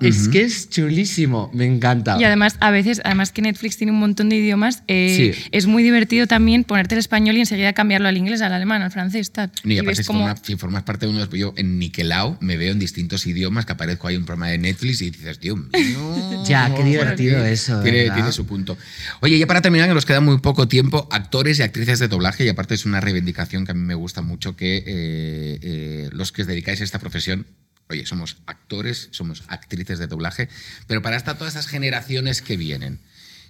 Es 0.00 0.28
que 0.28 0.42
es 0.42 0.68
chulísimo. 0.70 1.50
Me 1.54 1.64
encanta. 1.64 2.16
Y 2.20 2.24
además, 2.24 2.56
a 2.60 2.70
veces, 2.70 3.00
además 3.04 3.30
que 3.32 3.42
Netflix 3.42 3.76
tiene 3.76 3.92
un 3.92 3.98
montón 4.00 4.28
de 4.28 4.36
idiomas, 4.36 4.82
eh, 4.88 5.32
Sí. 5.34 5.48
es 5.52 5.66
muy 5.66 5.82
divertido 5.82 6.26
también 6.26 6.64
ponerte 6.64 6.94
el 6.94 6.98
español 6.98 7.36
y 7.36 7.40
enseguida 7.40 7.72
cambiarlo 7.72 8.08
al 8.08 8.16
inglés, 8.16 8.40
al 8.42 8.52
alemán, 8.52 8.82
al 8.82 8.90
francés, 8.90 9.30
tal. 9.32 9.50
No, 9.64 9.72
y 9.72 9.76
Y 9.76 9.78
aparte, 9.78 10.04
como- 10.04 10.34
si 10.42 10.56
formas 10.56 10.82
parte 10.82 11.06
de 11.06 11.10
uno 11.10 11.20
de 11.20 11.26
los. 11.26 11.34
Yo 11.38 11.54
en 11.56 11.78
Niquelao 11.78 12.36
me 12.40 12.56
veo 12.56 12.72
en 12.72 12.78
distintos 12.78 13.26
idiomas 13.26 13.64
que 13.66 13.72
aparezco 13.72 14.08
ahí 14.08 14.14
en 14.16 14.22
un 14.22 14.26
programa 14.26 14.48
de 14.50 14.58
Netflix 14.58 15.02
y 15.02 15.10
dices, 15.10 15.38
Dios 15.40 15.56
mío. 15.58 15.68
Ya, 16.48 16.72
qué 16.74 16.82
divertido 16.84 17.44
eso, 17.44 17.80
tiene 17.82 18.32
su 18.32 18.46
punto. 18.46 18.76
Oye, 19.20 19.38
ya 19.38 19.46
para 19.46 19.60
terminar, 19.60 19.88
que 19.88 19.94
nos 19.94 20.06
queda 20.06 20.20
muy 20.20 20.38
poco 20.38 20.66
tiempo, 20.68 21.08
actores 21.10 21.58
y 21.58 21.62
actrices 21.62 21.98
de 21.98 22.08
doblaje, 22.08 22.44
y 22.44 22.48
aparte 22.48 22.74
es 22.74 22.86
una 22.86 23.00
reivindicación 23.00 23.64
que 23.66 23.72
a 23.72 23.74
mí 23.74 23.80
me 23.82 23.94
gusta 23.94 24.22
mucho 24.22 24.56
que 24.56 24.78
eh, 24.78 25.58
eh, 25.62 26.08
los 26.12 26.32
que 26.32 26.42
os 26.42 26.48
dedicáis 26.48 26.80
a 26.80 26.84
esta 26.84 26.98
profesión. 26.98 27.46
Oye, 27.90 28.04
somos 28.06 28.36
actores, 28.46 29.08
somos 29.12 29.44
actrices 29.48 29.98
de 29.98 30.06
doblaje, 30.06 30.48
pero 30.86 31.00
para 31.02 31.16
esta, 31.16 31.38
todas 31.38 31.54
estas 31.54 31.68
generaciones 31.68 32.42
que 32.42 32.56
vienen, 32.56 33.00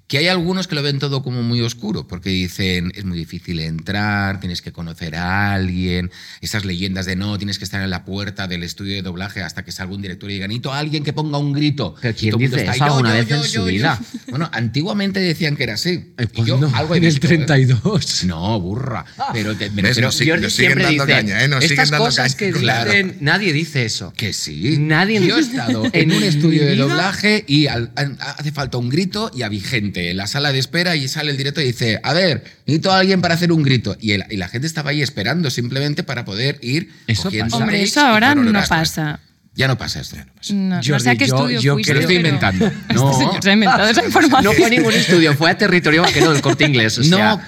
que 0.08 0.16
hay 0.18 0.28
algunos 0.28 0.66
que 0.66 0.74
lo 0.74 0.82
ven 0.82 0.98
todo 0.98 1.22
como 1.22 1.42
muy 1.42 1.60
oscuro, 1.60 2.08
porque 2.08 2.30
dicen, 2.30 2.90
es 2.94 3.04
muy 3.04 3.18
difícil 3.18 3.60
entrar, 3.60 4.40
tienes 4.40 4.62
que 4.62 4.72
conocer 4.72 5.14
a 5.14 5.52
alguien, 5.52 6.10
esas 6.40 6.64
leyendas 6.64 7.04
de 7.06 7.14
no, 7.14 7.36
tienes 7.36 7.58
que 7.58 7.64
estar 7.64 7.82
en 7.82 7.90
la 7.90 8.04
puerta 8.06 8.48
del 8.48 8.62
estudio 8.62 8.94
de 8.94 9.02
doblaje 9.02 9.42
hasta 9.42 9.64
que 9.66 9.70
salga 9.70 9.94
un 9.94 10.00
director 10.00 10.30
y 10.30 10.34
diga, 10.34 10.48
necesito 10.48 10.72
a 10.72 10.78
alguien 10.78 11.04
que 11.04 11.12
ponga 11.12 11.36
un 11.36 11.52
grito. 11.52 11.94
¿Pero 12.00 12.14
Y 12.16 12.20
quién 12.20 12.30
todo 12.32 12.40
el 12.40 12.48
mundo 12.48 12.56
dice 12.56 12.70
está, 12.70 12.76
eso 12.76 12.86
"Yo, 12.86 12.92
alguna 12.96 13.12
vez 13.12 13.28
yo, 13.28 13.36
en 13.36 13.42
yo, 13.42 13.48
su 13.48 13.54
yo". 13.56 13.64
vida? 13.66 14.00
Bueno, 14.28 14.50
antiguamente 14.52 15.20
decían 15.20 15.56
que 15.56 15.62
era 15.64 15.74
así. 15.74 16.12
Eh, 16.18 16.26
Y 16.34 16.44
yo 16.44 16.58
algo 16.74 16.94
he 16.94 16.98
en 16.98 17.04
el 17.04 17.10
visto, 17.10 17.26
¿eh? 17.26 17.30
32. 17.30 18.24
No, 18.24 18.60
burra. 18.60 19.04
Pero, 19.32 19.56
te, 19.56 19.70
me 19.70 19.82
refiero- 19.82 20.08
Nos 20.08 20.16
siguen- 20.20 20.40
nos 20.42 20.56
dando 20.56 20.88
dice, 20.90 21.06
caña, 21.06 21.42
¿eh? 21.44 21.48
Nos 21.48 21.64
siguen 21.64 21.72
estas 21.80 21.90
dando 21.90 22.04
cosas 22.06 22.34
caña". 22.34 22.52
que 22.52 22.58
Claro. 22.58 22.90
dicen, 22.90 23.16
nadie 23.20 23.52
dice 23.54 23.84
eso. 23.84 24.12
Que 24.16 24.32
sí. 24.34 24.76
Nadie- 24.78 25.26
Yo 25.26 25.38
he 25.38 25.40
estado 25.40 25.84
en 25.92 26.12
un 26.12 26.22
estudio 26.22 26.64
de 26.64 26.76
doblaje 26.76 27.44
y 27.46 27.66
al- 27.68 27.90
hace 28.20 28.52
falta 28.52 28.76
un 28.78 28.88
grito 28.90 29.30
y 29.34 29.42
había 29.42 29.58
gente 29.98 30.10
en 30.10 30.16
la 30.16 30.26
sala 30.26 30.52
de 30.52 30.58
espera 30.58 30.96
y 30.96 31.08
sale 31.08 31.30
el 31.30 31.36
director 31.36 31.62
y 31.62 31.68
dice, 31.68 32.00
a 32.02 32.12
ver, 32.12 32.44
necesito 32.66 32.92
a 32.92 32.98
alguien 32.98 33.20
para 33.20 33.34
hacer 33.34 33.52
un 33.52 33.62
grito. 33.62 33.96
Y, 34.00 34.12
el- 34.12 34.24
y 34.30 34.36
la 34.36 34.48
gente 34.48 34.66
estaba 34.66 34.90
ahí 34.90 35.02
esperando 35.02 35.50
simplemente 35.50 36.02
para 36.02 36.24
poder 36.24 36.58
ir 36.62 36.90
Eso 37.06 37.24
cogiendo 37.24 37.50
pasa. 37.52 37.64
Hombre, 37.64 37.82
eso 37.82 38.00
ahora 38.00 38.34
no 38.34 38.52
pasa. 38.68 39.20
Ya 39.54 39.66
no 39.66 39.76
pasa 39.76 40.00
esto. 40.00 40.16
No, 40.50 40.76
no 40.76 40.80
Jordi, 40.86 41.00
sé 41.02 41.10
a 41.10 41.16
qué 41.16 41.26
yo- 41.26 41.34
estudio 41.36 41.60
yo 41.60 41.76
Que 41.78 41.94
lo 41.94 42.00
estoy 42.00 42.16
pero- 42.18 42.28
inventando. 42.28 42.66
Este 42.88 42.94
No. 42.94 43.12
señor 43.18 43.42
se 43.42 43.50
ha 43.50 43.52
inventado 43.54 43.88
esa 43.88 44.04
información. 44.04 44.44
No 44.44 44.52
fue 44.52 44.66
a 44.66 44.68
ningún 44.70 44.92
estudio, 44.94 45.34
fue 45.34 45.50
a 45.50 45.58
territorio 45.58 46.02
vaquero 46.02 46.32
del 46.32 46.40
corte 46.42 46.64
inglés. 46.64 46.96
O 46.98 47.02
sea, 47.04 47.36
No. 47.36 47.42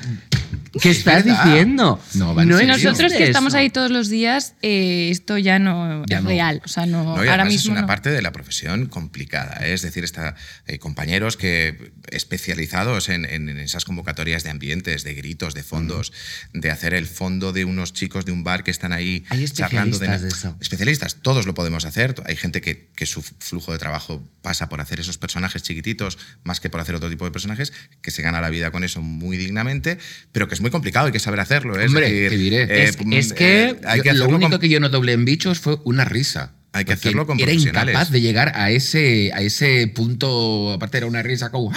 ¿Qué 0.80 0.90
estás 0.90 1.24
diciendo? 1.24 2.00
No, 2.14 2.34
va 2.34 2.42
en 2.44 2.52
serio. 2.52 2.66
Nosotros 2.72 3.12
que 3.12 3.24
estamos 3.24 3.54
ahí 3.54 3.70
todos 3.70 3.90
los 3.90 4.08
días, 4.08 4.54
eh, 4.62 5.08
esto 5.10 5.36
ya 5.38 5.58
no 5.58 6.04
Ya 6.06 6.18
es 6.18 6.22
no. 6.22 6.28
real. 6.28 6.62
O 6.64 6.68
sea, 6.68 6.86
no, 6.86 7.16
No, 7.16 7.24
y 7.24 7.28
ahora 7.28 7.44
mismo 7.44 7.58
es 7.58 7.66
una 7.66 7.80
no. 7.82 7.86
parte 7.86 8.10
de 8.10 8.22
la 8.22 8.32
profesión 8.32 8.86
complicada. 8.86 9.66
¿eh? 9.66 9.72
Es 9.72 9.82
decir, 9.82 10.04
está, 10.04 10.34
eh, 10.66 10.78
compañeros 10.78 11.36
que 11.36 11.92
especializados 12.10 13.08
en, 13.08 13.24
en- 13.24 13.48
en 13.48 13.58
esas 13.58 13.84
convocatorias 13.84 14.44
de 14.44 14.50
ambientes, 14.50 15.02
de 15.04 15.14
gritos, 15.14 15.54
de 15.54 15.62
fondos, 15.62 16.12
de 16.52 16.70
hacer 16.70 16.94
el 16.94 17.06
fondo 17.06 17.52
de 17.52 17.64
unos 17.64 17.92
chicos 17.92 18.24
de 18.24 18.32
un 18.32 18.44
bar 18.44 18.62
que 18.64 18.70
están 18.70 18.92
ahí 18.92 19.24
Hay 19.30 19.46
charlando 19.48 19.96
especialistas 19.96 20.22
de 20.22 20.28
eso. 20.28 20.56
Especialistas, 20.60 21.16
todos 21.22 21.46
lo 21.46 21.54
podemos 21.54 21.84
hacer. 21.84 22.14
Hay 22.26 22.36
gente 22.36 22.60
que, 22.60 22.88
que 22.94 23.06
su 23.06 23.22
flujo 23.22 23.72
de 23.72 23.78
trabajo 23.78 24.22
pasa 24.42 24.68
por 24.68 24.80
hacer 24.80 25.00
esos 25.00 25.18
personajes 25.18 25.62
chiquititos 25.62 26.18
más 26.44 26.60
que 26.60 26.70
por 26.70 26.80
hacer 26.80 26.94
otro 26.94 27.10
tipo 27.10 27.24
de 27.24 27.30
personajes, 27.30 27.72
que 28.02 28.10
se 28.10 28.22
gana 28.22 28.40
la 28.40 28.50
vida 28.50 28.70
con 28.70 28.84
eso 28.84 29.00
muy 29.02 29.36
dignamente, 29.36 29.98
pero 30.32 30.46
que 30.48 30.59
es 30.60 30.62
muy 30.62 30.70
complicado, 30.70 31.06
hay 31.06 31.12
que 31.12 31.18
saber 31.18 31.40
hacerlo. 31.40 31.74
¿eh? 31.80 31.84
Es 31.84 31.88
Hombre, 31.88 32.10
decir, 32.12 32.28
te 32.28 32.36
diré. 32.36 32.84
Es- 32.84 32.96
es 33.12 33.32
que 33.32 33.76
hay 33.86 33.98
Yo- 33.98 34.02
que 34.02 34.12
lo 34.12 34.24
hacerlo 34.24 34.36
único 34.36 34.50
con- 34.50 34.60
que 34.60 34.68
yo 34.68 34.78
no 34.78 34.90
doblé 34.90 35.14
en 35.14 35.24
bichos 35.24 35.58
fue 35.58 35.78
una 35.84 36.04
risa. 36.04 36.52
Hay 36.72 36.84
que 36.84 36.92
hacerlo 36.92 37.26
con 37.26 37.38
Era 37.38 37.46
profesionales. 37.46 37.94
incapaz 37.94 38.10
de 38.10 38.20
llegar 38.20 38.52
a 38.54 38.70
ese, 38.70 39.32
a 39.34 39.40
ese 39.40 39.88
punto. 39.88 40.72
Aparte, 40.74 40.98
era 40.98 41.06
una 41.06 41.22
risa 41.22 41.48
como. 41.50 41.72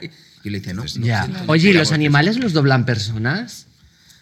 "Ay". 0.00 0.10
Y 0.44 0.50
le 0.50 0.60
dice, 0.60 0.74
no. 0.74 0.82
no, 0.84 1.06
Ya. 1.06 1.26
no 1.26 1.38
Oye, 1.46 1.60
¿y 1.60 1.62
quiero 1.70 1.78
los 1.80 1.90
animales 1.92 2.36
los 2.36 2.52
doblan 2.52 2.84
personas? 2.84 3.66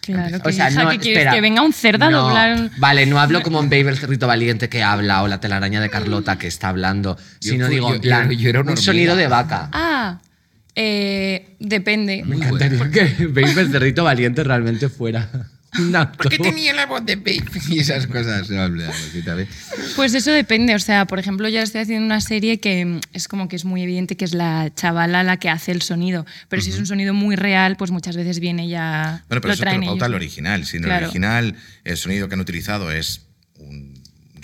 Claro, 0.01 0.41
que 0.41 0.49
O 0.49 0.51
sea, 0.53 0.71
hija, 0.71 0.83
no, 0.85 0.89
¿qué 0.91 0.99
quieres? 0.99 1.17
espera. 1.19 1.33
Que 1.33 1.41
venga 1.41 1.61
un 1.61 1.73
cerdo 1.73 2.05
a 2.05 2.09
No, 2.09 2.21
doblar. 2.23 2.71
Vale, 2.77 3.05
no 3.07 3.19
hablo 3.19 3.43
como 3.43 3.59
en 3.61 3.69
Baby 3.69 3.89
el 3.89 3.97
cerrito 3.97 4.25
valiente 4.25 4.69
que 4.69 4.81
habla 4.81 5.21
o 5.21 5.27
la 5.27 5.41
telaraña 5.41 5.81
de 5.81 5.89
Carlota 5.89 6.37
que 6.39 6.47
está 6.47 6.69
hablando, 6.69 7.17
Yo 7.41 7.51
sino 7.51 7.65
fui- 7.65 7.75
digo, 7.75 7.93
yo- 7.93 7.99
plan, 8.01 8.29
yo- 8.31 8.39
yo 8.39 8.49
era 8.49 8.61
un 8.61 8.67
hormiga. 8.69 8.81
sonido 8.81 9.15
de 9.17 9.27
vaca. 9.27 9.69
Ah, 9.73 10.19
eh, 10.79 11.55
depende. 11.59 12.23
Me 12.23 12.35
encantaría 12.35 12.91
que 12.91 13.25
Baby 13.25 13.59
el 13.59 13.71
cerrito 13.71 14.03
valiente 14.03 14.43
realmente 14.43 14.89
fuera 14.89 15.27
un 15.79 15.95
actor. 15.95 16.29
¿Por 16.29 16.31
qué 16.31 16.37
tenía 16.37 16.71
la 16.73 16.85
voz 16.85 17.03
de 17.03 17.15
baby? 17.15 17.43
Y 17.69 17.79
esas 17.79 18.05
cosas. 18.05 18.47
No, 18.51 18.67
también. 19.25 19.49
Pues 19.95 20.13
eso 20.13 20.31
depende, 20.31 20.75
o 20.75 20.79
sea, 20.79 21.05
por 21.05 21.17
ejemplo, 21.17 21.49
yo 21.49 21.61
estoy 21.61 21.81
haciendo 21.81 22.05
una 22.05 22.21
serie 22.21 22.59
que 22.59 22.99
es 23.11 23.27
como 23.27 23.47
que 23.49 23.55
es 23.55 23.65
muy 23.65 23.81
evidente 23.81 24.15
que 24.17 24.25
es 24.25 24.35
la 24.35 24.71
chavala 24.75 25.23
la 25.23 25.37
que 25.37 25.49
hace 25.49 25.71
el 25.71 25.81
sonido, 25.81 26.27
pero 26.47 26.61
si 26.61 26.69
es 26.69 26.77
un 26.77 26.85
sonido 26.85 27.15
muy 27.15 27.35
real, 27.35 27.75
pues 27.75 27.89
muchas 27.89 28.15
veces 28.15 28.39
viene 28.39 28.67
ya 28.67 29.25
Bueno, 29.29 29.41
pero 29.41 29.47
lo 29.47 29.53
eso 29.55 29.63
te 29.63 29.73
lo 29.73 29.81
pauta 29.81 29.91
ellos. 29.93 30.07
el 30.07 30.13
original. 30.13 30.65
Si 30.65 30.77
en 30.77 30.85
el 30.85 30.91
original 30.91 31.55
el 31.85 31.97
sonido 31.97 32.27
que 32.29 32.35
han 32.35 32.41
utilizado 32.41 32.91
es 32.91 33.25
un 33.57 33.86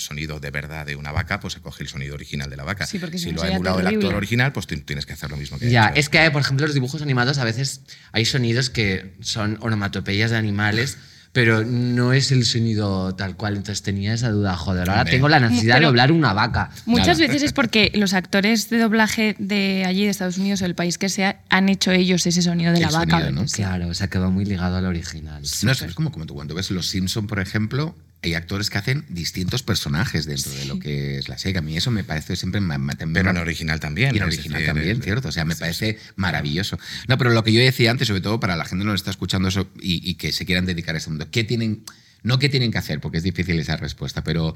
sonido 0.04 0.40
de 0.40 0.52
verdad 0.52 0.86
de 0.86 0.96
una 0.96 1.12
vaca, 1.12 1.40
pues 1.40 1.54
se 1.54 1.62
coge 1.62 1.84
el 1.84 1.90
sonido 1.90 2.16
original 2.16 2.50
de 2.50 2.58
la 2.58 2.64
vaca. 2.64 2.86
Sí, 2.86 3.00
porque 3.00 3.18
si 3.18 3.32
lo 3.32 3.42
ha 3.42 3.48
emulado 3.50 3.80
el 3.80 3.88
actor 3.88 4.14
original, 4.14 4.52
pues 4.54 4.68
tienes 4.68 5.06
que 5.06 5.14
hacer 5.14 5.32
lo 5.32 5.38
mismo 5.38 5.58
que 5.58 5.70
Ya, 5.70 5.88
es 5.88 6.10
que, 6.10 6.30
por 6.32 6.42
ejemplo, 6.42 6.66
los 6.66 6.74
dibujos 6.74 7.02
animados 7.02 7.38
a 7.38 7.44
veces 7.44 7.82
hay 8.12 8.26
sonidos 8.26 8.70
que 8.70 9.16
son 9.22 9.58
onomatopeyas 9.62 10.32
de 10.32 10.38
animales, 10.38 10.98
pero 11.34 11.66
no 11.66 12.14
es 12.14 12.32
el 12.32 12.46
sonido 12.46 13.16
tal 13.16 13.36
cual. 13.36 13.58
Entonces 13.58 13.82
tenía 13.82 14.14
esa 14.14 14.30
duda, 14.30 14.56
joder, 14.56 14.90
ahora 14.90 15.04
tengo 15.04 15.28
la 15.28 15.40
necesidad 15.40 15.80
de 15.80 15.86
doblar 15.88 16.12
una 16.12 16.32
vaca. 16.32 16.70
Muchas 16.86 17.20
veces 17.20 17.42
es 17.42 17.54
porque 17.54 17.92
los 17.96 18.14
actores 18.14 18.70
de 18.70 18.78
doblaje 18.78 19.36
de 19.40 19.84
allí, 19.86 20.04
de 20.06 20.12
Estados 20.12 20.38
Unidos 20.38 20.62
o 20.62 20.66
del 20.66 20.76
país 20.76 20.98
que 20.98 21.10
sea, 21.10 21.42
han 21.50 21.70
hecho 21.70 21.92
ellos 21.92 22.26
ese 22.28 22.42
sonido 22.44 22.72
de 22.72 22.78
El 22.78 22.84
la 22.84 22.92
vaca. 22.92 23.32
¿no? 23.32 23.46
Claro, 23.46 23.88
o 23.88 23.94
sea, 23.94 24.08
que 24.08 24.20
va 24.20 24.30
muy 24.30 24.46
ligado 24.46 24.78
al 24.78 24.86
original. 24.86 25.42
No, 25.64 25.72
es 25.72 25.82
es 25.82 25.96
como, 25.96 26.12
como 26.12 26.28
tú 26.28 26.36
cuando 26.36 26.54
ves 26.54 26.70
Los 26.70 26.90
Simpson, 26.90 27.26
por 27.26 27.40
ejemplo, 27.40 27.96
hay 28.24 28.34
actores 28.36 28.70
que 28.70 28.78
hacen 28.78 29.06
distintos 29.10 29.64
personajes 29.64 30.26
dentro 30.26 30.52
de 30.54 30.66
lo 30.66 30.80
que 30.80 31.18
es 31.18 31.28
la 31.30 31.38
serie. 31.38 31.60
A 31.60 31.62
mí 31.62 31.76
eso 31.78 31.92
me 31.92 32.04
parece 32.04 32.36
siempre... 32.36 32.62
ma- 32.62 32.80
Pero 33.14 33.30
en 33.32 33.38
original 33.38 33.80
también. 33.80 34.16
Y 34.16 34.18
en 34.18 34.24
original 34.24 34.60
decir, 34.62 34.66
también, 34.74 34.90
el- 34.98 35.04
¿cierto? 35.04 35.28
O 35.28 35.32
sea, 35.32 35.46
me 35.46 35.56
parece 35.56 35.98
maravilloso. 36.16 36.78
No, 37.08 37.18
pero 37.18 37.32
lo 37.32 37.44
que 37.44 37.52
yo 37.54 37.60
decía 37.62 37.92
antes, 37.92 38.08
sobre 38.08 38.22
todo 38.22 38.40
para 38.40 38.56
la 38.56 38.66
gente 38.66 38.84
que 38.84 38.88
nos 38.92 38.96
está 39.02 39.12
escuchando 39.12 39.50
eso 39.50 39.68
y, 39.80 40.08
y 40.10 40.16
que 40.16 40.32
se 40.32 40.46
quieran 40.46 40.66
dedicar 40.66 40.96
a 40.96 40.98
este 41.00 41.10
mundo, 41.10 41.28
¿qué 41.32 41.44
tienen, 41.44 41.84
no 42.24 42.40
qué 42.40 42.48
tienen 42.48 42.72
que 42.72 42.78
hacer, 42.78 43.02
porque 43.02 43.18
es 43.18 43.24
difícil 43.24 43.60
esa 43.60 43.76
respuesta, 43.76 44.24
pero... 44.24 44.54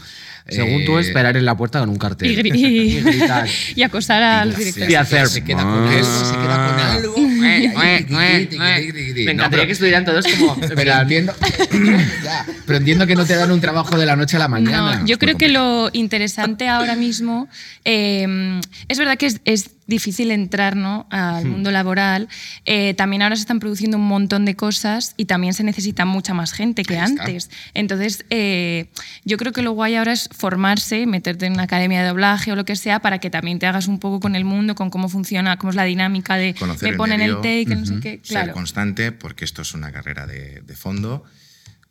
Según 0.48 0.86
tú, 0.86 0.98
eh, 0.98 1.02
esperar 1.02 1.36
en 1.36 1.44
la 1.44 1.58
puerta 1.58 1.80
con 1.82 1.90
un 1.90 1.98
cartel. 1.98 2.46
Y, 2.56 2.62
Y 2.62 3.02
gritar. 3.02 3.48
y 3.76 3.82
acosar 3.84 4.24
al 4.24 4.56
director. 4.56 4.90
Y 4.90 4.96
hacer- 4.96 5.28
Se 5.28 5.44
queda 5.44 5.64
con 5.64 5.84
algo, 5.88 6.26
se 6.26 6.32
queda 6.34 6.70
con 6.70 6.80
algo. 6.80 7.16
Me 7.58 9.32
encantaría 9.32 9.66
que 9.66 9.72
estuvieran 9.72 10.06
todos 10.06 10.26
como. 10.28 10.56
Pero 10.76 10.94
entiendo, 10.94 11.34
Ya, 12.24 12.46
pero 12.66 12.78
entiendo 12.78 13.08
que 13.08 13.16
no 13.16 13.26
te 13.26 13.36
dan 13.36 13.52
un 13.52 13.62
trabajo 13.62 13.98
de 13.98 14.06
la 14.06 14.16
noche 14.16 14.36
a 14.38 14.40
la 14.40 14.48
mañana. 14.48 14.96
No, 14.98 15.06
yo 15.06 15.18
creo 15.18 15.38
que 15.38 15.46
complicado. 15.46 15.86
lo 15.86 15.90
interesante 15.94 16.68
ahora 16.68 16.96
mismo 16.96 17.48
eh, 17.86 18.60
es 18.88 18.98
verdad 18.98 19.18
que 19.18 19.28
es, 19.28 19.42
es 19.46 19.70
difícil 19.88 20.32
entrar 20.32 20.76
¿no? 20.76 21.08
al 21.10 21.46
Hmm. 21.46 21.50
mundo 21.52 21.72
laboral. 21.72 22.28
Eh, 22.66 22.94
también 22.96 23.22
ahora 23.22 23.36
se 23.36 23.42
están 23.42 23.60
produciendo 23.60 23.98
un 23.98 24.08
montón 24.08 24.46
de 24.46 24.56
cosas 24.56 25.14
y 25.18 25.26
también 25.26 25.54
se 25.54 25.64
necesita 25.64 26.06
mucha 26.06 26.34
más 26.34 26.52
gente 26.52 26.84
que 26.84 26.98
antes. 27.00 27.50
Entonces, 27.74 28.26
eh, 28.30 28.90
yo 29.26 29.38
creo 29.38 29.54
que 29.54 29.62
lo 29.62 29.72
guay 29.72 29.96
ahora 29.96 30.14
es 30.14 30.30
formarse, 30.32 31.06
meterte 31.06 31.46
en 31.46 31.54
una 31.54 31.64
academia 31.64 32.02
de 32.02 32.08
doblaje 32.10 32.52
o 32.52 32.56
lo 32.56 32.66
que 32.66 32.76
sea 32.76 33.00
para 33.00 33.20
que 33.20 33.30
también 33.30 33.60
te 33.60 33.66
hagas 33.66 33.88
un 33.88 34.00
poco 34.00 34.20
con 34.20 34.36
el 34.36 34.44
mundo, 34.46 34.76
con 34.76 34.90
cómo 34.90 35.10
funciona, 35.10 35.58
cómo 35.58 35.70
es 35.72 35.76
la 35.76 35.86
dinámica 35.86 36.36
de 36.36 36.54
Conocer 36.54 36.84
me 36.84 36.90
el 36.92 36.98
ponen 36.98 37.22
el 37.22 37.36
medio, 37.38 37.42
take, 37.42 37.76
no 37.76 37.86
sé 37.86 38.00
qué. 38.02 38.10
ser 38.12 38.22
Claro. 38.22 38.54
constante, 38.54 39.12
porque 39.12 39.46
esto 39.46 39.62
es 39.62 39.74
una 39.74 39.92
carrera 39.92 40.28
de, 40.28 40.62
de 40.62 40.76
fondo. 40.76 41.24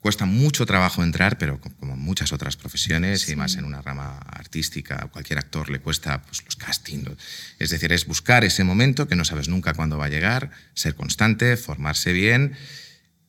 Cuesta 0.07 0.24
mucho 0.24 0.66
trabajo 0.66 1.02
entrar, 1.02 1.36
pero 1.36 1.61
co- 1.61 1.68
como 1.80 1.96
muchas 1.96 2.32
otras 2.32 2.54
profesiones, 2.54 3.28
y 3.28 3.34
más 3.34 3.57
en 3.57 3.64
una 3.64 3.82
rama 3.82 4.18
artística, 4.18 4.94
a 5.02 5.09
cualquier 5.09 5.40
actor 5.40 5.68
le 5.68 5.80
cuesta 5.80 6.22
pues, 6.22 6.44
los 6.44 6.54
castings. 6.54 7.11
Es 7.59 7.70
decir, 7.70 7.92
es 7.92 8.07
buscar 8.07 8.44
ese 8.44 8.62
momento 8.62 9.09
que 9.09 9.16
no 9.16 9.24
sabes 9.24 9.48
nunca 9.48 9.74
cuándo 9.74 9.98
va 9.98 10.04
a 10.04 10.09
llegar, 10.09 10.52
ser 10.74 10.94
constante, 10.94 11.57
formarse 11.57 12.12
bien 12.12 12.52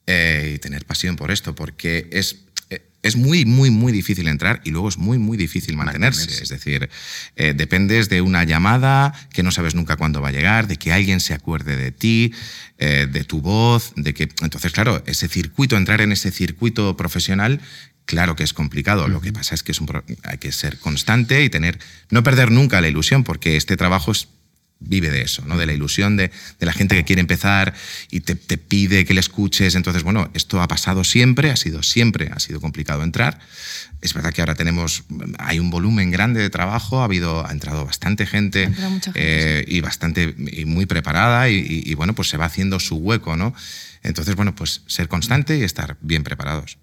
eh, 0.05 0.51
y 0.53 0.59
tener 0.59 0.85
pasión 0.85 1.15
por 1.15 1.31
esto, 1.31 1.55
porque 1.55 2.09
es, 2.11 2.35
es 3.03 3.15
muy, 3.15 3.45
muy, 3.45 3.69
muy 3.69 3.91
difícil 3.91 4.27
entrar 4.27 4.61
y 4.63 4.71
luego 4.71 4.89
es 4.89 4.97
muy, 4.97 5.17
muy 5.17 5.37
difícil 5.37 5.75
mantenerse. 5.77 6.21
Mantenerse. 6.21 6.43
Es 6.43 6.49
decir, 6.49 6.89
eh, 7.35 7.53
dependes 7.55 8.09
de 8.09 8.21
una 8.21 8.43
llamada 8.43 9.13
que 9.31 9.43
no 9.43 9.51
sabes 9.51 9.75
nunca 9.75 9.95
cuándo 9.95 10.21
va 10.21 10.29
a 10.29 10.31
llegar, 10.31 10.67
de 10.67 10.77
que 10.77 10.91
alguien 10.91 11.19
se 11.19 11.33
acuerde 11.33 11.77
de 11.77 11.91
ti, 11.91 12.33
eh, 12.77 13.07
de 13.09 13.23
tu 13.23 13.41
voz, 13.41 13.93
de 13.95 14.13
que... 14.13 14.29
Entonces, 14.41 14.71
claro, 14.71 15.03
ese 15.05 15.27
circuito, 15.27 15.77
entrar 15.77 16.01
en 16.01 16.11
ese 16.11 16.31
circuito 16.31 16.97
profesional... 16.97 17.61
Claro 18.09 18.37
que 18.37 18.45
es 18.45 18.53
complicado, 18.53 19.09
lo 19.09 19.19
que 19.19 19.33
pasa 19.33 19.53
es 19.53 19.63
que 19.63 19.73
es 19.73 19.81
un 19.81 19.85
pro- 19.85 20.05
hay 20.23 20.37
que 20.37 20.53
ser 20.53 20.79
constante 20.79 21.43
y 21.43 21.49
tener, 21.49 21.77
no 22.09 22.23
perder 22.23 22.51
nunca 22.51 22.79
la 22.79 22.87
ilusión, 22.87 23.25
porque 23.25 23.57
este 23.57 23.75
trabajo 23.75 24.13
es, 24.13 24.29
vive 24.79 25.09
de 25.09 25.21
eso, 25.23 25.43
¿no? 25.45 25.57
de 25.57 25.65
la 25.65 25.73
ilusión 25.73 26.17
de, 26.17 26.31
de 26.59 26.65
la 26.65 26.71
gente 26.73 26.95
que 26.95 27.03
quiere 27.03 27.19
empezar 27.19 27.73
y 28.11 28.19
te, 28.19 28.35
te 28.35 28.57
pide 28.57 29.05
que 29.05 29.13
le 29.13 29.19
escuches. 29.19 29.73
Entonces, 29.75 30.03
bueno, 30.03 30.29
esto 30.33 30.61
ha 30.61 30.67
pasado 30.67 31.03
siempre, 31.03 31.49
ha 31.51 31.55
sido 31.55 31.81
siempre, 31.83 32.29
ha 32.33 32.39
sido 32.39 32.61
complicado 32.61 33.03
entrar. 33.03 33.39
Es 34.01 34.13
verdad 34.13 34.31
que 34.33 34.41
ahora 34.41 34.53
tenemos, 34.53 35.03
hay 35.39 35.59
un 35.59 35.71
volumen 35.71 36.11
grande 36.11 36.39
de 36.41 36.49
trabajo, 36.51 37.01
ha 37.01 37.05
habido, 37.05 37.45
ha 37.47 37.51
entrado 37.51 37.85
bastante 37.85 38.27
gente, 38.27 38.63
Ha 38.65 38.67
entrado 38.67 38.91
mucha 38.91 39.11
gente, 39.11 39.19
eh, 39.61 39.65
y 39.67 39.81
bastante 39.81 40.35
y 40.51 40.65
muy 40.65 40.85
preparada 40.85 41.49
y, 41.49 41.55
y- 41.55 41.83
y, 41.91 41.93
bueno, 41.95 42.13
pues 42.13 42.29
se 42.29 42.37
va 42.37 42.45
haciendo 42.45 42.79
su 42.79 42.97
hueco, 42.97 43.35
¿no? 43.35 43.55
Entonces, 44.03 44.35
bueno, 44.35 44.53
pues 44.53 44.81
ser 44.85 45.07
constante 45.07 45.57
y 45.57 45.63
estar 45.63 45.97
bien 46.01 46.23
preparados. 46.23 46.77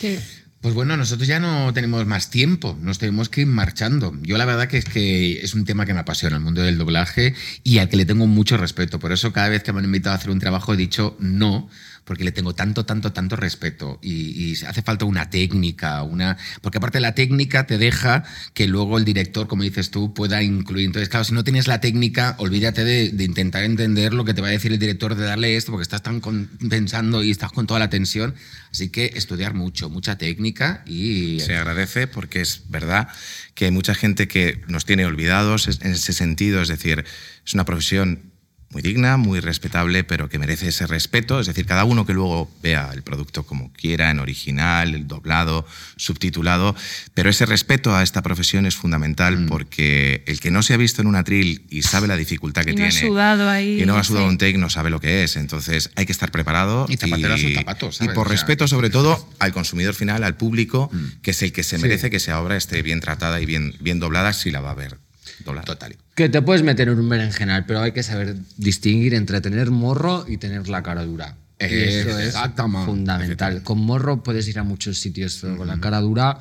Que- 0.00 0.18
Pues 0.60 0.74
bueno, 0.74 0.94
nosotros 0.98 1.26
ya 1.26 1.40
no 1.40 1.72
tenemos 1.72 2.04
más 2.04 2.28
tiempo, 2.28 2.76
nos 2.82 2.98
tenemos 2.98 3.30
que 3.30 3.40
ir 3.40 3.46
marchando. 3.46 4.12
Yo 4.20 4.36
la 4.36 4.44
verdad 4.44 4.68
que 4.68 4.76
es 4.76 4.84
que 4.84 5.40
es 5.40 5.54
un 5.54 5.64
tema 5.64 5.86
que 5.86 5.94
me 5.94 6.00
apasiona, 6.00 6.36
el 6.36 6.42
mundo 6.42 6.60
del 6.60 6.76
doblaje, 6.76 7.34
y 7.64 7.78
al 7.78 7.88
que 7.88 7.96
le 7.96 8.04
tengo 8.04 8.26
mucho 8.26 8.58
respeto. 8.58 8.98
Por 8.98 9.10
eso 9.10 9.32
cada 9.32 9.48
vez 9.48 9.62
que 9.62 9.72
me 9.72 9.78
han 9.78 9.86
invitado 9.86 10.12
a 10.12 10.18
hacer 10.18 10.30
un 10.30 10.38
trabajo 10.38 10.74
he 10.74 10.76
dicho 10.76 11.16
no, 11.18 11.70
porque 12.10 12.24
le 12.24 12.32
tengo 12.32 12.56
tanto, 12.56 12.84
tanto, 12.84 13.12
tanto 13.12 13.36
respeto. 13.36 14.00
Y, 14.02 14.50
y 14.50 14.64
hace 14.66 14.82
falta 14.82 15.04
una 15.04 15.30
técnica, 15.30 16.02
una... 16.02 16.36
Porque 16.60 16.78
aparte 16.78 16.98
la 16.98 17.14
técnica 17.14 17.68
te 17.68 17.78
deja 17.78 18.24
que 18.52 18.66
luego 18.66 18.98
el 18.98 19.04
director, 19.04 19.46
como 19.46 19.62
dices 19.62 19.92
tú, 19.92 20.12
pueda 20.12 20.42
incluir. 20.42 20.86
Entonces, 20.86 21.08
claro, 21.08 21.22
si 21.22 21.34
no 21.34 21.44
tienes 21.44 21.68
la 21.68 21.80
técnica, 21.80 22.34
olvídate 22.38 22.82
de, 22.82 23.24
intentar 23.24 23.62
entender 23.62 24.12
lo 24.12 24.24
que 24.24 24.34
te 24.34 24.40
va 24.40 24.48
a 24.48 24.50
decir 24.50 24.72
el 24.72 24.80
director, 24.80 25.14
de 25.14 25.24
darle 25.24 25.54
esto, 25.54 25.70
porque 25.70 25.84
estás 25.84 26.02
tan 26.02 26.20
pensando 26.68 27.22
y 27.22 27.30
estás 27.30 27.52
con 27.52 27.68
toda 27.68 27.78
la 27.78 27.90
tensión. 27.90 28.34
Así 28.72 28.88
que 28.88 29.12
estudiar 29.14 29.54
mucho, 29.54 29.88
mucha 29.88 30.18
técnica 30.18 30.82
y... 30.88 31.38
Se 31.38 31.54
agradece 31.54 32.08
porque 32.08 32.40
es 32.40 32.62
verdad 32.70 33.06
que 33.54 33.66
hay 33.66 33.70
mucha 33.70 33.94
gente 33.94 34.26
que 34.26 34.62
nos 34.66 34.84
tiene 34.84 35.06
olvidados 35.06 35.68
en 35.68 35.92
ese 35.92 36.12
sentido, 36.12 36.60
es 36.60 36.66
decir, 36.66 37.04
es 37.46 37.54
una 37.54 37.64
profesión 37.64 38.29
muy 38.72 38.82
digna, 38.82 39.16
muy 39.16 39.40
respetable, 39.40 40.04
pero 40.04 40.28
que 40.28 40.38
merece 40.38 40.68
ese 40.68 40.86
respeto, 40.86 41.40
es 41.40 41.48
decir, 41.48 41.66
cada 41.66 41.84
uno 41.84 42.06
que 42.06 42.12
luego 42.14 42.48
vea 42.62 42.90
el 42.94 43.02
producto 43.02 43.42
como 43.44 43.72
quiera, 43.72 44.10
en 44.10 44.20
original, 44.20 44.94
el 44.94 45.08
doblado, 45.08 45.66
subtitulado, 45.96 46.76
pero 47.14 47.30
ese 47.30 47.46
respeto 47.46 47.94
a 47.96 48.02
esta 48.04 48.22
profesión 48.22 48.66
es 48.66 48.76
fundamental 48.76 49.46
porque 49.48 50.22
el 50.26 50.38
que 50.38 50.50
no 50.52 50.62
se 50.62 50.74
ha 50.74 50.76
visto 50.76 51.02
en 51.02 51.08
un 51.08 51.16
atril 51.16 51.66
y 51.68 51.82
sabe 51.82 52.06
la 52.06 52.16
dificultad 52.16 52.62
que 52.64 52.70
Y 52.70 52.74
no 52.76 52.84
ha 52.84 52.88
tiene 52.90 53.06
sudado 53.08 53.48
ahí, 53.50 53.82
y 53.82 53.86
no 53.86 53.96
ha 53.96 54.04
sudado 54.04 54.26
sí. 54.26 54.30
un 54.30 54.38
take 54.38 54.56
no 54.58 54.70
sabe 54.70 54.90
lo 54.90 55.00
que 55.00 55.24
es, 55.24 55.36
entonces 55.36 55.90
hay 55.96 56.06
que 56.06 56.12
estar 56.12 56.30
preparado 56.30 56.86
Y 56.88 56.96
sus 56.96 57.54
zapatos, 57.54 57.96
y 57.96 57.98
¿sabes? 57.98 58.14
por 58.14 58.26
O 58.26 58.30
sea, 58.30 58.36
respeto 58.36 58.68
sobre 58.68 58.90
todo 58.90 59.28
al 59.40 59.52
consumidor 59.52 59.94
final, 59.94 60.22
al 60.22 60.36
público, 60.36 60.90
que 61.22 61.32
es 61.32 61.42
el 61.42 61.52
que 61.52 61.64
se 61.64 61.76
Sí. 61.76 61.82
merece 61.82 62.08
que 62.10 62.18
esa 62.18 62.40
obra 62.40 62.56
esté 62.56 62.82
bien 62.82 63.00
tratada 63.00 63.40
y 63.40 63.46
bien, 63.46 63.74
bien 63.80 63.98
doblada 63.98 64.32
si 64.32 64.50
la 64.52 64.60
va 64.60 64.70
a 64.70 64.74
ver 64.74 64.98
Total. 65.44 65.96
Que 66.14 66.28
te 66.28 66.42
puedes 66.42 66.62
meter 66.62 66.88
en 66.88 66.98
un 66.98 67.08
berenjenal, 67.08 67.64
pero 67.66 67.80
hay 67.80 67.92
que 67.92 68.02
saber 68.02 68.36
distinguir 68.56 69.14
entre 69.14 69.40
tener 69.40 69.70
morro 69.70 70.24
y 70.28 70.36
tener 70.36 70.68
la 70.68 70.82
cara 70.82 71.04
dura. 71.04 71.36
Y 71.58 71.64
eso 71.64 72.18
es 72.18 72.28
Exactamente. 72.28 72.86
fundamental. 72.86 73.62
Con 73.62 73.80
morro 73.80 74.22
puedes 74.22 74.48
ir 74.48 74.58
a 74.58 74.62
muchos 74.62 74.98
sitios, 74.98 75.38
pero 75.40 75.56
con 75.56 75.68
la 75.68 75.78
cara 75.78 76.00
dura 76.00 76.38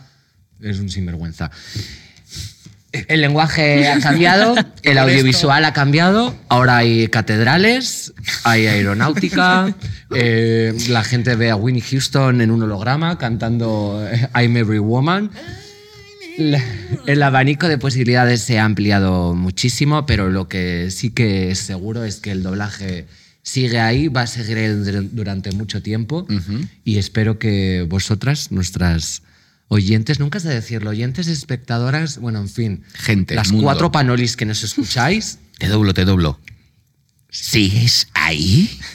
es 0.62 0.80
un 0.80 0.90
sinvergüenza. 0.90 1.52
El 2.92 3.22
lenguaje 3.22 3.88
ha 3.88 4.00
cambiado, 4.00 4.56
el 4.84 4.98
audiovisual 4.98 5.64
ha 5.64 5.74
cambiado, 5.74 6.36
ahora 6.48 6.78
hay 6.78 7.08
catedrales, 7.10 8.14
hay 8.44 8.66
aeronáutica, 8.66 9.76
eh, 10.16 10.74
la 10.88 11.04
gente 11.04 11.36
ve 11.36 11.52
a 11.52 11.56
Winnie 11.56 11.84
Houston 11.84 12.42
en 12.42 12.50
un 12.50 12.64
holograma 12.64 13.18
cantando 13.20 14.04
eh, 14.12 14.28
I'm 14.34 14.58
Every 14.58 14.80
Woman. 14.80 15.30
La- 16.40 16.64
el 17.06 17.22
abanico 17.22 17.68
de 17.68 17.78
posibilidades 17.78 18.42
se 18.42 18.60
ha 18.60 18.64
ampliado 18.66 19.36
muchísimo, 19.36 20.06
pero 20.06 20.30
lo 20.30 20.48
que 20.48 20.90
sí 20.90 21.10
que 21.12 21.52
es 21.52 21.60
seguro 21.60 22.06
es 22.06 22.22
que 22.22 22.32
el 22.32 22.44
doblaje 22.44 23.08
sigue 23.44 23.80
ahí, 23.82 24.08
va 24.08 24.22
a 24.22 24.28
seguir 24.28 25.10
durante 25.12 25.52
mucho 25.52 25.82
tiempo 25.82 26.26
y 26.86 26.98
espero 26.98 27.40
que 27.40 27.86
vosotras, 27.90 28.52
nuestras 28.54 29.22
oyentes, 29.68 30.20
nunca 30.22 30.40
sé 30.40 30.48
decirlo, 30.50 30.92
oyentes, 30.92 31.28
espectadoras, 31.28 32.20
bueno, 32.20 32.40
en 32.40 32.48
fin, 32.50 32.84
Gente, 32.94 33.36
las 33.36 33.52
mundo. 33.52 33.66
cuatro 33.66 33.92
panolis 33.92 34.38
que 34.38 34.46
nos 34.46 34.64
escucháis, 34.64 35.40
Te 35.60 35.68
doblo, 35.68 35.94
te 35.94 36.06
doblo. 36.06 36.40
¿Sigues 37.30 38.08
ahí? 38.14 38.80